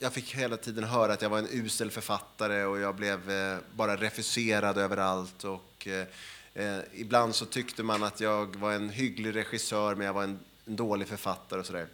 jag 0.06 0.12
fick 0.12 0.34
hela 0.34 0.56
tiden 0.56 0.84
höra 0.84 1.12
att 1.12 1.22
jag 1.22 1.30
var 1.30 1.38
en 1.38 1.48
usel 1.50 1.90
författare 1.90 2.64
och 2.64 2.78
jag 2.78 2.94
blev 2.94 3.30
eh, 3.30 3.58
bara 3.74 3.96
refuserad 3.96 4.78
överallt. 4.78 5.44
Och, 5.44 5.86
eh, 5.86 6.06
eh, 6.54 6.78
ibland 6.94 7.34
så 7.34 7.44
tyckte 7.44 7.82
man 7.82 8.02
att 8.02 8.20
jag 8.20 8.56
var 8.56 8.72
en 8.72 8.90
hygglig 8.90 9.34
regissör 9.36 9.94
men 9.94 10.06
jag 10.06 10.14
var 10.14 10.22
en, 10.22 10.38
en 10.66 10.76
dålig 10.76 11.08
författare 11.08 11.60
och 11.60 11.66
sådär. 11.66 11.86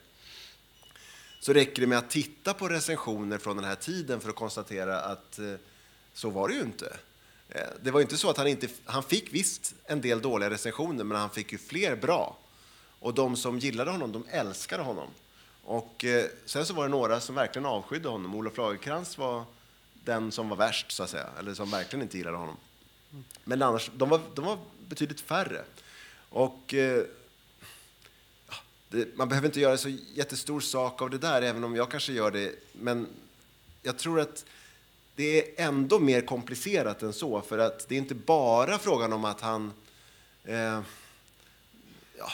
Så 1.41 1.53
räcker 1.53 1.81
det 1.81 1.87
med 1.87 1.99
att 1.99 2.11
titta 2.11 2.55
på 2.55 2.69
recensioner 2.69 3.39
från 3.39 3.57
den 3.57 3.65
här 3.65 3.75
tiden 3.75 4.21
för 4.21 4.29
att 4.29 4.37
konstatera 4.37 5.01
att 5.01 5.39
eh, 5.39 5.55
så 6.13 6.31
var 6.31 6.49
det 6.49 6.55
ju 6.55 6.61
inte. 6.61 6.97
Eh, 7.49 7.69
det 7.83 7.91
var 7.91 8.01
inte 8.01 8.17
så 8.17 8.31
att 8.31 8.37
han 8.37 8.47
inte... 8.47 8.69
Han 8.85 9.03
fick 9.03 9.35
visst 9.35 9.75
en 9.85 10.01
del 10.01 10.23
dåliga 10.23 10.51
recensioner 10.51 11.05
men 11.05 11.19
han 11.19 11.31
fick 11.31 11.53
ju 11.53 11.59
fler 11.59 11.97
bra. 11.97 12.39
Och 12.99 13.15
de 13.15 13.37
som 13.37 13.59
gillade 13.59 13.91
honom, 13.91 14.13
de 14.13 14.25
älskade 14.31 14.83
honom. 14.83 15.09
Och 15.65 16.05
eh, 16.05 16.27
sen 16.47 16.67
så 16.67 16.75
var 16.75 16.83
det 16.83 16.91
några 16.91 17.21
som 17.21 17.35
verkligen 17.35 17.67
avskydde 17.67 18.09
honom. 18.09 18.35
Olof 18.35 18.57
Lagercrantz 18.57 19.19
var 19.19 19.45
den 20.05 20.33
som 20.33 20.49
var 20.49 20.57
värst, 20.57 20.93
så 20.93 21.03
att 21.03 21.11
säga, 21.11 21.29
eller 21.39 21.55
som 21.55 21.71
verkligen 21.71 22.03
inte 22.03 22.19
gillade 22.19 22.37
honom. 22.37 22.57
Men 23.45 23.63
annars, 23.63 23.91
de 23.97 24.09
var, 24.09 24.21
de 24.35 24.45
var 24.45 24.59
betydligt 24.89 25.21
färre. 25.21 25.65
Och 26.29 26.75
eh, 26.75 27.05
det, 28.89 29.17
man 29.17 29.29
behöver 29.29 29.49
inte 29.49 29.61
göra 29.61 29.79
så 29.79 29.89
jättestor 30.15 30.61
sak 30.61 31.03
av 31.03 31.11
det 31.11 31.19
där, 31.19 31.43
även 31.43 31.65
om 31.65 31.77
jag 31.77 31.91
kanske 31.91 32.13
gör 32.13 32.31
det. 32.31 32.55
Men 32.73 33.07
jag 33.83 33.99
tror 33.99 34.21
att 34.21 34.45
det 35.15 35.61
är 35.61 35.67
ändå 35.67 35.99
mer 35.99 36.21
komplicerat 36.21 37.03
än 37.03 37.13
så, 37.13 37.41
för 37.41 37.59
att 37.59 37.89
det 37.89 37.95
är 37.95 37.99
inte 37.99 38.15
bara 38.15 38.79
frågan 38.79 39.13
om 39.13 39.25
att 39.25 39.41
han 39.41 39.73
eh, 40.45 40.81
ja, 42.19 42.33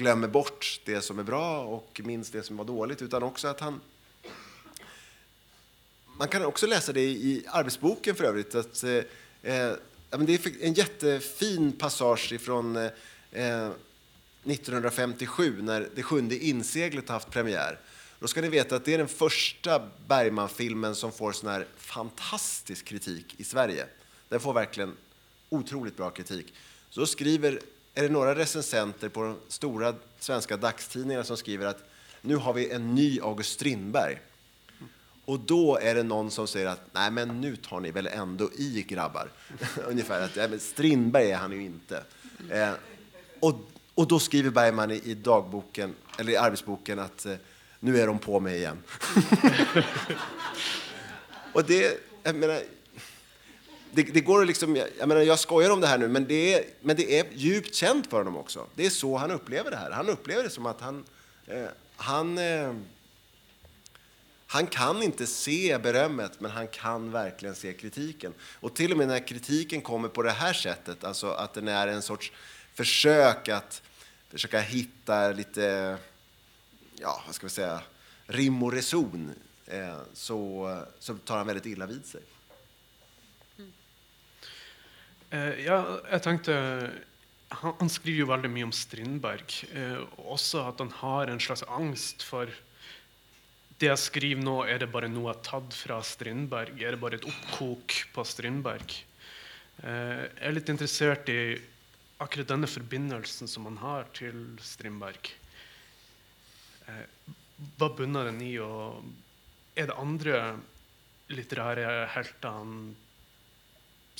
glömmer 0.00 0.28
bort 0.28 0.80
det 0.84 1.02
som 1.02 1.18
är 1.18 1.22
bra 1.22 1.64
och 1.64 2.00
minns 2.04 2.30
det 2.30 2.42
som 2.42 2.56
var 2.56 2.64
dåligt, 2.64 3.02
utan 3.02 3.22
också 3.22 3.48
att 3.48 3.60
han... 3.60 3.80
Man 6.16 6.28
kan 6.28 6.44
också 6.44 6.66
läsa 6.66 6.92
det 6.92 7.00
i 7.00 7.44
arbetsboken 7.48 8.14
för 8.14 8.24
övrigt. 8.24 8.54
Att, 8.54 8.84
eh, 8.84 8.92
eh 9.42 9.72
det 10.10 10.46
är 10.46 10.64
en 10.64 10.74
jättefin 10.74 11.72
passage 11.72 12.32
ifrån 12.32 12.76
eh, 12.76 12.90
eh 13.32 13.70
1957 14.44 15.62
när 15.62 15.88
Det 15.94 16.02
sjunde 16.02 16.36
inseglet 16.36 17.08
har 17.08 17.14
haft 17.14 17.30
premiär. 17.30 17.78
Då 18.20 18.26
ska 18.28 18.40
ni 18.40 18.48
veta 18.48 18.76
att 18.76 18.84
det 18.84 18.94
är 18.94 18.98
den 18.98 19.08
första 19.08 19.88
Bergman-filmen 20.06 20.94
som 20.94 21.12
får 21.12 21.32
sån 21.32 21.50
här 21.50 21.66
fantastisk 21.76 22.84
kritik 22.84 23.34
i 23.36 23.44
Sverige. 23.44 23.86
Den 24.28 24.40
får 24.40 24.52
verkligen 24.52 24.96
otroligt 25.48 25.96
bra 25.96 26.10
kritik. 26.10 26.54
Så 26.90 27.06
skriver 27.06 27.60
är 28.00 28.08
det 28.08 28.12
några 28.12 28.34
recensenter 28.34 29.08
på 29.08 29.22
de 29.22 29.36
stora 29.48 29.94
svenska 30.18 30.56
dagstidningarna 30.56 31.24
som 31.24 31.36
skriver 31.36 31.66
att 31.66 31.90
nu 32.20 32.36
har 32.36 32.52
vi 32.52 32.70
en 32.70 32.94
ny 32.94 33.20
August 33.20 33.52
Strindberg. 33.52 34.18
Och 35.24 35.40
då 35.40 35.78
är 35.78 35.94
det 35.94 36.02
någon 36.02 36.30
som 36.30 36.46
säger 36.46 36.66
att 36.66 36.80
nej 36.92 37.10
men 37.10 37.40
nu 37.40 37.56
tar 37.56 37.80
ni 37.80 37.90
väl 37.90 38.06
ändå 38.06 38.50
i 38.52 38.82
grabbar. 38.88 39.28
Ungefär 39.88 40.24
att 40.24 40.62
Strindberg 40.62 41.30
är 41.30 41.36
han 41.36 41.52
ju 41.52 41.62
inte. 41.62 42.02
Eh, 42.50 42.72
och, 43.40 43.54
och 43.94 44.08
då 44.08 44.18
skriver 44.18 44.50
Bergman 44.50 44.90
i, 44.90 45.02
i 45.04 45.14
dagboken, 45.14 45.94
eller 46.18 46.32
i 46.32 46.36
arbetsboken 46.36 46.98
att 46.98 47.26
eh, 47.26 47.34
nu 47.80 48.00
är 48.00 48.06
de 48.06 48.18
på 48.18 48.40
mig 48.40 48.56
igen. 48.56 48.82
och 51.52 51.64
det, 51.64 52.00
jag 52.22 52.34
menar, 52.34 52.60
det, 53.92 54.02
det, 54.02 54.20
går 54.20 54.44
liksom, 54.44 54.76
jag, 54.76 55.08
menar, 55.08 55.20
jag 55.20 55.38
skojar 55.38 55.70
om 55.70 55.80
det 55.80 55.86
här 55.86 55.98
nu, 55.98 56.08
men 56.08 56.26
det, 56.26 56.54
är, 56.54 56.64
men 56.80 56.96
det 56.96 57.18
är 57.18 57.26
djupt 57.32 57.74
känt 57.74 58.10
för 58.10 58.16
honom 58.16 58.36
också. 58.36 58.66
Det 58.74 58.86
är 58.86 58.90
så 58.90 59.16
han 59.16 59.30
upplever 59.30 59.70
det 59.70 59.76
här. 59.76 59.90
Han 59.90 60.08
upplever 60.08 60.42
det 60.42 60.50
som 60.50 60.66
att 60.66 60.80
han, 60.80 61.04
eh, 61.46 61.66
han, 61.96 62.38
eh, 62.38 62.74
han 64.46 64.66
kan 64.66 65.02
inte 65.02 65.26
se 65.26 65.78
berömmet, 65.78 66.40
men 66.40 66.50
han 66.50 66.68
kan 66.68 67.10
verkligen 67.10 67.54
se 67.54 67.72
kritiken. 67.72 68.34
Och 68.60 68.74
till 68.74 68.92
och 68.92 68.98
med 68.98 69.08
när 69.08 69.26
kritiken 69.26 69.80
kommer 69.80 70.08
på 70.08 70.22
det 70.22 70.30
här 70.30 70.52
sättet, 70.52 71.04
alltså 71.04 71.30
att 71.30 71.54
den 71.54 71.68
är 71.68 71.88
en 71.88 72.02
sorts 72.02 72.32
försök 72.74 73.48
att 73.48 73.82
försöka 74.30 74.60
hitta 74.60 75.32
lite, 75.32 75.96
ja, 76.94 77.22
vad 77.26 77.34
ska 77.34 77.46
vi 77.46 77.50
säga, 77.50 77.80
rim 78.26 78.62
och 78.62 78.72
reson, 78.72 79.34
eh, 79.66 79.98
så, 80.12 80.82
så 80.98 81.14
tar 81.14 81.36
han 81.36 81.46
väldigt 81.46 81.66
illa 81.66 81.86
vid 81.86 82.06
sig. 82.06 82.20
Eh, 85.30 85.62
ja, 85.62 85.78
jeg 86.10 86.24
tenkte 86.24 86.54
han, 87.50 87.74
han, 87.78 87.90
skriver 87.90 88.24
jo 88.24 88.30
veldig 88.30 88.50
mye 88.50 88.66
om 88.68 88.74
Strindberg. 88.74 89.54
Eh, 89.74 90.02
også 90.30 90.64
at 90.68 90.82
han 90.82 90.92
har 91.00 91.30
en 91.30 91.42
slags 91.42 91.64
angst 91.66 92.24
for 92.26 92.50
det 93.80 93.88
jeg 93.88 94.02
skriver 94.02 94.44
nå, 94.44 94.56
er 94.68 94.82
det 94.82 94.90
bare 94.92 95.08
noe 95.08 95.30
jeg 95.30 95.38
har 95.38 95.44
tatt 95.46 95.76
fra 95.76 96.00
Strindberg? 96.04 96.74
Er 96.82 96.94
det 96.94 97.00
bare 97.00 97.16
et 97.16 97.28
oppkok 97.28 97.94
på 98.14 98.24
Strindberg? 98.28 98.96
Eh, 99.80 100.24
jeg 100.26 100.48
er 100.50 100.56
litt 100.56 100.72
interessert 100.72 101.30
i 101.32 101.40
akkurat 102.20 102.50
denne 102.50 102.68
forbindelsen 102.68 103.48
som 103.48 103.64
han 103.70 103.78
har 103.80 104.10
til 104.16 104.42
Strindberg. 104.60 105.30
Eh, 106.90 107.32
hva 107.78 107.88
bunner 107.96 108.28
den 108.28 108.42
i, 108.44 108.52
og 108.60 109.00
er 109.78 109.88
det 109.88 109.96
andre 110.00 110.42
litterære 111.32 112.04
helter 112.12 112.60
han 112.60 112.76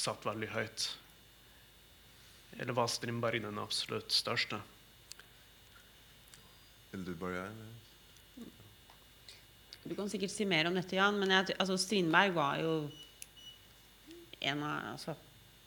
satt 0.01 0.25
veldig 0.25 0.51
høyt? 0.55 0.89
Eller 2.59 2.73
var 2.73 2.87
Strindberg 2.87 3.41
den 3.41 3.59
absolut 3.59 4.13
största? 4.13 4.61
Vill 6.91 7.05
du 7.05 7.15
börja? 7.15 7.53
Du 9.85 9.95
kan 9.95 10.11
säkert 10.11 10.31
si 10.31 10.45
mer 10.45 10.67
om 10.67 10.75
dette, 10.75 10.97
Jan, 10.97 11.19
men 11.19 11.31
jeg, 11.31 11.55
altså, 11.59 11.79
Strindberg 11.79 12.35
var 12.37 12.59
jo 12.61 12.75
en 14.41 14.63
av, 14.63 14.91
altså, 14.93 15.15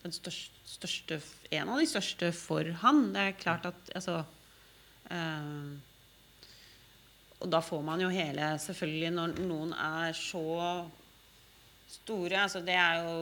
største, 0.03 0.59
største, 0.65 1.21
en 1.49 1.69
av 1.69 1.79
de 1.81 1.87
største 1.89 2.29
for 2.35 2.69
han. 2.83 3.07
Det 3.15 3.23
er 3.23 3.39
klart 3.39 3.65
at 3.71 3.95
altså, 3.95 4.19
eh, 5.09 5.73
og 7.43 7.49
da 7.51 7.59
får 7.59 7.81
man 7.83 8.03
hele 8.07 8.53
Selvfølgelig, 8.63 9.09
når 9.11 9.33
noen 9.43 9.73
er 9.75 10.13
så 10.15 10.43
store 11.91 12.45
altså 12.45 12.61
Det 12.63 12.75
er 12.79 13.01
jo 13.03 13.17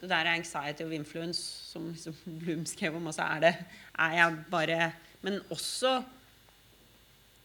det 0.00 0.08
der 0.08 0.30
anxiety 0.32 0.84
of 0.84 0.92
influence 0.92 1.42
som 1.70 1.90
liksom 1.90 2.16
Bloom 2.24 2.64
skrev 2.66 2.96
om, 2.96 3.06
alltså 3.06 3.22
også 3.22 3.36
er 3.36 3.40
det 3.44 3.54
er 3.98 4.16
jeg 4.16 4.38
bare 4.50 4.92
Men 5.22 5.40
også 5.50 6.02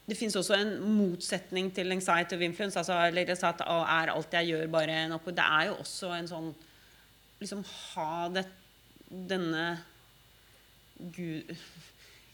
det 0.06 0.18
fins 0.18 0.36
også 0.38 0.54
en 0.54 0.76
motsetning 0.80 1.72
til 1.74 1.92
anxiety 1.92 2.36
of 2.36 2.42
influence. 2.46 2.78
Altså, 2.78 2.94
eller 3.08 3.32
at 3.34 3.64
å, 3.66 3.80
er 3.90 4.12
alt 4.14 4.36
jeg 4.38 4.52
gjør, 4.52 4.68
bare 4.70 5.00
en 5.06 5.16
opp... 5.18 5.26
Det 5.34 5.46
er 5.46 5.72
jo 5.72 5.80
også 5.82 6.14
en 6.20 6.30
sånn 6.30 6.54
Liksom 7.36 7.66
ha 7.68 8.30
det, 8.32 8.46
denne 9.10 9.64
gud, 11.18 11.50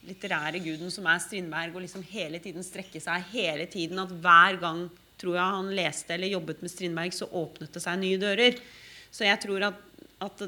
litterære 0.06 0.60
guden 0.62 0.92
som 0.94 1.08
er 1.10 1.24
Strindberg, 1.24 1.74
og 1.74 1.82
liksom 1.82 2.04
hele 2.12 2.38
tiden 2.44 2.62
strekke 2.62 3.02
seg 3.02 3.26
hele 3.32 3.66
tiden. 3.72 3.98
At 4.04 4.14
hver 4.14 4.60
gang 4.62 4.84
tror 5.22 5.40
jeg 5.40 5.56
han 5.56 5.72
leste 5.74 6.14
eller 6.14 6.30
jobbet 6.36 6.62
med 6.62 6.74
Strindberg, 6.74 7.16
så 7.18 7.32
åpnet 7.42 7.74
det 7.74 7.82
seg 7.82 7.98
nye 8.04 8.20
dører. 8.22 8.62
Så 9.10 9.26
jeg 9.26 9.42
tror 9.42 9.68
at, 9.72 9.82
at 10.22 10.46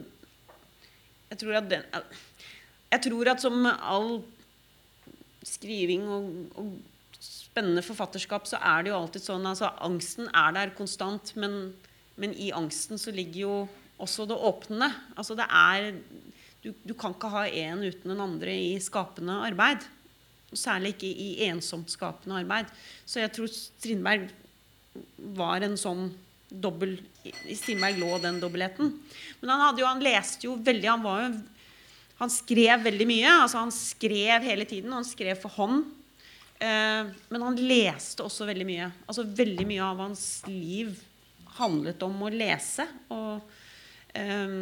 jeg 1.33 1.39
tror 1.41 1.57
at, 1.57 1.69
den, 1.69 1.85
jeg 2.93 3.03
tror 3.07 3.29
at 3.31 3.41
som 3.41 3.63
all 3.67 4.09
skriving 5.43 6.07
og, 6.07 6.27
og, 6.61 6.73
spennende 7.23 7.83
forfatterskap, 7.85 8.47
så 8.49 8.57
er 8.65 8.83
det 8.83 8.89
jo 8.89 8.97
alltid 8.97 9.23
sånn 9.23 9.45
altså 9.45 9.69
Angsten 9.85 10.25
er 10.33 10.55
der 10.55 10.71
konstant, 10.73 11.35
men, 11.39 11.75
men 12.17 12.33
i 12.33 12.49
angsten 12.55 12.97
så 12.97 13.13
ligger 13.13 13.39
jo 13.43 13.53
også 14.01 14.25
det 14.27 14.37
öppna. 14.49 14.89
Altså 15.13 15.37
det 15.37 15.45
er 15.45 15.91
du, 16.63 16.71
du 16.81 16.93
kan 16.97 17.13
ikke 17.13 17.29
ha 17.29 17.43
én 17.45 17.83
uten 17.83 18.13
den 18.13 18.23
andre 18.23 18.55
i 18.55 18.73
skapende 18.81 19.35
arbeid. 19.45 19.85
Særlig 20.53 20.95
ikke 20.95 21.11
i 21.11 21.29
ensomt 21.45 21.93
skapende 21.93 22.41
arbeid. 22.41 22.73
Så 23.05 23.21
jeg 23.21 23.33
tror 23.35 23.51
Strindberg 23.51 24.29
var 25.37 25.65
en 25.65 25.77
sånn 25.79 26.07
dobbel 26.53 26.97
I 27.23 27.75
lå 27.97 28.17
den 28.21 28.39
dobbeltheten. 28.39 28.91
Men 29.41 29.49
han, 29.49 29.61
hadde 29.67 29.81
jo, 29.81 29.87
han 29.89 30.03
leste 30.03 30.47
jo 30.47 30.55
veldig 30.55 30.89
Han 30.89 31.03
var 31.03 31.21
jo 31.23 31.33
han 32.21 32.31
skrev 32.31 32.85
veldig 32.85 33.07
mye. 33.09 33.31
altså 33.43 33.63
Han 33.63 33.73
skrev 33.73 34.45
hele 34.47 34.65
tiden, 34.69 34.91
og 34.91 35.01
han 35.01 35.07
skrev 35.07 35.39
for 35.39 35.53
hånd. 35.57 35.83
Eh, 36.61 37.09
men 37.33 37.45
han 37.47 37.59
leste 37.59 38.23
også 38.23 38.47
veldig 38.49 38.67
mye. 38.69 38.89
Altså 39.07 39.25
Veldig 39.27 39.65
mye 39.67 39.83
av 39.83 40.03
hans 40.05 40.25
liv 40.47 40.95
handlet 41.57 42.05
om 42.05 42.21
å 42.23 42.31
lese. 42.33 42.87
Og 43.13 43.41
eh, 44.15 44.55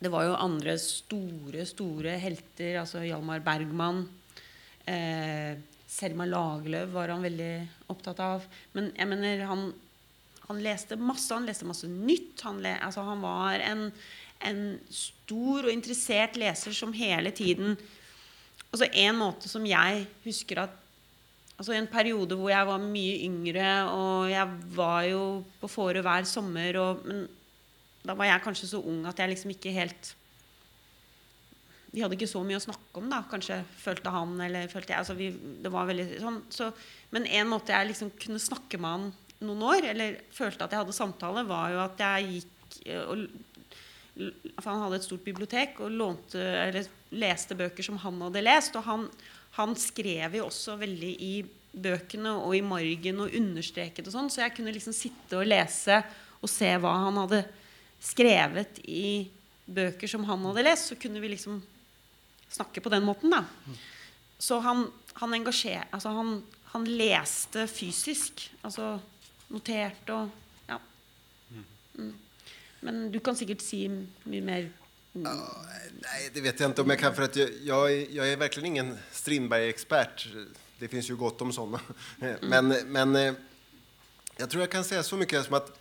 det 0.00 0.12
var 0.12 0.28
jo 0.28 0.38
andre 0.38 0.76
store, 0.80 1.66
store 1.68 2.14
helter. 2.22 2.78
Altså 2.84 3.02
Hjalmar 3.04 3.42
Bergman. 3.44 4.04
Eh, 4.86 5.58
Selma 5.90 6.28
Lagerlöf 6.28 6.92
var 6.94 7.10
han 7.10 7.26
veldig 7.26 7.54
opptatt 7.90 8.20
av. 8.22 8.46
Men 8.76 8.92
jeg 8.94 9.10
mener, 9.10 9.48
han, 9.50 9.70
han 10.50 10.62
läste 10.62 10.96
masse. 10.96 11.34
Han 11.34 11.46
läste 11.46 11.64
masse 11.64 11.86
nytt. 11.86 12.40
Han, 12.40 12.62
le, 12.62 12.74
altså, 12.82 13.00
han 13.06 13.20
var 13.20 13.60
en, 13.62 13.92
en 14.38 14.78
stor 14.88 15.64
och 15.64 15.70
intresserad 15.70 16.36
läsare 16.36 16.74
som 16.74 16.92
hela 16.92 17.30
tiden 17.30 17.76
altså 18.70 18.86
En 18.92 19.16
måte 19.16 19.48
som 19.48 19.66
jag 19.66 20.04
husker 20.22 20.56
att... 20.56 20.76
altså 21.56 21.72
En 21.72 21.86
periode 21.86 22.34
hvor 22.34 22.50
jag 22.50 22.66
var 22.66 22.78
mycket 22.78 23.22
yngre, 23.22 23.90
och 23.90 24.30
jag 24.30 24.46
var 24.46 25.02
ju 25.02 25.42
på 25.60 25.68
Fårö 25.68 26.02
hver 26.02 26.24
sommer 26.24 26.76
og, 26.76 27.06
Men 27.06 27.28
da 28.02 28.14
var 28.14 28.24
jag 28.24 28.42
kanske 28.42 28.66
så 28.66 28.82
ung 28.82 29.06
att 29.06 29.18
jag 29.18 29.30
liksom 29.30 29.50
ikke 29.50 29.70
helt 29.70 30.16
Vi 31.92 32.02
hade 32.02 32.14
inte 32.14 32.26
så 32.26 32.42
mycket 32.42 32.56
att 32.56 32.62
snakke 32.62 32.98
om, 32.98 33.10
da, 33.10 33.24
kanskje, 33.30 33.64
følte 33.76 34.08
han. 34.08 34.40
eller 34.40 34.68
følte 34.68 34.92
jeg, 34.92 34.98
altså 34.98 35.14
vi, 35.14 35.30
det 35.62 35.70
var 35.70 35.86
veldig 35.86 36.20
sånn, 36.20 36.42
så, 36.48 36.72
Men 37.10 37.26
en 37.26 37.48
måte 37.48 37.72
jag 37.72 37.86
liksom 37.86 38.10
kunne 38.10 38.38
snakke 38.38 38.78
med 38.78 38.90
han 38.90 39.12
noen 39.44 39.62
år, 39.64 39.86
eller 39.92 40.18
følte 40.34 40.66
at 40.66 40.74
jeg 40.74 40.82
hadde 40.82 40.96
samtale, 40.96 41.46
var 41.48 41.70
jo 41.74 41.80
at 41.84 42.02
jeg 42.04 42.34
gikk 42.34 42.56
og 43.08 43.28
for 44.60 44.70
Han 44.72 44.82
hadde 44.84 44.98
et 45.00 45.06
stort 45.06 45.24
bibliotek 45.24 45.78
og 45.84 45.94
lånte, 45.94 46.40
eller 46.40 46.88
leste 47.14 47.56
bøker 47.56 47.86
som 47.86 47.98
han 48.02 48.18
hadde 48.26 48.42
lest. 48.44 48.76
Og 48.78 48.84
han, 48.86 49.06
han 49.56 49.74
skrev 49.78 50.36
jo 50.38 50.46
også 50.48 50.76
veldig 50.80 51.12
i 51.24 51.34
bøkene 51.70 52.34
og 52.42 52.54
i 52.56 52.64
margen 52.66 53.22
og 53.22 53.34
understreket 53.38 54.08
og 54.08 54.14
sånn, 54.14 54.30
så 54.32 54.42
jeg 54.44 54.56
kunne 54.56 54.74
liksom 54.74 54.94
sitte 54.96 55.38
og 55.38 55.46
lese 55.46 56.00
og 56.40 56.50
se 56.50 56.70
hva 56.82 56.96
han 57.06 57.20
hadde 57.20 57.44
skrevet 58.02 58.80
i 58.90 59.28
bøker 59.70 60.10
som 60.10 60.24
han 60.28 60.48
hadde 60.48 60.66
lest. 60.66 60.90
Så 60.90 60.98
kunne 61.00 61.22
vi 61.22 61.32
liksom 61.34 61.60
snakke 62.50 62.82
på 62.82 62.92
den 62.92 63.06
måten, 63.06 63.32
da. 63.32 63.44
Så 64.40 64.58
han, 64.64 64.88
han 65.20 65.36
engasjerte 65.36 65.92
Altså, 65.94 66.14
han, 66.16 66.40
han 66.72 66.86
leste 66.88 67.66
fysisk. 67.70 68.48
Altså 68.66 68.96
noterte 69.50 70.14
og 70.14 70.30
Ja. 70.68 70.78
Mm. 71.98 72.14
Men 72.80 73.12
du 73.12 73.18
kan 73.20 73.36
sikkert 73.36 73.62
si 73.64 73.88
mye 73.88 74.40
mer 74.40 74.70
Ja, 75.12 75.64
nej, 76.00 76.30
det 76.34 76.40
vet 76.40 76.60
jag 76.60 76.70
inte 76.70 76.82
om 76.82 76.90
jag 76.90 76.98
kan 76.98 77.14
för 77.14 77.22
att 77.22 77.36
jag, 77.36 77.50
jag, 77.62 77.92
är, 77.92 78.06
jag 78.10 78.32
är 78.32 78.36
verkligen 78.36 78.66
ingen 78.66 78.98
Strindberg-expert. 79.12 80.28
Det 80.78 80.88
finns 80.88 81.10
ju 81.10 81.16
gott 81.16 81.40
om 81.40 81.52
sådana. 81.52 81.80
Men, 82.40 82.68
men 82.68 83.16
eh, 83.16 83.34
jag 84.36 84.50
tror 84.50 84.62
jag 84.62 84.70
kan 84.70 84.84
säga 84.84 85.02
så 85.02 85.16
mycket 85.16 85.44
som 85.44 85.54
att 85.54 85.80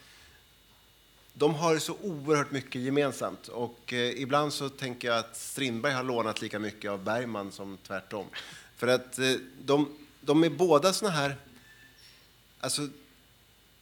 de 1.33 1.55
har 1.55 1.77
så 1.77 1.95
oerhört 2.01 2.51
mycket 2.51 2.81
gemensamt. 2.81 3.47
Och 3.47 3.93
eh, 3.93 4.21
ibland 4.21 4.53
så 4.53 4.69
tänker 4.69 5.07
jag 5.07 5.17
att 5.17 5.37
Strindberg 5.37 5.93
har 5.93 6.03
lånat 6.03 6.41
lika 6.41 6.59
mycket 6.59 6.91
av 6.91 7.03
Bergman 7.03 7.51
som 7.51 7.77
tvärtom. 7.87 8.25
För 8.75 8.87
att 8.87 9.19
eh, 9.19 9.33
de, 9.61 9.97
de 10.21 10.43
är 10.43 10.49
båda 10.49 10.93
såna 10.93 11.11
här, 11.11 11.35
alltså, 12.59 12.87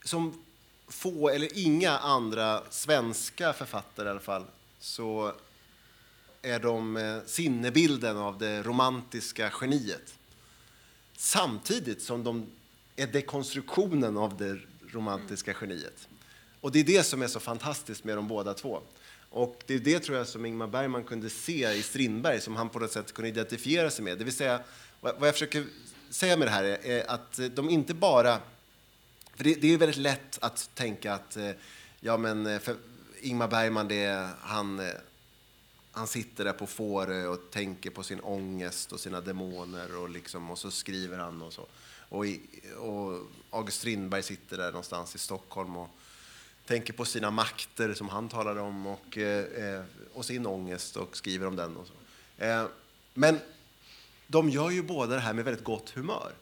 som 0.08 0.42
få 0.88 1.28
eller 1.28 1.58
inga 1.58 1.98
andra 1.98 2.62
svenska 2.70 3.52
författare 3.52 4.06
i 4.06 4.10
alla 4.10 4.20
fall, 4.20 4.44
så 4.80 5.32
är 6.42 6.58
de 6.58 6.96
eh, 6.96 7.18
sinnebilden 7.26 8.16
av 8.16 8.38
det 8.38 8.62
romantiska 8.62 9.52
geniet. 9.60 10.14
Samtidigt 11.16 12.02
som 12.02 12.24
de 12.24 12.46
är 12.96 13.06
dekonstruktionen 13.06 14.16
av 14.16 14.36
det 14.36 14.58
romantiska 14.92 15.54
geniet. 15.60 16.08
Och 16.60 16.72
det 16.72 16.80
är 16.80 16.84
det 16.84 17.02
som 17.02 17.22
är 17.22 17.26
så 17.26 17.40
fantastiskt 17.40 18.04
med 18.04 18.16
de 18.16 18.28
båda 18.28 18.54
två. 18.54 18.80
Och 19.30 19.62
det 19.66 19.74
är 19.74 19.78
det 19.78 20.00
tror 20.00 20.18
jag 20.18 20.26
som 20.26 20.46
Ingmar 20.46 20.66
Bergman 20.66 21.04
kunde 21.04 21.30
se 21.30 21.72
i 21.72 21.82
Strindberg, 21.82 22.40
som 22.40 22.56
han 22.56 22.68
på 22.68 22.78
något 22.78 22.92
sätt 22.92 23.12
kunde 23.12 23.28
identifiera 23.28 23.90
sig 23.90 24.04
med. 24.04 24.18
Det 24.18 24.24
vill 24.24 24.36
säga, 24.36 24.60
vad 25.00 25.28
jag 25.28 25.34
försöker 25.34 25.64
säga 26.10 26.36
med 26.36 26.46
det 26.46 26.52
här 26.52 26.64
är 26.64 27.10
att 27.10 27.40
de 27.54 27.70
inte 27.70 27.94
bara... 27.94 28.40
För 29.38 29.44
det, 29.44 29.54
det 29.54 29.74
är 29.74 29.78
väldigt 29.78 29.96
lätt 29.96 30.38
att 30.40 30.70
tänka 30.74 31.14
att 31.14 31.36
eh, 31.36 31.50
ja, 32.00 32.16
men 32.16 32.46
eh, 32.46 32.58
för 32.58 32.76
Ingmar 33.20 33.48
Bergman, 33.48 33.88
det, 33.88 34.30
han, 34.40 34.80
eh, 34.80 34.86
han 35.92 36.06
sitter 36.06 36.44
där 36.44 36.52
på 36.52 36.66
Fårö 36.66 37.26
och 37.26 37.50
tänker 37.50 37.90
på 37.90 38.02
sin 38.02 38.20
ångest 38.20 38.92
och 38.92 39.00
sina 39.00 39.20
demoner 39.20 39.96
och, 39.96 40.10
liksom, 40.10 40.50
och 40.50 40.58
så 40.58 40.70
skriver 40.70 41.18
han 41.18 41.42
och 41.42 41.52
så. 41.52 41.66
Och, 42.08 42.26
i, 42.26 42.40
och 42.78 43.26
August 43.50 43.78
Strindberg 43.78 44.22
sitter 44.22 44.56
där 44.56 44.66
någonstans 44.66 45.14
i 45.14 45.18
Stockholm 45.18 45.76
och 45.76 45.88
tänker 46.66 46.92
på 46.92 47.04
sina 47.04 47.30
makter 47.30 47.94
som 47.94 48.08
han 48.08 48.28
talade 48.28 48.60
om 48.60 48.86
och, 48.86 49.18
eh, 49.18 49.84
och 50.12 50.24
sin 50.24 50.46
ångest 50.46 50.96
och 50.96 51.16
skriver 51.16 51.46
om 51.46 51.56
den. 51.56 51.76
Och 51.76 51.86
så. 51.86 52.44
Eh, 52.44 52.66
men 53.14 53.40
de 54.26 54.50
gör 54.50 54.70
ju 54.70 54.82
båda 54.82 55.14
det 55.14 55.20
här 55.20 55.32
med 55.32 55.44
väldigt 55.44 55.64
gott 55.64 55.90
humör. 55.90 56.32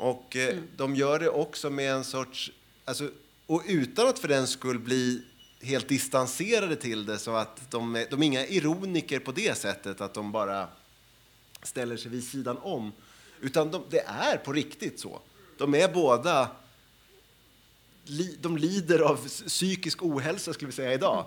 Och 0.00 0.36
eh, 0.36 0.48
mm. 0.48 0.68
de 0.76 0.96
gör 0.96 1.18
det 1.18 1.28
också 1.28 1.70
med 1.70 1.92
en 1.92 2.04
sorts... 2.04 2.50
Alltså, 2.84 3.10
och 3.46 3.62
utan 3.66 4.08
att 4.08 4.18
för 4.18 4.28
den 4.28 4.46
skull 4.46 4.78
bli 4.78 5.22
helt 5.60 5.88
distanserade 5.88 6.76
till 6.76 7.06
det 7.06 7.18
så 7.18 7.36
att 7.36 7.70
de, 7.70 7.96
är, 7.96 8.06
de 8.10 8.22
är 8.22 8.26
inga 8.26 8.46
ironiker 8.46 9.18
på 9.18 9.32
det 9.32 9.58
sättet 9.58 10.00
att 10.00 10.14
de 10.14 10.32
bara 10.32 10.68
ställer 11.62 11.96
sig 11.96 12.10
vid 12.10 12.24
sidan 12.24 12.58
om. 12.58 12.92
Utan 13.40 13.70
de, 13.70 13.82
det 13.90 14.00
är 14.00 14.36
på 14.36 14.52
riktigt 14.52 15.00
så. 15.00 15.20
De 15.58 15.74
är 15.74 15.92
båda 15.92 16.50
de 18.40 18.56
lider 18.56 18.98
av 18.98 19.28
psykisk 19.28 20.02
ohälsa 20.02 20.52
skulle 20.52 20.66
vi 20.66 20.76
säga 20.76 20.94
idag. 20.94 21.26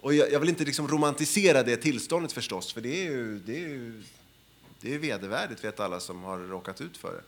Och 0.00 0.14
jag, 0.14 0.32
jag 0.32 0.40
vill 0.40 0.48
inte 0.48 0.64
liksom 0.64 0.88
romantisera 0.88 1.62
det 1.62 1.76
tillståndet 1.76 2.32
förstås, 2.32 2.72
för 2.72 2.80
det 2.80 3.06
är 3.06 3.10
ju, 3.10 3.38
det 3.38 3.56
är 3.56 3.68
ju 3.68 4.02
det 4.80 4.94
är 4.94 4.98
vedervärdigt, 4.98 5.64
vet 5.64 5.80
alla 5.80 6.00
som 6.00 6.22
har 6.22 6.38
råkat 6.38 6.80
ut 6.80 6.96
för 6.96 7.12
det. 7.12 7.22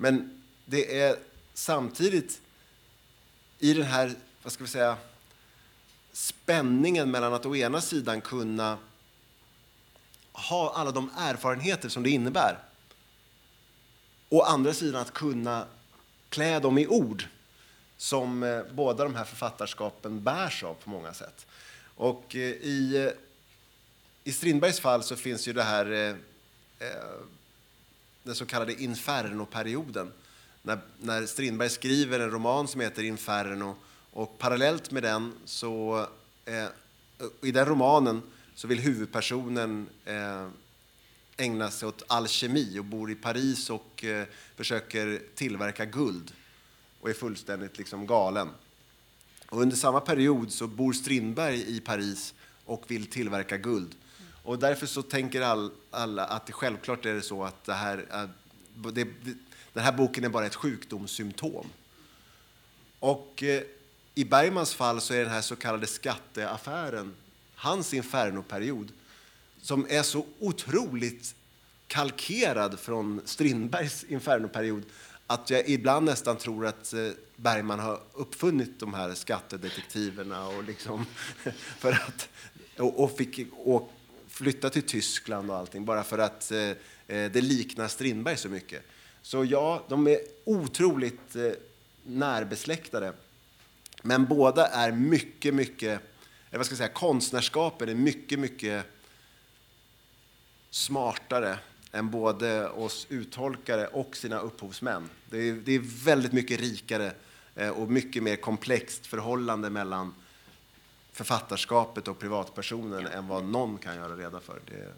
Men 0.00 0.42
det 0.64 1.00
är 1.00 1.16
samtidigt 1.54 2.40
i 3.58 3.74
den 3.74 3.82
här, 3.82 4.14
vad 4.42 4.52
ska 4.52 4.64
vi 4.64 4.70
säga, 4.70 4.96
spänningen 6.12 7.10
mellan 7.10 7.34
att 7.34 7.46
å 7.46 7.56
ena 7.56 7.80
sidan 7.80 8.20
kunna 8.20 8.78
ha 10.32 10.72
alla 10.74 10.90
de 10.90 11.10
erfarenheter 11.16 11.88
som 11.88 12.02
det 12.02 12.10
innebär 12.10 12.58
och 14.28 14.38
å 14.38 14.42
andra 14.42 14.74
sidan 14.74 15.00
att 15.00 15.14
kunna 15.14 15.66
klä 16.28 16.60
dem 16.60 16.78
i 16.78 16.86
ord 16.86 17.24
som 17.96 18.42
eh, 18.42 18.62
båda 18.72 19.04
de 19.04 19.14
här 19.14 19.24
författarskapen 19.24 20.22
bärs 20.22 20.62
av 20.64 20.74
på 20.74 20.90
många 20.90 21.14
sätt. 21.14 21.46
Och 21.96 22.36
eh, 22.36 22.40
i, 22.40 23.06
eh, 23.06 23.12
i 24.24 24.32
Strindbergs 24.32 24.80
fall 24.80 25.02
så 25.02 25.16
finns 25.16 25.48
ju 25.48 25.52
det 25.52 25.62
här 25.62 26.16
den 28.22 28.34
så 28.34 28.46
kallade 28.46 28.82
infernoperioden 28.82 30.12
när, 30.62 30.78
när 30.98 31.26
Strindberg 31.26 31.70
skriver 31.70 32.20
en 32.20 32.30
roman 32.30 32.68
som 32.68 32.80
heter 32.80 33.02
Inferno 33.02 33.76
och 34.10 34.38
parallellt 34.38 34.90
med 34.90 35.02
den 35.02 35.32
så 35.44 36.06
eh, 36.44 36.66
i 37.42 37.52
den 37.52 37.66
romanen 37.66 38.22
så 38.54 38.68
vill 38.68 38.78
huvudpersonen 38.78 39.86
eh, 40.04 40.48
ägna 41.36 41.70
sig 41.70 41.88
åt 41.88 42.02
alkemi 42.06 42.78
och 42.78 42.84
bor 42.84 43.10
i 43.10 43.14
Paris 43.14 43.70
och 43.70 44.04
eh, 44.04 44.26
försöker 44.56 45.22
tillverka 45.34 45.84
guld 45.84 46.32
och 47.00 47.10
är 47.10 47.14
fullständigt 47.14 47.78
liksom 47.78 48.06
galen. 48.06 48.48
Och 49.48 49.60
under 49.60 49.76
samma 49.76 50.00
period 50.00 50.52
så 50.52 50.66
bor 50.66 50.92
Strindberg 50.92 51.76
i 51.76 51.80
Paris 51.80 52.34
och 52.64 52.84
vill 52.88 53.06
tillverka 53.06 53.56
guld. 53.56 53.94
Och 54.42 54.58
därför 54.58 54.86
så 54.86 55.02
tänker 55.02 55.40
all, 55.40 55.70
alla 55.90 56.24
att 56.24 56.46
det 56.46 56.52
självklart 56.52 57.06
är 57.06 57.14
det 57.14 57.22
så 57.22 57.44
att 57.44 57.64
det 57.64 57.74
här, 57.74 58.28
det, 58.74 59.04
det, 59.04 59.34
den 59.72 59.84
här 59.84 59.92
boken 59.92 60.24
är 60.24 60.28
bara 60.28 60.46
ett 60.46 60.54
sjukdomssymptom. 60.54 61.66
Och 62.98 63.42
eh, 63.42 63.62
i 64.14 64.24
Bergmans 64.24 64.74
fall 64.74 65.00
så 65.00 65.14
är 65.14 65.18
den 65.18 65.32
här 65.32 65.40
så 65.40 65.56
kallade 65.56 65.86
skatteaffären 65.86 67.14
hans 67.54 67.94
infernoperiod 67.94 68.92
som 69.62 69.86
är 69.90 70.02
så 70.02 70.26
otroligt 70.38 71.34
kalkerad 71.86 72.78
från 72.78 73.20
Strindbergs 73.24 74.04
infernoperiod 74.04 74.82
att 75.26 75.50
jag 75.50 75.68
ibland 75.68 76.06
nästan 76.06 76.36
tror 76.36 76.66
att 76.66 76.92
eh, 76.92 77.08
Bergman 77.36 77.80
har 77.80 78.00
uppfunnit 78.12 78.80
de 78.80 78.94
här 78.94 79.14
skattedetektiverna 79.14 80.48
och, 80.48 80.64
liksom 80.64 81.06
för 81.78 81.92
att, 81.92 82.28
och, 82.78 83.04
och 83.04 83.16
fick 83.16 83.52
och 83.52 83.92
flytta 84.40 84.70
till 84.70 84.82
Tyskland 84.82 85.50
och 85.50 85.56
allting 85.56 85.84
bara 85.84 86.04
för 86.04 86.18
att 86.18 86.52
eh, 86.52 86.58
eh, 86.60 86.76
det 87.06 87.40
liknar 87.40 87.88
Strindberg 87.88 88.36
så 88.36 88.48
mycket. 88.48 88.82
Så 89.22 89.44
ja, 89.44 89.84
de 89.88 90.06
är 90.06 90.18
otroligt 90.44 91.36
eh, 91.36 91.50
närbesläktade. 92.02 93.12
Men 94.02 94.24
båda 94.26 94.66
är 94.66 94.92
mycket, 94.92 95.54
mycket, 95.54 96.00
eh, 96.50 96.58
vad 96.58 96.66
ska 96.66 96.72
jag 96.72 96.78
säga, 96.78 96.88
konstnärskapen 96.88 97.88
är 97.88 97.94
mycket, 97.94 98.38
mycket 98.38 98.84
smartare 100.70 101.58
än 101.92 102.10
både 102.10 102.68
oss 102.68 103.06
uttolkare 103.10 103.86
och 103.86 104.16
sina 104.16 104.38
upphovsmän. 104.38 105.08
Det 105.30 105.38
är, 105.48 105.52
det 105.52 105.72
är 105.72 106.04
väldigt 106.04 106.32
mycket 106.32 106.60
rikare 106.60 107.12
eh, 107.54 107.68
och 107.70 107.90
mycket 107.90 108.22
mer 108.22 108.36
komplext 108.36 109.06
förhållande 109.06 109.70
mellan 109.70 110.14
författarskapet 111.12 112.08
och 112.08 112.18
privatpersonen 112.18 113.06
än 113.06 113.28
vad 113.28 113.44
någon 113.44 113.78
kan 113.78 113.96
göra 113.96 114.16
reda 114.16 114.40
för. 114.40 114.60
Det, 114.66 114.92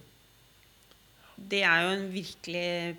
det 1.36 1.62
är 1.62 1.82
ju 1.82 1.96
en 1.96 2.12
verklig 2.12 2.96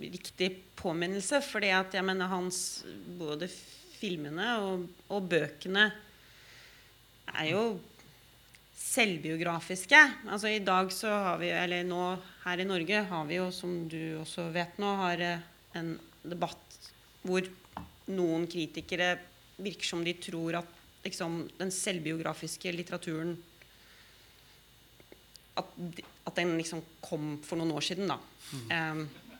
viktig 0.00 0.62
påminnelse, 0.74 1.40
för 1.40 1.74
att 1.74 1.94
jag 1.94 2.04
menar 2.04 2.26
hans 2.26 2.84
både 3.06 3.48
filmerna 3.92 4.60
och, 4.60 4.80
och 5.06 5.22
böckerna 5.22 5.90
är 7.26 7.46
ju 7.46 7.78
självbiografiska. 8.76 10.12
Alltså 10.28 10.48
idag 10.48 10.92
så 10.92 11.08
har 11.08 11.38
vi, 11.38 11.50
eller 11.50 11.84
nu 11.84 12.16
här 12.42 12.58
i 12.58 12.64
Norge 12.64 13.00
har 13.00 13.24
vi 13.24 13.34
ju, 13.34 13.52
som 13.52 13.88
du 13.88 14.18
också 14.18 14.42
vet 14.42 14.78
nu, 14.78 14.84
har 14.84 15.20
eh, 15.20 15.38
en 15.72 15.98
debatt 16.22 16.92
hvor 17.22 17.44
noen 18.06 18.46
kritikere 18.46 19.18
virker 19.56 19.86
som 19.86 20.04
de 20.04 20.14
tror 20.14 20.56
at 20.56 20.79
liksom, 21.04 21.42
den 21.58 21.72
selvbiografiske 21.74 22.72
litteraturen 22.74 23.36
at, 25.58 25.72
at, 26.26 26.36
den 26.36 26.54
liksom 26.58 26.82
kom 27.04 27.34
for 27.44 27.60
noen 27.60 27.74
år 27.76 27.84
siden, 27.84 28.10
da. 28.10 28.18
Mm. 28.52 28.70
Um, 28.70 29.30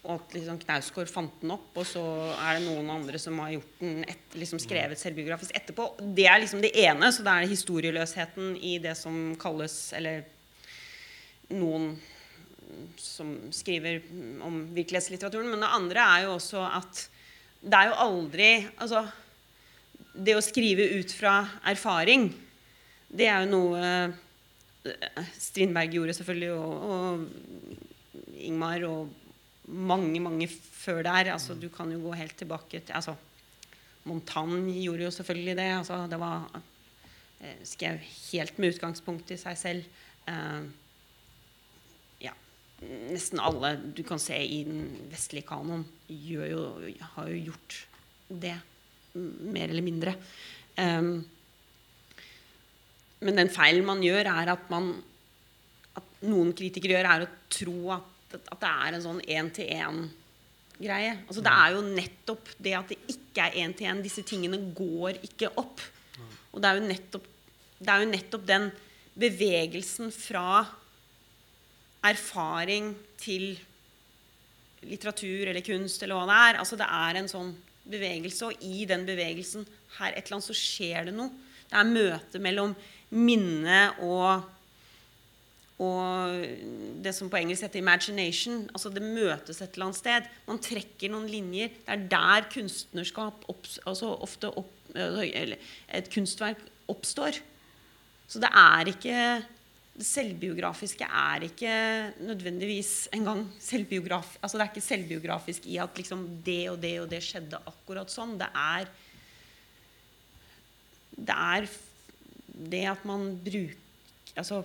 og 0.00 0.14
at 0.14 0.34
liksom 0.34 0.58
Knausgård 0.62 1.10
fant 1.12 1.42
den 1.42 1.52
opp, 1.52 1.74
og 1.76 1.84
så 1.84 2.02
er 2.32 2.56
det 2.56 2.64
noen 2.64 2.88
andre 2.94 3.18
som 3.20 3.36
har 3.42 3.52
gjort 3.52 3.82
den 3.82 3.98
et, 4.08 4.36
liksom 4.40 4.60
skrevet 4.62 5.00
selvbiografisk 5.00 5.52
etterpå. 5.58 5.90
Det 6.16 6.24
er 6.24 6.40
liksom 6.40 6.62
det 6.64 6.72
ene. 6.86 7.10
Så 7.12 7.24
det 7.26 7.34
er 7.34 7.50
historieløsheten 7.50 8.54
i 8.64 8.78
det 8.80 8.96
som 8.96 9.34
kalles 9.40 9.76
Eller 9.98 10.24
noen 11.52 11.92
som 12.96 13.34
skriver 13.52 14.00
om 14.46 14.62
virkelighetslitteraturen. 14.72 15.50
Men 15.52 15.66
det 15.66 15.74
andre 15.76 16.06
er 16.16 16.24
jo 16.24 16.36
også 16.38 16.64
at 16.64 17.04
det 17.60 17.76
er 17.76 17.90
jo 17.90 17.98
aldri 18.00 18.50
Altså, 18.80 19.04
det 20.20 20.36
å 20.36 20.44
skrive 20.44 20.84
ut 21.00 21.12
fra 21.16 21.40
erfaring, 21.64 22.28
det 23.10 23.26
är 23.26 23.42
jo 23.42 23.50
noe 23.50 23.80
eh, 23.82 25.24
Strindberg 25.34 25.96
gjorde 25.96 26.14
selvfølgelig, 26.16 26.52
og, 26.54 26.84
og 26.90 28.36
Ingmar 28.40 28.84
og 28.88 29.10
mange, 29.66 30.20
mange 30.22 30.48
før 30.48 31.02
der. 31.06 31.32
Altså, 31.34 31.56
du 31.58 31.68
kan 31.72 31.90
jo 31.92 32.00
gå 32.04 32.14
helt 32.18 32.36
tilbake 32.38 32.80
til 32.80 32.96
altså, 32.96 33.16
Montagne 34.08 34.72
gjorde 34.80 35.08
jo 35.08 35.14
selvfølgelig 35.14 35.56
det. 35.58 35.68
Altså, 35.80 35.98
det 36.10 36.20
var 36.22 36.46
eh, 36.54 37.58
skrev 37.68 38.00
helt 38.30 38.58
med 38.58 38.76
utgangspunkt 38.76 39.34
i 39.34 39.40
seg 39.40 39.58
selv. 39.60 40.00
Eh, 40.30 40.62
ja, 42.24 42.34
nesten 43.10 43.42
alle 43.42 43.74
du 43.96 44.04
kan 44.06 44.22
se 44.22 44.38
i 44.38 44.62
den 44.68 44.88
vestlige 45.10 45.50
kanon, 45.50 45.84
har 47.16 47.32
jo 47.34 47.44
gjort 47.50 47.80
det. 48.30 48.56
Mer 49.14 49.68
eller 49.68 49.84
mindre. 49.84 50.14
Um, 50.78 51.12
men 53.20 53.36
den 53.36 53.50
feilen 53.52 53.84
man 53.86 54.02
gjør, 54.04 54.30
er 54.32 54.54
at 54.54 54.70
man 54.72 54.94
at 55.98 56.22
noen 56.24 56.54
kritikere 56.56 56.96
gjør, 56.96 57.10
er 57.10 57.26
å 57.26 57.32
tro 57.50 57.78
at 57.96 58.16
at 58.36 58.60
det 58.62 58.70
er 58.70 58.94
en 58.94 59.04
sånn 59.04 59.22
én-til-én-greie. 59.26 61.14
Altså, 61.26 61.42
det 61.44 61.54
er 61.54 61.74
jo 61.74 61.80
nettopp 61.86 62.52
det 62.62 62.74
at 62.78 62.92
det 62.92 62.98
ikke 63.10 63.46
er 63.46 63.56
én-til-én. 63.64 64.02
Disse 64.04 64.24
tingene 64.26 64.60
går 64.76 65.18
ikke 65.26 65.50
opp. 65.60 65.82
Og 66.52 66.62
det 66.62 66.70
er 66.70 66.78
jo 66.78 66.86
nettopp, 66.86 67.26
det 67.80 67.90
er 67.90 68.04
jo 68.04 68.12
nettopp 68.12 68.46
den 68.46 68.68
bevegelsen 69.20 70.12
fra 70.14 70.62
erfaring 72.06 72.94
til 73.20 73.52
litteratur 74.86 75.50
eller 75.50 75.64
kunst 75.64 76.02
eller 76.02 76.16
hva 76.16 76.28
det 76.30 76.38
er. 76.46 76.60
Altså, 76.62 76.78
det 76.80 76.86
er 76.86 77.20
en 77.20 77.30
sånn 77.30 77.50
bevegelse, 77.90 78.48
og 78.48 78.64
i 78.64 78.86
den 78.88 79.04
bevegelsen 79.08 79.66
her 79.98 80.14
et 80.14 80.24
eller 80.24 80.38
annet 80.38 80.48
så 80.48 80.56
skjer 80.56 81.10
det 81.10 81.16
noe. 81.16 81.30
Det 81.70 81.78
er 81.78 81.92
møte 81.92 82.40
mellom 82.42 82.74
minne 83.10 83.82
og 84.06 84.48
og 85.80 86.34
det 87.00 87.12
som 87.16 87.30
på 87.32 87.38
engelsk 87.38 87.64
heter 87.64 87.80
'imagination'. 87.80 88.68
altså 88.68 88.90
Det 88.92 89.00
møtes 89.02 89.62
et 89.62 89.72
eller 89.72 89.86
annet 89.86 89.96
sted. 89.96 90.26
Man 90.46 90.58
trekker 90.58 91.08
noen 91.08 91.26
linjer. 91.26 91.68
Det 91.68 91.88
er 91.88 92.08
der 92.08 92.48
kunstnerskap 92.52 93.46
opp, 93.48 93.64
altså 93.86 94.12
ofte 94.20 94.50
opp, 94.58 94.74
eller 94.94 95.56
et 95.88 96.10
kunstverk 96.12 96.60
oppstår. 96.86 97.40
Så 98.28 98.38
det 98.38 98.50
er 98.52 98.92
ikke 98.92 99.44
det 100.00 100.06
selvbiografiske 100.08 101.04
er 101.04 101.44
ikke 101.44 101.72
nødvendigvis 102.24 103.10
engang 103.12 103.42
selvbiograf, 103.60 104.38
altså 104.40 104.56
Det 104.56 104.64
er 104.64 104.70
ikke 104.72 104.86
selvbiografisk 104.86 105.66
i 105.68 105.76
at 105.82 105.98
liksom 106.00 106.24
det 106.46 106.62
og 106.72 106.78
det 106.80 106.94
og 107.02 107.08
det 107.10 107.20
skjedde 107.24 107.60
akkurat 107.68 108.12
sånn. 108.12 108.38
Det 108.40 108.48
er 108.48 108.88
Det 111.20 111.36
er 111.36 111.68
det 112.70 112.84
at 112.88 113.04
man 113.04 113.34
bruker 113.44 113.76
Altså 114.38 114.62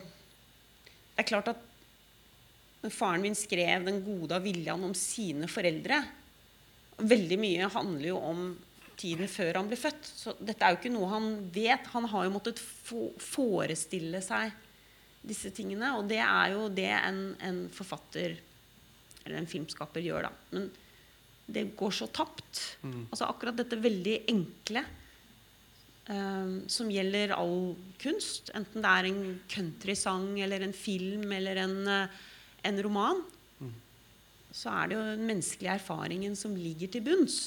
det 1.15 1.23
er 1.23 1.27
klart 1.27 1.47
at 1.47 1.61
når 2.83 2.91
faren 2.93 3.21
min 3.23 3.35
skrev 3.35 3.85
'Den 3.85 4.03
gode 4.03 4.35
av 4.35 4.43
viljan' 4.43 4.83
om 4.83 4.93
sine 4.93 5.47
foreldre 5.47 6.03
Veldig 6.99 7.37
mye 7.39 7.67
handler 7.71 8.07
jo 8.07 8.17
om 8.19 8.59
tiden 8.95 9.27
før 9.27 9.57
han 9.59 9.67
ble 9.67 9.75
født. 9.75 10.05
Så 10.05 10.33
dette 10.39 10.63
er 10.63 10.71
jo 10.71 10.77
ikke 10.79 10.93
noe 10.93 11.09
han 11.11 11.25
vet. 11.51 11.87
Han 11.91 12.05
har 12.07 12.23
jo 12.23 12.31
måttet 12.31 12.61
forestille 13.19 14.21
seg 14.23 14.53
disse 15.27 15.51
tingene. 15.55 15.93
Og 15.99 16.09
det 16.09 16.21
er 16.23 16.55
jo 16.55 16.67
det 16.73 16.91
en, 16.97 17.21
en 17.43 17.63
forfatter 17.73 18.37
eller 19.25 19.39
en 19.39 19.49
filmskaper 19.49 20.03
gjør, 20.05 20.27
da. 20.27 20.33
Men 20.53 20.69
det 21.45 21.71
går 21.77 21.93
så 21.93 22.07
tapt. 22.13 22.61
Mm. 22.85 23.07
Altså 23.09 23.27
akkurat 23.29 23.57
dette 23.57 23.81
veldig 23.81 24.19
enkle 24.33 24.85
Um, 26.05 26.67
som 26.69 26.85
gjelder 26.93 27.31
all 27.33 27.71
kunst, 27.97 28.51
enten 28.53 28.83
det 28.83 28.89
er 28.93 29.07
en 29.09 29.21
countrysang 29.49 30.35
eller 30.37 30.61
en 30.61 30.73
film 30.77 31.31
eller 31.33 31.57
en, 31.63 31.79
uh, 31.89 32.27
en 32.61 32.81
roman, 32.85 33.23
mm. 33.57 33.71
så 34.53 34.69
er 34.69 34.91
det 34.91 34.99
jo 34.99 35.07
den 35.07 35.25
menneskelige 35.25 35.79
erfaringen 35.79 36.37
som 36.37 36.53
ligger 36.53 36.91
til 36.93 37.01
bunns. 37.07 37.39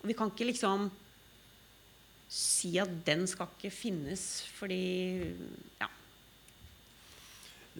Og 0.00 0.08
vi 0.08 0.16
kan 0.16 0.32
ikke 0.32 0.48
liksom 0.48 0.88
si 2.32 2.78
at 2.80 2.94
den 3.04 3.26
skal 3.28 3.52
ikke 3.58 3.74
finnes 3.74 4.24
fordi 4.56 4.80
Ja. 5.82 5.92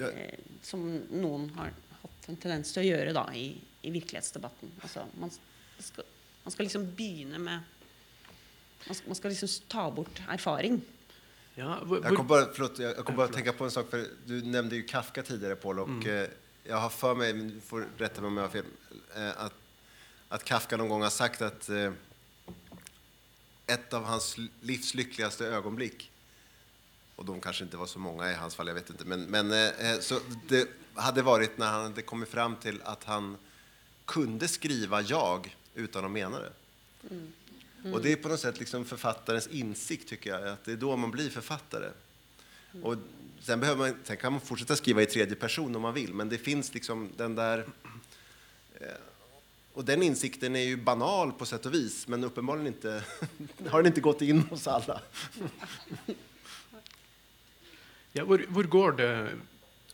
Ja. 0.01 0.11
Eh, 0.11 0.39
som 0.67 0.85
noen 1.11 1.51
har 1.57 1.75
hatt 2.03 2.31
en 2.31 2.41
tendens 2.41 2.73
til 2.75 2.85
å 2.85 2.89
gjøre 2.89 3.15
da 3.17 3.27
i, 3.37 3.53
i 3.87 3.93
virkelighetsdebatten. 3.95 4.73
Altså, 4.81 5.05
man, 5.21 5.33
skal, 5.79 6.09
man 6.45 6.57
skal 6.57 6.69
liksom 6.69 6.89
begynne 6.97 7.43
med 7.43 7.77
man 9.07 9.15
ska 9.15 9.29
liksom 9.29 9.49
ta 9.69 9.91
bort 9.93 10.23
erfaring. 10.29 10.81
Ja, 11.55 11.79
jag 12.03 12.17
kom 12.17 12.27
bara, 12.27 12.47
förlåt, 12.53 12.79
jag 12.79 12.97
kom 12.97 13.17
bara 13.17 13.27
att 13.27 13.33
tänka 13.33 13.53
på 13.53 13.65
en 13.65 13.71
sak, 13.71 13.91
för 13.91 14.07
du 14.27 14.43
nämnde 14.43 14.77
ju 14.77 14.83
Kafka 14.83 15.23
tidigare 15.23 15.57
Paul 15.57 15.79
och 15.79 15.89
mm. 15.89 16.23
Eh, 16.23 16.29
jag 16.65 16.77
har 16.77 16.89
för 16.89 17.15
mig, 17.15 17.33
du 17.33 17.61
får 17.61 17.89
rätta 17.99 18.21
mig 18.21 18.29
om 18.29 18.37
jag 18.37 18.45
har 18.45 18.51
fel, 18.51 18.65
eh, 19.17 19.41
att 19.41 19.55
att 20.29 20.45
Kafka 20.45 20.77
någon 20.77 20.89
gång 20.89 21.03
har 21.03 21.11
sagt 21.11 21.43
att 21.43 21.69
eh, 21.69 21.93
ett 23.67 23.93
av 23.93 24.05
hans 24.05 24.37
livs 24.61 24.95
lyckligaste 24.95 25.47
ögonblick, 25.47 26.11
och 27.21 27.27
de 27.27 27.41
kanske 27.41 27.65
inte 27.65 27.77
var 27.77 27.87
så 27.87 27.99
många 27.99 28.31
i 28.31 28.35
hans 28.35 28.55
fall, 28.55 28.67
jag 28.67 28.75
vet 28.75 28.91
inte, 28.91 29.05
men, 29.05 29.25
men 29.25 29.53
eh, 29.53 29.99
så 30.01 30.21
det 30.49 30.69
hade 30.95 31.23
varit 31.23 31.59
när 31.59 31.67
han 31.67 31.83
hade 31.83 32.03
kommit 32.03 32.29
fram 32.29 32.57
till 32.57 32.83
att 32.83 33.05
han 33.05 33.37
kunde 34.05 34.49
skriva 34.49 35.03
jag 35.03 35.57
utan 35.75 36.05
att 36.05 36.11
mena 36.11 36.39
det. 36.39 36.53
Mm. 37.11 37.33
Mm. 37.81 37.95
Och 37.95 38.03
det 38.03 38.13
är 38.13 38.17
på 38.17 38.29
något 38.29 38.41
sätt 38.41 38.59
liksom 38.59 38.85
författarens 38.85 39.47
insikt, 39.47 40.09
tycker 40.09 40.31
jag, 40.31 40.49
att 40.49 40.65
det 40.65 40.73
är 40.73 40.77
då 40.77 40.97
man 40.97 41.11
blir 41.11 41.31
författare. 41.31 41.89
Mm. 42.73 42.85
Och 42.85 42.97
sen, 43.41 43.61
behöver 43.61 43.79
man, 43.89 43.97
sen 44.05 44.17
kan 44.17 44.33
man 44.33 44.41
fortsätta 44.41 44.77
skriva 44.77 45.03
i 45.03 45.07
tredje 45.07 45.37
person 45.37 45.77
om 45.77 45.83
man 45.83 45.95
vill, 45.95 46.15
men 46.15 46.29
det 46.29 46.39
finns 46.39 46.75
liksom 46.75 47.11
den 47.17 47.35
där... 47.35 47.67
Eh, 48.81 48.87
och 49.73 49.85
den 49.85 50.03
insikten 50.03 50.57
är 50.57 50.65
ju 50.65 50.77
banal 50.77 51.33
på 51.33 51.47
sätt 51.47 51.67
och 51.67 51.75
vis, 51.75 52.09
men 52.09 52.25
uppenbarligen 52.25 52.67
inte, 52.67 53.05
har 53.69 53.79
den 53.79 53.87
inte 53.87 54.01
gått 54.01 54.23
in 54.23 54.41
hos 54.41 54.67
alla. 54.67 55.01
ja, 58.13 58.25
hvor, 58.25 58.45
hvor 58.49 58.65
går 58.65 58.93
det 58.99 59.13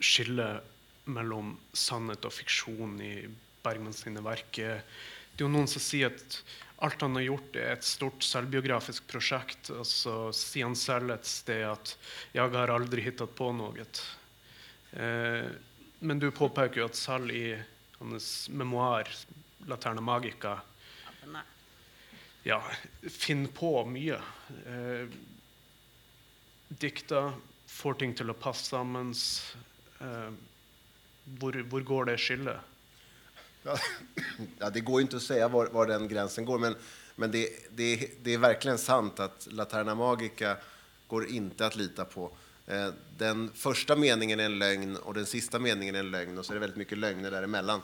skillet 0.00 0.64
mellan 1.04 1.56
sannhet 1.72 2.24
och 2.24 2.32
fiktion 2.32 3.00
i 3.00 3.28
Bergman 3.62 3.92
sine 3.92 4.20
verk? 4.20 4.56
Det 4.56 5.42
är 5.42 5.44
ju 5.44 5.48
någon 5.48 5.68
som 5.68 5.80
säger 5.80 6.06
att 6.06 6.44
allt 6.76 7.00
han 7.00 7.14
har 7.14 7.22
gjort, 7.22 7.56
är 7.56 7.72
ett 7.72 7.84
stort 7.84 8.22
självbiografiskt 8.22 9.06
projekt. 9.06 9.70
Och 9.70 9.86
så 9.86 10.32
sier 10.32 10.64
han 10.64 10.76
selv 10.76 11.10
et 11.10 11.26
sted 11.26 11.64
at 11.64 11.98
'jeg 12.32 12.50
har 12.50 12.68
aldri 12.68 13.00
hittat 13.00 13.34
på 13.34 13.52
noe'. 13.52 13.86
Eh, 14.92 15.50
men 15.98 16.18
du 16.18 16.30
påpeker 16.30 16.80
jo 16.80 16.84
at 16.84 16.96
selv 16.96 17.30
i 17.30 17.58
hans 17.98 18.48
memoar 18.48 19.08
'Laterna 19.66 20.00
Magica' 20.00 20.60
ja, 22.46 22.62
finner 23.10 23.48
på 23.48 23.84
mye. 23.84 24.20
Eh, 24.66 25.08
dikta, 26.68 27.32
får 27.76 27.98
ting 28.00 28.14
til 28.16 28.32
å 28.32 28.36
passe 28.40 28.70
sammen. 28.70 29.12
Eh, 30.00 30.30
hvor, 31.40 31.58
hvor 31.70 31.84
går 31.84 32.10
det 32.10 32.16
skillet? 32.22 32.72
Ja, 33.66 34.70
det 34.74 34.80
går 34.80 35.00
inte 35.00 35.16
att 35.16 35.22
säga 35.22 35.48
var, 35.48 35.66
var 35.66 35.86
den 35.86 36.08
gränsen 36.08 36.44
går, 36.44 36.58
men, 36.58 36.74
men 37.16 37.30
det, 37.30 37.48
det, 37.70 38.10
det, 38.22 38.34
är 38.34 38.38
verkligen 38.38 38.78
sant 38.78 39.20
att 39.20 39.48
Laterna 39.50 39.94
Magica 39.94 40.56
går 41.06 41.26
inte 41.26 41.66
att 41.66 41.76
lita 41.76 42.04
på. 42.04 42.30
Eh, 42.66 42.88
den 43.18 43.50
första 43.54 43.96
meningen 43.96 44.40
är 44.40 44.44
en 44.44 44.58
lögn 44.58 44.96
och 44.96 45.14
den 45.14 45.26
sista 45.26 45.58
meningen 45.58 45.94
är 45.94 46.00
en 46.00 46.10
lögn 46.10 46.38
och 46.38 46.46
så 46.46 46.52
är 46.52 46.54
det 46.54 46.60
väldigt 46.60 46.78
mycket 46.78 46.98
lögner 46.98 47.30
däremellan. 47.30 47.80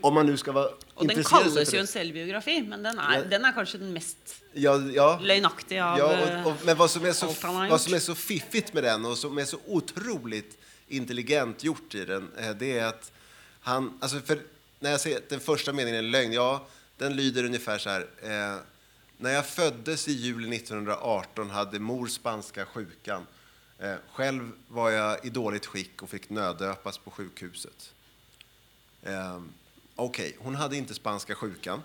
Om 0.00 0.14
man 0.14 0.26
nu 0.26 0.36
ska 0.36 0.52
vara 0.52 0.68
och 0.94 1.06
den 1.06 1.24
kallas 1.24 1.74
ju 1.74 1.78
en 1.78 1.86
självbiografi, 1.86 2.62
men 2.62 2.82
den 2.82 2.98
är, 2.98 3.18
ja. 3.18 3.24
den 3.24 3.44
är 3.44 3.52
kanske 3.52 3.78
den 3.78 3.92
mest 3.92 4.42
ja, 4.52 4.82
ja, 4.94 5.18
lögnaktiga 5.22 5.86
av 5.86 5.98
ja, 5.98 6.42
och, 6.44 6.50
och, 6.50 6.56
Men 6.64 6.76
vad 6.76 6.90
som, 6.90 7.04
är 7.04 7.12
så, 7.12 7.34
vad 7.70 7.80
som 7.80 7.94
är 7.94 7.98
så 7.98 8.14
fiffigt 8.14 8.72
med 8.72 8.84
den 8.84 9.04
och 9.04 9.18
som 9.18 9.38
är 9.38 9.44
så 9.44 9.58
otroligt 9.66 10.58
intelligent 10.88 11.64
gjort 11.64 11.94
i 11.94 12.04
den, 12.04 12.32
eh, 12.38 12.50
det 12.50 12.78
är 12.78 12.86
att 12.86 13.12
han, 13.60 13.98
alltså 14.00 14.20
för 14.20 14.40
när 14.80 14.90
jag 14.90 15.00
säger 15.00 15.20
den 15.28 15.40
första 15.40 15.72
meningen 15.72 15.94
är 15.94 15.98
en 15.98 16.10
lögn, 16.10 16.32
ja, 16.32 16.66
den 16.96 17.16
lyder 17.16 17.44
ungefär 17.44 17.78
så 17.78 17.90
här. 17.90 18.06
Eh, 18.22 18.60
när 19.16 19.30
jag 19.30 19.46
föddes 19.46 20.08
i 20.08 20.12
juli 20.12 20.56
1918 20.56 21.50
hade 21.50 21.78
mor 21.78 22.06
spanska 22.06 22.66
sjukan. 22.66 23.26
Eh, 23.78 23.94
själv 24.12 24.52
var 24.68 24.90
jag 24.90 25.24
i 25.24 25.30
dåligt 25.30 25.66
skick 25.66 26.02
och 26.02 26.10
fick 26.10 26.30
nöddöpas 26.30 26.98
på 26.98 27.10
sjukhuset. 27.10 27.92
Eh, 29.02 29.40
Okej, 30.00 30.28
okay, 30.28 30.38
hon 30.44 30.54
hade 30.54 30.76
inte 30.76 30.94
spanska 30.94 31.34
sjukan. 31.34 31.82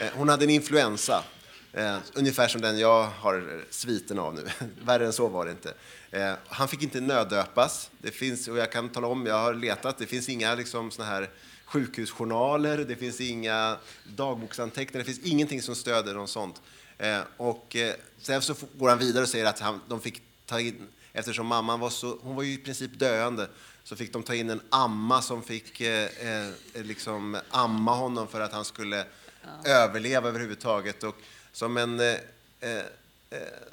Eh, 0.00 0.08
hon 0.14 0.28
hade 0.28 0.44
en 0.44 0.50
influensa. 0.50 1.24
Eh, 1.72 1.96
ungefär 2.14 2.48
som 2.48 2.60
den 2.60 2.78
jag 2.78 3.04
har 3.04 3.64
sviten 3.70 4.18
av 4.18 4.34
nu. 4.34 4.48
Värre 4.84 5.06
än 5.06 5.12
så 5.12 5.28
var 5.28 5.44
det 5.44 5.50
inte. 5.50 5.74
Eh, 6.10 6.32
han 6.48 6.68
fick 6.68 6.82
inte 6.82 7.00
nöddöpas. 7.00 7.90
Det 7.98 8.10
finns, 8.10 8.48
och 8.48 8.58
jag 8.58 8.72
kan 8.72 8.88
tala 8.88 9.06
om, 9.06 9.26
jag 9.26 9.38
har 9.38 9.54
letat, 9.54 9.98
det 9.98 10.06
finns 10.06 10.28
inga 10.28 10.54
liksom, 10.54 10.90
såna 10.90 11.08
här 11.08 11.30
sjukhusjournaler, 11.64 12.78
det 12.78 12.96
finns 12.96 13.20
inga 13.20 13.76
dagboksanteckningar, 14.16 15.04
det 15.04 15.12
finns 15.12 15.26
ingenting 15.26 15.62
som 15.62 15.74
stöder 15.74 16.14
något 16.14 16.30
sånt. 16.30 16.62
Eh, 16.98 17.20
och 17.36 17.76
eh, 17.76 17.94
sen 18.18 18.42
så 18.42 18.54
går 18.74 18.88
han 18.88 18.98
vidare 18.98 19.22
och 19.22 19.28
säger 19.28 19.44
att 19.44 19.60
han, 19.60 19.80
de 19.88 20.00
fick 20.00 20.22
ta 20.46 20.60
in, 20.60 20.88
eftersom 21.12 21.46
mamman 21.46 21.80
var 21.80 21.90
så, 21.90 22.18
hon 22.22 22.36
var 22.36 22.42
ju 22.42 22.52
i 22.52 22.58
princip 22.58 22.98
döende, 22.98 23.48
så 23.90 23.96
fick 23.96 24.12
de 24.12 24.22
ta 24.22 24.34
in 24.34 24.50
en 24.50 24.60
amma 24.68 25.22
som 25.22 25.42
fick 25.42 25.80
eh, 25.80 26.04
eh 26.04 26.52
liksom 26.74 27.38
amma 27.50 27.94
honom 27.94 28.28
för 28.28 28.40
att 28.40 28.52
han 28.52 28.64
skulle 28.64 29.06
ja. 29.42 29.70
överleva 29.70 30.28
överhuvudtaget. 30.28 31.04
Och 31.04 31.16
som 31.52 31.76
en, 31.76 32.00
eh, 32.00 32.14
eh, 32.60 32.82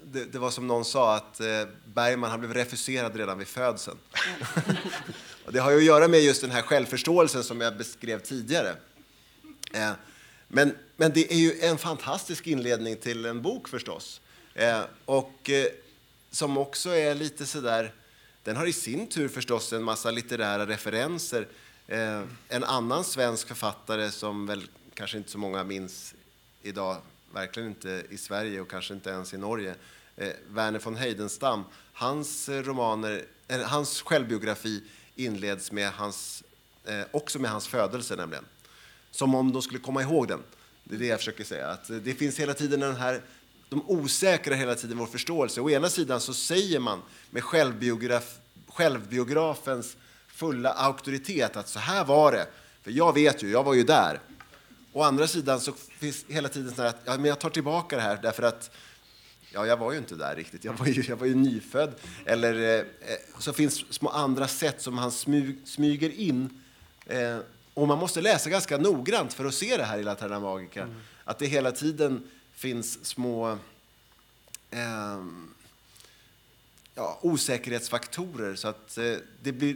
det, 0.04 0.26
det, 0.26 0.40
var 0.40 0.52
som 0.52 0.68
någon 0.68 0.86
sa, 0.86 1.16
att 1.16 1.42
Bergman 1.86 2.32
han 2.32 2.40
blev 2.40 2.54
refuserad 2.54 3.16
redan 3.16 3.38
vid 3.38 3.48
födseln. 3.48 3.98
Och 5.46 5.54
det 5.54 5.60
har 5.60 5.72
ju 5.72 5.78
att 5.78 5.84
göra 5.84 6.08
med 6.08 6.22
just 6.22 6.42
den 6.42 6.52
här 6.52 6.62
självförståelsen 6.62 7.44
som 7.44 7.62
jag 7.62 7.78
beskrev 7.78 8.20
tidigare. 8.20 8.76
Eh, 9.74 9.92
men, 10.48 10.76
men 10.96 11.12
det 11.14 11.34
är 11.34 11.38
ju 11.38 11.60
en 11.62 11.78
fantastisk 11.78 12.48
inledning 12.48 12.96
till 12.96 13.26
en 13.26 13.42
bok 13.42 13.68
förstås. 13.68 14.22
Eh, 14.54 14.82
och 15.06 15.50
eh, 15.50 15.66
som 16.32 16.58
också 16.58 16.90
är 16.90 17.16
lite 17.16 17.46
sådär, 17.46 17.94
den 18.48 18.56
har 18.56 18.66
i 18.66 18.74
sin 18.74 19.08
tur 19.08 19.28
förstås 19.28 19.74
en 19.74 19.84
massa 19.84 20.12
litterära 20.12 20.68
referenser. 20.68 21.48
Eh, 21.88 22.22
en 22.48 22.64
annan 22.64 23.04
svensk 23.04 23.48
författare 23.48 24.12
som 24.12 24.46
väl 24.46 24.68
kanske 24.94 25.18
inte 25.18 25.32
så 25.32 25.38
många 25.38 25.64
minns 25.64 26.16
idag, 26.62 26.98
verkligen 27.34 27.70
inte 27.70 28.04
i 28.10 28.18
Sverige 28.18 28.62
och 28.62 28.70
kanske 28.70 28.94
inte 28.94 29.10
ens 29.10 29.34
i 29.34 29.38
Norge, 29.38 29.76
eh, 30.16 30.30
Verner 30.50 30.80
von 30.80 30.96
Heidenstam, 30.96 31.64
hans 31.94 32.50
romaner, 32.50 33.26
hans 33.66 34.02
självbiografi 34.02 34.84
inleds 35.16 35.72
med 35.72 35.92
hans, 35.92 36.44
eh, 36.86 37.02
också 37.12 37.40
med 37.40 37.52
hans 37.52 37.68
födelse 37.68 38.16
nämligen. 38.16 38.46
Som 39.12 39.36
om 39.36 39.52
de 39.52 39.62
skulle 39.62 39.80
komma 39.80 40.02
ihåg 40.02 40.28
den. 40.28 40.44
Det 40.84 40.96
är 40.96 41.00
det 41.00 41.08
jag 41.08 41.20
försöker 41.20 41.44
säga. 41.44 41.68
Att 41.68 41.88
det 41.88 42.14
finns 42.14 42.40
hela 42.40 42.54
tiden 42.54 42.80
den 42.80 42.96
här, 42.96 43.22
de 43.70 43.84
osäkrar 43.88 44.56
hela 44.56 44.76
tiden 44.76 44.98
vår 44.98 45.06
förståelse. 45.06 45.62
Å 45.62 45.70
ena 45.70 45.90
sidan 45.90 46.20
så 46.20 46.34
säger 46.34 46.80
man 46.80 47.02
med 47.30 47.44
självbiograf, 47.44 48.40
självbiografens 48.68 49.98
fulla 50.28 50.72
auktoritet 50.72 51.58
att 51.58 51.68
så 51.68 51.80
här 51.80 52.06
var 52.06 52.32
det. 52.32 52.48
För 52.84 52.92
jag 52.92 53.14
vet 53.14 53.44
ju, 53.44 53.52
jag 53.52 53.64
var 53.64 53.74
ju 53.74 53.84
där. 53.84 54.20
Å 54.94 55.04
andra 55.04 55.28
sidan 55.28 55.60
så 55.60 55.74
finns 55.74 56.26
hela 56.28 56.50
tiden 56.50 56.76
så 56.76 56.82
att 56.82 56.98
ja, 57.06 57.18
men 57.18 57.26
jag 57.26 57.40
tar 57.40 57.50
tillbaka 57.50 57.96
det 57.96 58.02
här 58.02 58.20
därför 58.22 58.44
att 58.44 58.72
Ja, 59.54 59.66
jag 59.66 59.78
var 59.78 59.92
ju 59.92 59.98
inte 59.98 60.16
där 60.16 60.36
riktigt. 60.36 60.64
Jag 60.64 60.74
var 60.74 60.86
ju, 60.86 61.02
jag 61.02 61.16
var 61.16 61.28
ju 61.28 61.36
nyfödd. 61.36 61.94
Eller 62.26 62.54
eh, 62.54 62.80
eh 62.80 62.86
så 63.40 63.54
finns 63.54 63.94
små 63.94 64.10
andra 64.10 64.48
sätt 64.48 64.82
som 64.82 64.98
han 64.98 65.12
smyg, 65.12 65.58
smyger 65.66 66.10
in. 66.10 66.62
Eh, 67.06 67.38
och 67.74 67.88
man 67.88 67.98
måste 67.98 68.22
läsa 68.22 68.50
ganska 68.50 68.78
noggrant 68.78 69.34
för 69.34 69.46
att 69.46 69.54
se 69.54 69.78
det 69.78 69.84
här 69.84 70.00
i 70.00 70.04
Laterna 70.04 70.40
Magica. 70.40 70.82
Mm. 70.82 70.96
Att 71.24 71.40
det 71.40 71.46
hela 71.46 71.72
tiden 71.72 72.24
finns 72.58 73.06
små 73.06 73.58
eh, 74.72 75.24
ja, 76.96 77.20
osäkerhetsfaktorer. 77.22 78.56
Så 78.56 78.68
att 78.68 78.98
eh, 78.98 79.16
det 79.42 79.52
blir 79.52 79.76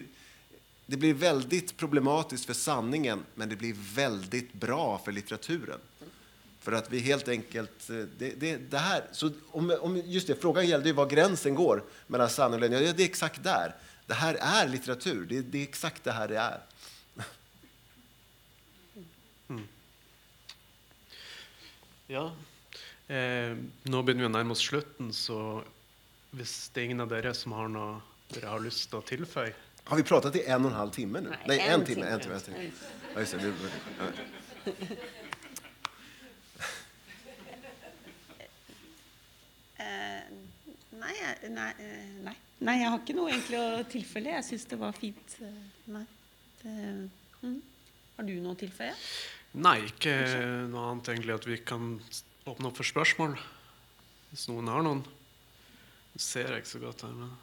det 0.86 0.98
blir 0.98 1.14
väldigt 1.14 1.78
problematiskt 1.78 2.46
för 2.46 2.54
sanningen, 2.54 3.26
men 3.36 3.50
det 3.50 3.56
blir 3.56 3.76
väldigt 3.96 4.54
bra 4.54 5.02
för 5.06 5.12
litteraturen. 5.12 5.80
För 6.60 6.72
att 6.72 6.92
vi 6.92 7.00
helt 7.00 7.28
enkelt... 7.28 7.90
Eh, 7.90 7.96
det, 7.96 8.40
det, 8.40 8.58
det 8.58 8.78
här, 8.78 9.04
så 9.12 9.32
om, 9.52 9.78
om, 9.82 9.98
just 9.98 10.28
det, 10.28 10.36
frågan 10.36 10.68
gällde 10.68 10.90
ju 10.90 10.94
var 10.94 11.06
gränsen 11.06 11.56
går 11.56 11.84
mellan 12.08 12.30
sanning 12.30 12.54
och 12.54 12.60
lögn. 12.60 12.86
Ja, 12.86 12.94
det 12.94 13.04
är 13.04 13.08
exakt 13.08 13.44
där. 13.44 13.76
Det 14.06 14.14
här 14.14 14.36
är 14.36 14.68
litteratur. 14.68 15.26
Det, 15.30 15.42
det 15.42 15.58
är 15.58 15.64
exakt 15.64 16.04
det 16.04 16.12
här 16.12 16.28
det 16.28 16.38
är. 16.38 16.60
Mm. 19.50 19.68
Ja. 22.08 22.32
Eh, 23.12 23.58
nå 23.92 24.00
begynner 24.08 24.24
vi 24.24 24.30
å 24.30 24.32
nærme 24.32 24.56
oss 24.56 24.62
slutten, 24.64 25.10
så 25.12 25.60
hvis 26.32 26.70
det 26.72 26.80
är 26.80 26.86
ingen 26.86 27.04
av 27.04 27.10
dere 27.12 27.34
som 27.36 27.52
har 27.58 27.68
noe 27.68 27.98
dere 28.32 28.48
har 28.54 28.62
lust 28.64 28.94
att 28.94 29.06
tillföra? 29.10 29.52
Har 29.84 29.98
vi 29.98 30.04
pratat 30.04 30.36
i 30.36 30.44
en 30.46 30.66
och 30.66 30.72
en 30.72 30.78
halv 30.78 30.92
timme 30.96 31.22
nu? 31.22 31.30
Nej, 31.30 31.40
Nej 31.48 31.60
en, 31.60 31.82
en, 31.82 31.86
timme. 31.86 32.06
En 32.08 32.20
timme. 32.20 32.36
En 32.36 32.42
timme. 32.42 32.72
En 33.16 33.26
timme. 33.28 33.70
Ja, 41.04 41.42
nei, 41.50 41.74
nei, 42.24 42.36
nei, 42.60 42.78
jeg 42.80 42.90
har 42.94 43.00
ikke 43.02 43.18
noe 43.18 43.32
egentlig 43.34 43.60
å 43.60 43.84
tilfelle. 43.92 44.38
Jeg 44.38 44.48
syns 44.54 44.68
det 44.72 44.80
var 44.80 44.96
fint. 44.96 45.38
Nei. 45.92 46.08
Det, 46.62 46.74
mm. 47.44 47.62
Har 48.16 48.28
du 48.30 48.36
noe 48.40 48.56
å 48.56 48.60
tilføye? 48.64 48.96
Nei, 49.60 49.80
ikke 49.90 50.16
noe 50.72 50.94
annet 50.94 51.12
egentlig 51.12 51.36
at 51.36 51.48
vi 51.50 51.58
kan 51.66 51.98
åpne 52.48 52.68
opp 52.72 52.78
for 52.80 52.88
spørsmål. 52.88 53.38
Hvis 54.32 54.48
noen 54.50 54.68
har 54.72 54.82
noen. 54.86 55.04
Det 56.14 56.22
ser 56.24 56.50
jeg 56.52 56.64
ikke 56.64 56.74
så 56.76 56.80
godt 56.86 57.02
her, 57.08 57.14
men 57.16 57.38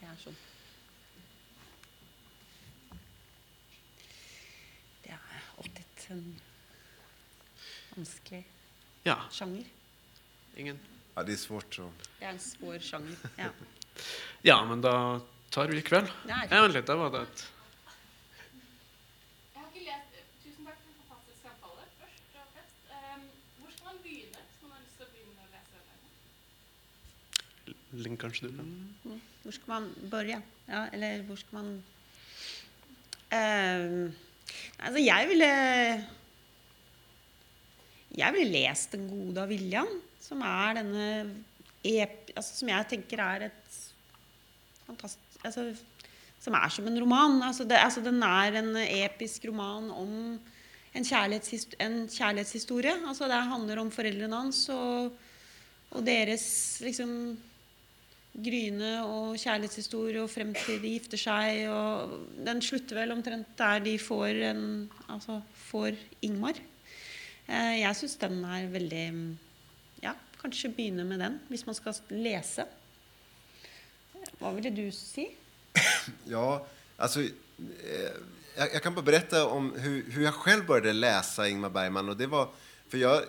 Det 0.00 0.08
er 0.08 0.16
sånn. 0.18 0.40
en 6.12 6.40
vanskelig 7.96 8.44
Ja, 9.04 9.16
sjanger. 9.30 9.64
ingen? 10.56 10.78
Ja, 11.14 11.22
det 11.22 11.32
är 11.32 11.36
svårt. 11.36 11.74
Så. 11.74 11.92
Det 12.18 12.24
er 12.24 12.30
en 12.30 12.38
svår 12.38 12.78
sjanger. 12.78 13.16
Ja. 13.36 13.48
Ja, 14.42 14.64
men 14.64 14.80
da 14.80 15.20
tar 15.50 15.68
vi 15.68 15.76
i 15.78 15.82
kveld. 15.82 16.08
Nei. 16.26 16.46
Ja, 16.50 16.62
vent 16.62 16.74
litt, 16.74 16.86
da 16.88 16.96
var 16.96 17.10
det 17.12 17.20
et 17.22 17.42
Jeg 19.52 19.60
har 19.60 19.66
ikke 19.68 19.84
lest 19.84 20.16
Tusen 20.42 20.64
takk 20.66 20.78
for 20.80 20.88
en 20.88 20.96
fantastisk 21.04 21.42
samtale, 21.44 21.84
først 22.00 22.22
og 22.40 22.46
fremst. 22.54 22.76
Um, 22.88 23.22
hvor 23.60 23.70
skal 23.76 23.84
man 23.90 23.98
begynne 24.02 24.40
hvis 24.48 24.62
man 24.64 24.70
har 24.72 24.80
lyst 24.86 24.96
til 24.96 25.06
å 25.06 25.10
begynne 25.12 25.42
å 25.44 25.52
lese 25.52 25.76
Bergman? 27.92 28.02
Linn, 28.02 28.16
kanskje 28.16 28.48
du 28.48 28.56
kan? 28.56 29.20
Hvor 29.42 29.52
ska 29.52 29.62
man 29.66 29.94
börja? 30.10 30.42
Ja, 30.66 30.86
eller 30.92 31.22
var 31.22 31.36
ska 31.36 31.48
man 31.50 31.82
Ehm, 33.30 34.12
alltså 34.78 34.98
jag 34.98 35.26
ville 35.28 36.04
Jag 38.08 38.32
ville 38.32 38.50
lest 38.50 38.90
'Den 38.90 39.08
goda 39.08 39.46
Viljan', 39.46 40.00
som 40.20 40.42
är 40.42 40.74
denna 40.74 41.30
ep... 41.82 42.30
alltså, 42.36 42.54
som 42.54 42.68
jag 42.68 42.88
tänker 42.88 43.18
är 43.18 43.40
ett 43.40 43.94
fantastiskt... 44.86 45.38
Alltså, 45.44 45.74
Som 46.40 46.54
är 46.54 46.68
som 46.68 46.86
en 46.86 47.00
roman. 47.00 47.42
Alltså 47.42 47.64
det, 47.64 47.78
alltså 47.78 48.00
den 48.00 48.22
är 48.22 48.52
en 48.52 48.76
episk 48.76 49.44
roman 49.44 49.90
om 49.90 50.38
en, 50.92 51.04
kjærlighetshis- 51.04 51.74
en 51.78 52.08
kärlekshistoria. 52.08 52.98
Alltså, 53.06 53.28
det 53.28 53.34
handlar 53.34 53.76
om 53.76 53.90
föräldrarna 53.90 54.36
hans 54.36 54.68
och, 54.68 55.12
og 55.88 56.04
liksom 56.80 57.36
gryne 58.32 58.92
og 59.04 59.36
kjærlighetshistorie 59.36 60.22
og 60.22 60.30
frem 60.32 60.52
til 60.56 60.80
de 60.82 60.94
gifter 60.94 61.20
seg. 61.20 61.66
Og 61.68 62.16
den 62.46 62.62
slutter 62.64 63.02
vel 63.02 63.14
omtrent 63.14 63.54
der 63.58 63.82
de 63.84 63.96
får, 64.00 64.42
en, 64.50 64.64
altså, 65.12 65.40
får 65.68 65.98
Ingmar. 66.24 66.58
Eh, 67.48 67.80
jeg 67.82 67.98
syns 67.98 68.20
den 68.20 68.44
er 68.46 68.68
veldig 68.72 69.06
Ja, 70.02 70.14
kanskje 70.40 70.72
begynne 70.74 71.04
med 71.06 71.20
den 71.22 71.40
hvis 71.50 71.66
man 71.66 71.76
skal 71.78 71.98
lese. 72.10 72.66
Hva 74.38 74.52
ville 74.56 74.72
du 74.74 74.86
si? 74.94 75.28
Ja, 76.26 76.66
alltså, 76.96 77.20
eh, 77.22 78.16
jag, 78.56 78.74
jag 78.74 78.82
kan 78.82 78.94
bara 78.94 79.04
berätta 79.04 79.46
om 79.46 79.72
hur, 79.76 80.10
hur 80.10 80.22
jag 80.22 80.34
själv 80.34 80.66
började 80.66 80.92
läsa 80.92 81.48
Ingmar 81.48 81.70
Bergman. 81.70 82.08
Och 82.08 82.16
det 82.16 82.26
var, 82.26 82.48
för 82.88 82.98
jag, 82.98 83.22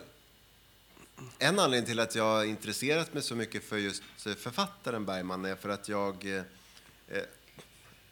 en 1.39 1.59
anledning 1.59 1.88
till 1.88 1.99
att 1.99 2.16
jag 2.16 2.24
har 2.24 2.43
intresserat 2.43 3.14
mig 3.14 3.24
så 3.24 3.36
mycket 3.36 3.64
för 3.64 3.78
just 3.78 4.03
eh, 4.26 4.34
författaren 4.34 5.05
Bergman 5.05 5.45
är 5.45 5.55
för 5.55 5.70
att 5.70 5.89
jag... 5.89 6.26
Eh, 6.26 7.18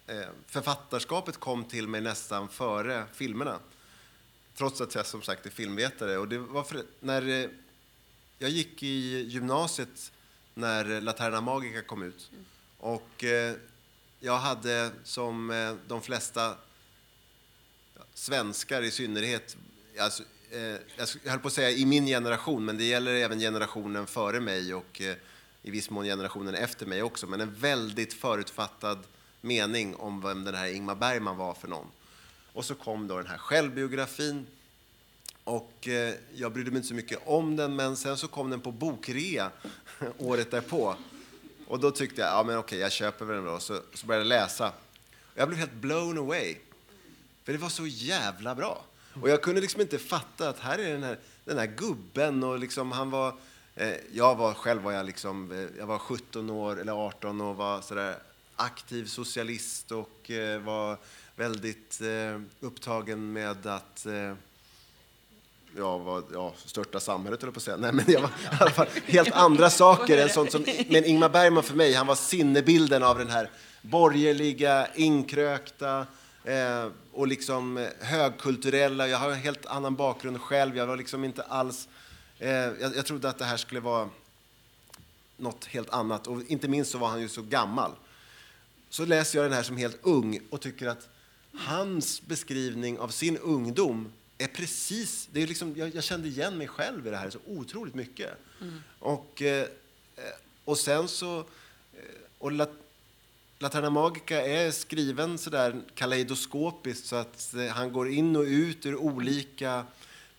eh, 0.06 0.26
författarskapet 0.46 1.36
kom 1.36 1.64
till 1.64 1.88
mig 1.88 2.00
nästan 2.00 2.48
före 2.48 3.04
filmerna. 3.12 3.58
Trots 4.54 4.80
att 4.80 4.94
jag 4.94 5.06
som 5.06 5.22
sagt 5.22 5.46
är 5.46 5.50
filmvetare. 5.50 6.18
Och 6.18 6.28
det 6.28 6.38
var 6.38 6.64
för, 6.64 6.84
när 7.00 7.50
jag 8.38 8.50
gick 8.50 8.82
i 8.82 9.20
gymnasiet 9.20 10.12
när 10.54 11.00
Laterna 11.00 11.40
Magica 11.40 11.82
kom 11.82 12.02
ut. 12.02 12.30
Och 12.78 13.24
jag 14.20 14.38
hade 14.38 14.90
som 15.04 15.48
de 15.88 16.02
flesta 16.02 16.56
svenskar 18.14 18.82
i 18.82 18.90
synnerhet, 18.90 19.56
alltså, 19.98 20.22
eh, 20.52 20.76
jag 21.24 21.30
höll 21.30 21.40
på 21.40 21.48
att 21.48 21.54
säga 21.54 21.70
i 21.70 21.86
min 21.86 22.06
generation, 22.06 22.64
men 22.64 22.78
det 22.78 22.84
gäller 22.84 23.14
även 23.14 23.38
generationen 23.38 24.06
före 24.06 24.40
mig 24.40 24.74
och 24.74 25.00
eh, 25.00 25.16
i 25.62 25.70
viss 25.70 25.90
mån 25.90 26.04
generationen 26.04 26.54
efter 26.54 26.86
mig 26.86 27.02
också, 27.02 27.26
men 27.26 27.40
en 27.40 27.54
väldigt 27.54 28.14
förutfattad 28.14 28.98
mening 29.40 29.96
om 29.96 30.20
vem 30.20 30.44
den 30.44 30.54
här 30.54 30.66
Ingmar 30.66 30.94
Bergman 30.94 31.36
var 31.36 31.54
för 31.54 31.68
någon. 31.68 31.86
Och 32.52 32.64
så 32.64 32.74
kom 32.74 33.08
då 33.08 33.16
den 33.16 33.26
här 33.26 33.38
självbiografin 33.38 34.46
och 35.44 35.88
eh, 35.88 36.14
jag 36.34 36.52
brydde 36.52 36.70
mig 36.70 36.76
inte 36.76 36.88
så 36.88 36.94
mycket 36.94 37.18
om 37.24 37.56
den, 37.56 37.76
men 37.76 37.96
sen 37.96 38.16
så 38.16 38.28
kom 38.28 38.50
den 38.50 38.60
på 38.60 38.72
bokrea 38.72 39.50
året 40.18 40.50
därpå. 40.50 40.96
Och 41.66 41.80
då 41.80 41.90
tyckte 41.90 42.20
jag, 42.20 42.30
ja 42.30 42.42
men 42.42 42.58
okej, 42.58 42.78
jag 42.78 42.92
köper 42.92 43.24
väl 43.24 43.36
den 43.36 43.44
då. 43.44 43.58
Så, 43.58 43.80
så 43.94 44.06
började 44.06 44.24
jag 44.24 44.42
läsa. 44.42 44.72
Jag 45.34 45.48
blev 45.48 45.58
helt 45.58 45.72
blown 45.72 46.18
away. 46.18 46.56
För 47.44 47.52
det 47.52 47.58
var 47.58 47.68
så 47.68 47.86
jävla 47.86 48.54
bra. 48.54 48.84
Och 49.20 49.28
jag 49.28 49.42
kunde 49.42 49.60
liksom 49.60 49.80
inte 49.80 49.98
fatta 49.98 50.48
att 50.48 50.58
här 50.58 50.78
är 50.78 50.92
den 50.92 51.02
här, 51.02 51.18
den 51.44 51.58
här 51.58 51.66
gubben 51.66 52.44
och 52.44 52.58
liksom 52.58 52.92
han 52.92 53.10
var... 53.10 53.34
Eh, 53.74 53.94
jag 54.12 54.34
var 54.34 54.54
själv 54.54 54.82
var 54.82 54.92
jag 54.92 55.06
liksom, 55.06 55.52
eh, 55.52 55.78
jag 55.78 55.86
var 55.86 55.98
17 55.98 56.50
år 56.50 56.80
eller 56.80 56.92
18 57.06 57.40
och 57.40 57.56
var 57.56 57.80
sådär 57.80 58.16
aktiv 58.56 59.04
socialist 59.04 59.92
och 59.92 60.30
eh, 60.30 60.60
var 60.60 60.96
väldigt 61.36 62.00
eh, 62.00 62.40
upptagen 62.60 63.32
med 63.32 63.66
att 63.66 64.06
eh, 64.06 64.34
ja, 65.76 65.98
var, 65.98 66.22
ja, 66.32 66.54
störta 66.56 67.00
samhället, 67.00 67.42
eller 67.42 67.52
på 67.52 67.58
att 67.58 67.62
säga. 67.62 67.76
Nej, 67.76 67.92
men 67.92 68.04
jag 68.08 68.20
var 68.20 68.28
i 68.28 68.56
alla 68.60 68.70
fall 68.70 68.86
helt 69.06 69.32
andra 69.32 69.70
saker 69.70 70.18
än 70.18 70.28
sånt 70.28 70.52
som... 70.52 70.64
Men 70.88 71.04
Ingmar 71.04 71.28
Bergman 71.28 71.62
för 71.62 71.74
mig, 71.74 71.94
han 71.94 72.06
var 72.06 72.14
sinnebilden 72.14 73.02
av 73.02 73.18
den 73.18 73.30
här 73.30 73.50
borgerliga, 73.82 74.86
inkrökta 74.94 76.06
eh, 76.44 76.88
och 77.12 77.26
liksom 77.26 77.78
eh, 77.78 77.88
högkulturella. 78.00 79.08
Jag 79.08 79.18
har 79.18 79.30
en 79.30 79.38
helt 79.38 79.66
annan 79.66 79.96
bakgrund 79.96 80.40
själv. 80.40 80.76
Jag 80.76 80.86
var 80.86 80.96
liksom 80.96 81.24
inte 81.24 81.42
alls... 81.42 81.88
Eh, 82.38 82.50
jag, 82.50 82.96
jag 82.96 83.06
trodde 83.06 83.28
att 83.28 83.38
det 83.38 83.44
här 83.44 83.56
skulle 83.56 83.80
vara 83.80 84.08
något 85.36 85.64
helt 85.64 85.90
annat. 85.90 86.26
Och 86.26 86.42
inte 86.48 86.68
minst 86.68 86.90
så 86.90 86.98
var 86.98 87.08
han 87.08 87.20
ju 87.20 87.28
så 87.28 87.42
gammal. 87.42 87.92
Så 88.90 89.04
läser 89.04 89.38
jag 89.38 89.44
den 89.46 89.52
här 89.52 89.62
som 89.62 89.76
helt 89.76 89.98
ung 90.02 90.40
och 90.50 90.60
tycker 90.60 90.86
att 90.86 91.08
hans 91.54 92.22
beskrivning 92.22 92.98
av 92.98 93.08
sin 93.08 93.38
ungdom 93.38 94.12
är 94.38 94.46
precis... 94.46 95.28
Det 95.32 95.42
är 95.42 95.46
liksom, 95.46 95.74
jag, 95.76 95.94
jag 95.94 96.04
kände 96.04 96.28
igen 96.28 96.58
mig 96.58 96.68
själv 96.68 97.06
i 97.06 97.10
det 97.10 97.16
här 97.16 97.30
så 97.30 97.38
otroligt 97.46 97.94
mycket. 97.94 98.30
Och, 98.98 99.42
eh, 99.42 99.66
eh, 100.16 100.22
och 100.64 100.78
sen 100.78 101.08
så... 101.08 101.38
eh, 101.38 101.44
Och 102.38 102.52
La, 102.52 102.66
Laterna 103.62 103.90
Magica 103.90 104.46
är 104.46 104.70
skriven 104.70 105.38
så 105.38 105.50
där 105.50 105.82
kaleidoskopiskt 105.94 107.06
så 107.06 107.16
att 107.16 107.54
eh, 107.54 107.66
han 107.66 107.92
går 107.92 108.10
in 108.10 108.36
och 108.36 108.42
ut 108.42 108.86
ur 108.86 108.96
olika 108.96 109.84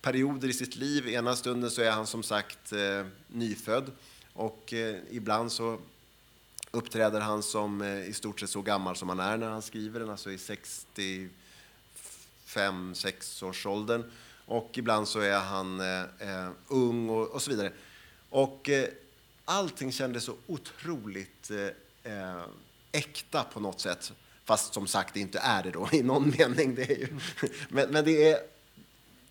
perioder 0.02 0.48
i 0.48 0.54
sitt 0.54 0.76
liv. 0.76 1.08
Ena 1.08 1.36
stunden 1.36 1.72
så 1.72 1.82
är 1.82 1.92
han 1.92 2.08
som 2.08 2.24
sagt 2.24 2.72
eh, 2.72 3.06
nyfödd 3.28 3.92
och 4.34 4.74
eh, 4.74 4.96
ibland 5.12 5.52
så 5.52 5.80
uppträder 6.72 7.20
han 7.20 7.44
som 7.44 7.82
eh, 7.82 8.10
i 8.10 8.14
stort 8.14 8.40
sett 8.40 8.50
så 8.50 8.62
gammal 8.62 8.96
som 8.96 9.10
han 9.10 9.20
är 9.20 9.38
när 9.38 9.50
han 9.50 9.62
skriver 9.62 10.00
den, 10.00 10.10
alltså 10.10 10.32
i 10.32 10.38
65-6 10.38 11.30
års 13.44 13.66
åldern. 13.66 14.12
Och 14.46 14.70
ibland 14.74 15.08
så 15.08 15.20
är 15.20 15.40
han 15.40 15.80
eh, 15.80 16.02
eh, 16.20 16.50
ung 16.68 17.10
och, 17.10 17.28
och 17.28 17.42
så 17.42 17.52
vidare. 17.52 17.72
Och 18.30 18.70
eh, 18.70 18.88
allting 19.46 19.92
kändes 19.92 20.24
så 20.24 20.36
otroligt 20.48 21.52
eh, 21.52 21.68
eh, 22.14 22.44
äkta 22.94 23.44
på 23.44 23.60
något 23.60 23.80
sätt. 23.80 24.14
Fast 24.46 24.74
som 24.74 24.88
sagt, 24.88 25.14
det 25.14 25.20
inte 25.20 25.40
är 25.40 25.64
det 25.64 25.72
då 25.72 25.90
i 25.92 26.04
någon 26.04 26.34
mening. 26.38 26.76
Det 26.76 26.92
är 26.92 26.98
ju, 26.98 27.08
men, 27.70 27.90
men 27.90 28.06
det 28.06 28.32
är, 28.32 28.40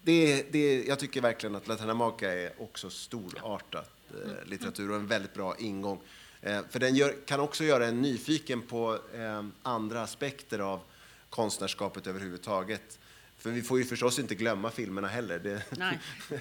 det 0.02 0.32
är, 0.32 0.44
det 0.50 0.58
är, 0.58 0.88
jag 0.88 0.98
tycker 0.98 1.20
verkligen 1.20 1.56
att 1.56 1.68
Latinamaka 1.68 2.32
är 2.32 2.52
också 2.62 2.90
storartad 2.90 3.84
eh, 4.10 4.48
litteratur 4.48 4.90
och 4.90 4.96
en 4.96 5.06
väldigt 5.06 5.34
bra 5.34 5.56
ingång. 5.58 6.00
Eh, 6.40 6.60
för 6.70 6.78
den 6.78 6.94
gör, 6.94 7.16
kan 7.26 7.40
också 7.40 7.64
göra 7.64 7.86
en 7.86 8.02
nyfiken 8.02 8.62
på 8.62 8.98
eh, 9.14 9.44
andra 9.62 10.02
aspekter 10.02 10.58
av 10.58 10.80
konstnärskapet 11.30 12.06
överhuvudtaget. 12.06 12.98
För 13.38 13.50
vi 13.50 13.62
får 13.62 13.78
ju 13.78 13.84
förstås 13.84 14.18
inte 14.18 14.34
glömma 14.34 14.70
filmerna 14.70 15.08
heller. 15.08 15.38
Det, 15.38 15.62
Nej. 15.70 15.98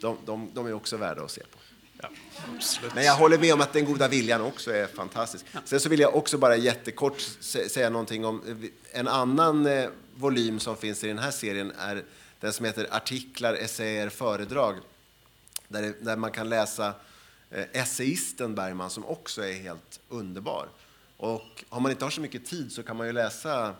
de, 0.00 0.18
de, 0.24 0.50
de 0.54 0.66
är 0.66 0.72
också 0.72 0.96
värda 0.96 1.22
att 1.22 1.30
se 1.30 1.40
på. 1.40 1.58
Ja. 2.02 2.08
Men 2.94 3.04
jag 3.04 3.16
håller 3.16 3.38
med 3.38 3.54
om 3.54 3.60
att 3.60 3.72
den 3.72 3.84
goda 3.84 4.08
viljan 4.08 4.40
också 4.40 4.72
är 4.74 4.86
fantastisk. 4.86 5.44
Sen 5.64 5.80
så 5.80 5.88
vill 5.88 6.00
jag 6.00 6.16
också 6.16 6.38
bara 6.38 6.56
jättekort 6.56 7.18
sä- 7.40 7.68
säga 7.68 7.90
någonting 7.90 8.24
om 8.24 8.42
eh, 8.48 8.98
en 9.00 9.08
annan 9.08 9.66
eh, 9.66 9.88
volym 10.14 10.60
som 10.60 10.76
finns 10.76 11.04
i 11.04 11.08
den 11.08 11.18
här 11.18 11.30
serien 11.30 11.72
är 11.78 12.04
den 12.40 12.52
som 12.52 12.66
heter 12.66 12.86
Artiklar, 12.90 13.54
essäer, 13.54 14.08
föredrag. 14.08 14.76
Där, 15.68 15.82
det, 15.82 15.94
där 16.00 16.16
man 16.16 16.30
kan 16.30 16.48
läsa 16.48 16.94
eh, 17.50 17.64
essayisten 17.72 18.54
Bergman 18.54 18.90
som 18.90 19.04
också 19.06 19.44
är 19.44 19.52
helt 19.52 20.00
underbar. 20.08 20.68
Och 21.16 21.64
om 21.68 21.82
man 21.82 21.92
inte 21.92 22.04
har 22.04 22.10
så 22.10 22.20
mycket 22.20 22.46
tid 22.46 22.72
så 22.72 22.82
kan 22.82 22.96
man 22.96 23.06
ju 23.06 23.12
läsa 23.12 23.74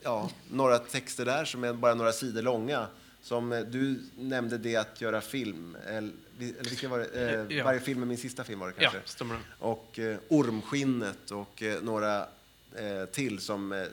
ja, 0.00 0.30
några 0.50 0.78
texter 0.78 1.24
där 1.24 1.44
som 1.44 1.64
är 1.64 1.72
bara 1.72 1.94
några 1.94 2.12
sidor 2.12 2.42
långa. 2.42 2.86
Som 3.28 3.52
eh, 3.52 3.60
du 3.60 4.02
nämnde 4.16 4.58
det 4.58 4.76
att 4.76 5.00
göra 5.00 5.20
film, 5.20 5.76
eller, 5.86 6.12
eller 6.38 6.70
vilka 6.70 6.88
var 6.88 6.98
det? 6.98 7.06
Eh, 7.50 7.56
Ja. 7.56 7.64
Varje 7.64 7.80
film 7.80 8.02
är 8.02 8.06
min 8.06 8.18
sista 8.18 8.44
film 8.44 8.58
var 8.60 8.68
det 8.68 8.74
Ja, 8.78 8.90
kanske? 8.90 9.10
stemmer 9.10 9.34
det. 9.34 9.40
Och 9.58 9.98
eh, 9.98 10.18
Ormskinnet 10.28 11.30
och 11.30 11.62
eh, 11.62 11.82
några 11.82 12.28
till 13.12 13.40
som 13.40 13.86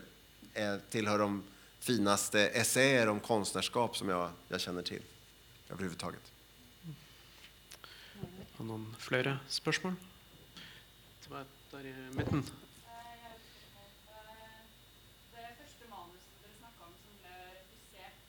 tillhör 0.89 1.19
de 1.19 1.43
finaste 1.79 2.47
essäer 2.47 3.07
om 3.09 3.19
konstnärskap 3.19 3.97
som 3.97 4.09
jag, 4.09 4.29
jag 4.49 4.61
känner 4.61 4.81
till 4.81 5.01
överhuvudtaget. 5.69 6.31
Har 8.57 8.65
noen 8.65 8.85
flere 8.99 9.37
spørsmål? 9.47 9.95
Det 11.23 11.29
var 11.33 11.45
der 11.71 11.85
i 11.87 11.93
midten. 12.15 12.39
Eh, 12.39 12.51
jeg 12.87 13.23
har 13.23 13.35
et 13.35 13.47
spørsmål. 13.51 13.87
Eh, 14.07 14.61
Det 15.35 15.55
første 15.59 15.89
manuset 15.89 16.43
dere 16.43 16.55
snakka 16.59 16.81
om 16.87 16.93
som 17.03 17.13
ble 17.23 17.35
refusert 17.57 18.21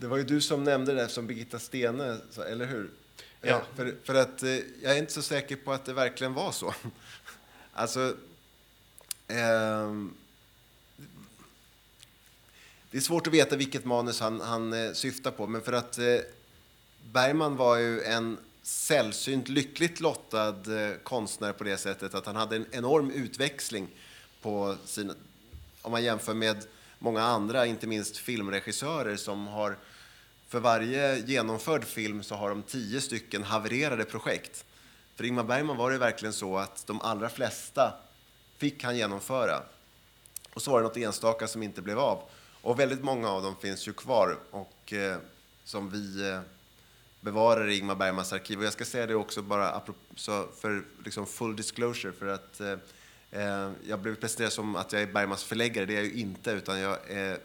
det 0.00 0.06
var 0.06 0.16
ju 0.16 0.24
du 0.24 0.40
som 0.40 0.64
nämnde 0.64 0.94
det 0.94 1.08
som 1.08 1.26
Birgitta 1.26 1.58
Stene, 1.58 2.18
sa, 2.30 2.44
eller 2.44 2.66
hur? 2.66 2.90
Ja. 3.40 3.48
Eh, 3.48 3.62
För, 3.76 3.94
för 4.04 4.14
att 4.14 4.42
eh, 4.42 4.50
jag 4.82 4.92
är 4.92 4.98
inte 4.98 5.12
så 5.12 5.22
säker 5.22 5.56
på 5.56 5.72
att 5.72 5.84
det 5.84 5.92
verkligen 5.92 6.34
var 6.34 6.52
så. 6.52 6.74
Alltså, 7.72 8.16
ehm, 9.28 10.14
det 12.90 12.96
är 12.96 13.00
svårt 13.00 13.26
att 13.26 13.32
veta 13.32 13.56
vilket 13.56 13.84
manus 13.84 14.20
han, 14.20 14.40
han 14.40 14.72
eh, 14.72 14.92
syftar 14.92 15.30
på, 15.30 15.46
men 15.46 15.62
för 15.62 15.72
att 15.72 15.98
Bergman 17.12 17.56
var 17.56 17.76
ju 17.76 18.02
en 18.02 18.38
sällsynt 18.62 19.48
lyckligt 19.48 20.00
lottad 20.00 20.56
konstnär 21.02 21.52
på 21.52 21.64
det 21.64 21.76
sättet 21.76 22.14
att 22.14 22.26
han 22.26 22.36
hade 22.36 22.56
en 22.56 22.66
enorm 22.70 23.10
utväxling 23.10 23.88
på 24.42 24.76
sina, 24.84 25.14
om 25.82 25.92
man 25.92 26.04
jämför 26.04 26.34
med 26.34 26.64
många 26.98 27.22
andra, 27.22 27.66
inte 27.66 27.86
minst 27.86 28.16
filmregissörer 28.16 29.16
som 29.16 29.46
har 29.46 29.76
för 30.50 30.60
varje 30.60 31.18
genomförd 31.18 31.84
film 31.84 32.22
så 32.22 32.34
har 32.34 32.48
de 32.48 32.62
tio 32.62 33.00
stycken 33.00 33.42
havererade 33.42 34.04
projekt. 34.04 34.64
För 35.14 35.24
Ingmar 35.24 35.44
Bergman 35.44 35.76
var 35.76 35.90
det 35.90 35.98
verkligen 35.98 36.32
så 36.32 36.58
att 36.58 36.86
de 36.86 37.00
allra 37.00 37.28
flesta 37.28 37.92
fick 38.58 38.84
han 38.84 38.96
genomföra. 38.96 39.62
Och 40.54 40.62
så 40.62 40.70
var 40.70 40.78
det 40.80 40.88
något 40.88 40.96
enstaka 40.96 41.46
som 41.46 41.62
inte 41.62 41.82
blev 41.82 41.98
av. 41.98 42.22
Och 42.62 42.80
väldigt 42.80 43.02
många 43.02 43.28
av 43.30 43.42
dem 43.42 43.56
finns 43.60 43.88
ju 43.88 43.92
kvar 43.92 44.38
och 44.50 44.92
eh, 44.92 45.16
som 45.64 45.90
vi 45.90 46.30
eh, 46.30 46.40
bevarar 47.20 47.68
i 47.68 47.78
Ingmar 47.78 47.94
Bergmans 47.94 48.32
arkiv. 48.32 48.58
Och 48.58 48.64
jag 48.64 48.72
ska 48.72 48.84
säga 48.84 49.06
det 49.06 49.14
också 49.14 49.42
bara 49.42 49.70
apropå, 49.70 49.98
så 50.16 50.46
för 50.60 50.82
liksom 51.04 51.26
full 51.26 51.56
disclosure 51.56 52.12
för 52.12 52.26
att 52.26 52.60
eh, 52.60 52.76
eh, 53.30 53.70
jag 53.86 53.98
blev 53.98 54.14
presenterad 54.14 54.52
som 54.52 54.76
att 54.76 54.92
jag 54.92 55.02
är 55.02 55.06
Bergmans 55.06 55.44
förläggare. 55.44 55.86
Det 55.86 55.92
är 55.92 55.96
jag 55.96 56.04
ju 56.04 56.12
inte 56.12 56.50
utan 56.50 56.80
jag 56.80 56.98
är 57.10 57.38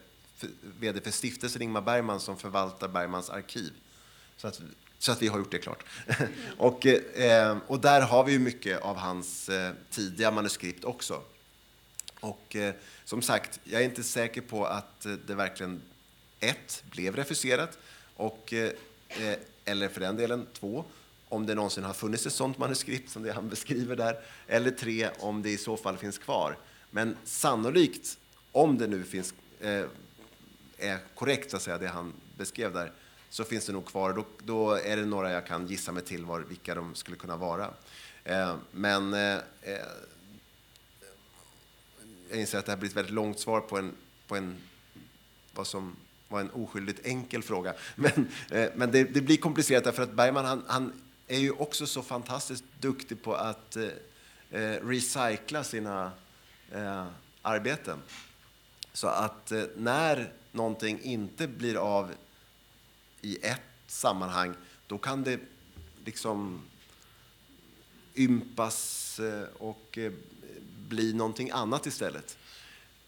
VD 0.61 1.01
för 1.01 1.11
stiftelsen 1.11 1.61
Ingmar 1.61 1.81
Bergman 1.81 2.19
som 2.19 2.37
förvaltar 2.37 2.87
Bergmans 2.87 3.29
arkiv. 3.29 3.73
Så 4.37 4.47
att, 4.47 4.61
så 4.99 5.11
att 5.11 5.21
vi 5.21 5.27
har 5.27 5.37
gjort 5.37 5.51
det 5.51 5.57
klart. 5.57 5.83
och, 6.57 6.85
eh, 6.85 7.57
och 7.67 7.79
där 7.79 8.01
har 8.01 8.23
vi 8.23 8.31
ju 8.31 8.39
mycket 8.39 8.81
av 8.81 8.95
hans 8.97 9.49
eh, 9.49 9.73
tidiga 9.89 10.31
manuskript 10.31 10.83
också. 10.83 11.21
Och 12.19 12.55
eh, 12.55 12.73
som 13.05 13.21
sagt, 13.21 13.59
jag 13.63 13.81
är 13.81 13.85
inte 13.85 14.03
säker 14.03 14.41
på 14.41 14.65
att 14.65 15.05
eh, 15.05 15.13
det 15.27 15.35
verkligen 15.35 15.81
ett, 16.39 16.83
blev 16.91 17.15
refuserat 17.15 17.77
och, 18.15 18.53
eh, 18.53 18.71
eh, 19.07 19.37
eller 19.65 19.89
för 19.89 20.01
den 20.01 20.15
delen 20.15 20.47
två, 20.53 20.85
om 21.29 21.45
det 21.45 21.55
någonsin 21.55 21.83
har 21.83 21.93
funnits 21.93 22.25
ett 22.25 22.33
sådant 22.33 22.57
manuskript 22.57 23.09
som 23.09 23.23
det 23.23 23.33
han 23.33 23.49
beskriver 23.55 23.95
där, 23.95 24.19
eller 24.47 24.71
tre, 24.71 25.09
om 25.19 25.41
det 25.41 25.49
i 25.49 25.57
så 25.57 25.77
fall 25.77 25.97
finns 25.97 26.17
kvar. 26.17 26.57
Men 26.91 27.17
sannolikt, 27.23 28.17
om 28.51 28.77
det 28.77 28.87
nu 28.87 29.03
finns, 29.03 29.33
eh, 29.59 29.85
är 30.87 30.99
korrekt 31.15 31.53
att 31.53 31.61
säga, 31.61 31.77
det 31.77 31.87
han 31.87 32.13
beskrev 32.37 32.73
där, 32.73 32.91
så 33.29 33.43
finns 33.43 33.65
det 33.65 33.73
nog 33.73 33.85
kvar. 33.85 34.13
Då, 34.13 34.25
då 34.43 34.73
är 34.73 34.97
det 34.97 35.05
några 35.05 35.31
jag 35.31 35.47
kan 35.47 35.67
gissa 35.67 35.91
mig 35.91 36.03
till 36.03 36.25
var, 36.25 36.39
vilka 36.39 36.75
de 36.75 36.95
skulle 36.95 37.17
kunna 37.17 37.37
vara. 37.37 37.69
Eh, 38.23 38.55
men 38.71 39.13
eh, 39.13 39.35
eh 39.61 39.79
jag 42.29 42.39
inser 42.39 42.59
att 42.59 42.65
det 42.65 42.71
här 42.71 42.79
blir 42.79 42.89
ett 42.89 42.95
väldigt 42.95 43.13
långt 43.13 43.39
svar 43.39 43.61
på 43.61 43.77
en, 43.77 43.95
på 44.27 44.35
en 44.35 44.57
vad 45.53 45.67
som 45.67 45.95
var 46.27 46.39
en 46.39 46.49
oskyldigt 46.49 47.05
enkel 47.05 47.43
fråga. 47.43 47.73
Men, 47.95 48.31
eh, 48.51 48.69
men 48.75 48.91
det, 48.91 49.03
det 49.03 49.21
blir 49.21 49.37
komplicerat 49.37 49.83
därför 49.83 50.03
att 50.03 50.13
Bergman 50.13 50.45
han, 50.45 50.63
han 50.67 50.93
är 51.27 51.39
ju 51.39 51.51
också 51.51 51.87
så 51.87 52.03
fantastiskt 52.03 52.63
duktig 52.79 53.23
på 53.23 53.35
att 53.35 53.75
eh, 53.75 53.89
eh, 54.51 54.87
recycla 54.87 55.63
sina 55.63 56.11
eh, 56.71 57.05
arbeten. 57.41 57.99
Så 58.93 59.07
att 59.07 59.51
eh, 59.51 59.63
när 59.75 60.33
någonting 60.55 61.01
inte 61.01 61.47
blir 61.47 61.75
av 61.75 62.13
i 63.21 63.37
ett 63.41 63.61
sammanhang, 63.87 64.55
då 64.87 64.97
kan 64.97 65.23
det 65.23 65.39
liksom 66.05 66.61
ympas 68.15 69.19
eh, 69.19 69.47
och 69.57 69.97
eh, 69.97 70.11
bli 70.87 71.13
någonting 71.13 71.49
annat 71.51 71.85
istället. 71.85 72.37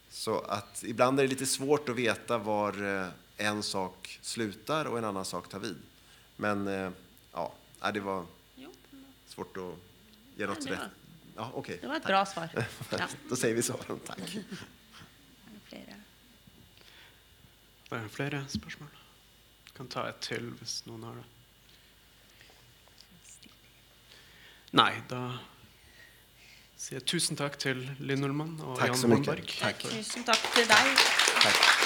Så 0.10 0.40
att 0.40 0.84
ibland 0.84 1.20
är 1.20 1.24
det 1.24 1.30
lite 1.30 1.46
svårt 1.46 1.90
att 1.90 1.96
veta 1.96 2.38
var 2.38 3.02
eh, 3.02 3.08
en 3.38 3.64
sak 3.64 4.20
slutar 4.22 4.86
och 4.86 4.98
en 4.98 5.06
annan 5.06 5.26
sak 5.26 5.50
tar 5.50 5.60
vid. 5.60 5.78
Men 6.36 6.68
ja, 7.34 7.54
det 7.94 8.00
var 8.00 8.26
svårt 9.28 9.58
att 9.58 9.74
ge 10.36 10.48
något 10.48 10.66
rätt. 10.66 10.80
Ja, 11.36 11.52
okej. 11.54 11.78
det 11.82 11.88
var 11.88 11.96
ett 11.96 12.06
bra 12.06 12.26
svar. 12.26 12.50
Ja. 12.92 13.08
Då 13.30 13.36
säger 13.36 13.56
vi 13.56 13.62
så. 13.62 13.74
Tack. 13.74 14.36
Er 14.36 14.44
det 15.54 15.60
flere? 15.70 15.96
Er 17.92 18.04
det 18.04 18.12
flere 18.12 18.46
spørsmål? 18.52 18.90
Kan 19.78 19.88
ta 19.88 20.08
et 20.10 20.20
til 20.26 20.50
hvis 20.60 20.82
noen 20.90 21.04
har 21.08 21.20
det. 21.22 21.26
Nei, 24.76 24.92
da 25.08 25.22
sier 26.78 27.00
jeg 27.00 27.08
tusen 27.08 27.40
takk 27.40 27.56
til 27.62 27.86
Linn 28.04 28.28
Ullmann 28.28 28.58
og 28.60 28.76
Tack 28.82 28.92
Jan 28.92 29.00
så 29.00 29.08
mycket. 29.14 29.32
Holmberg. 29.32 29.58
Tack. 29.62 29.88
Tusen 29.88 30.28
takk 30.28 30.50
til 30.58 30.68
deg. 30.68 31.06
Tack. 31.46 31.77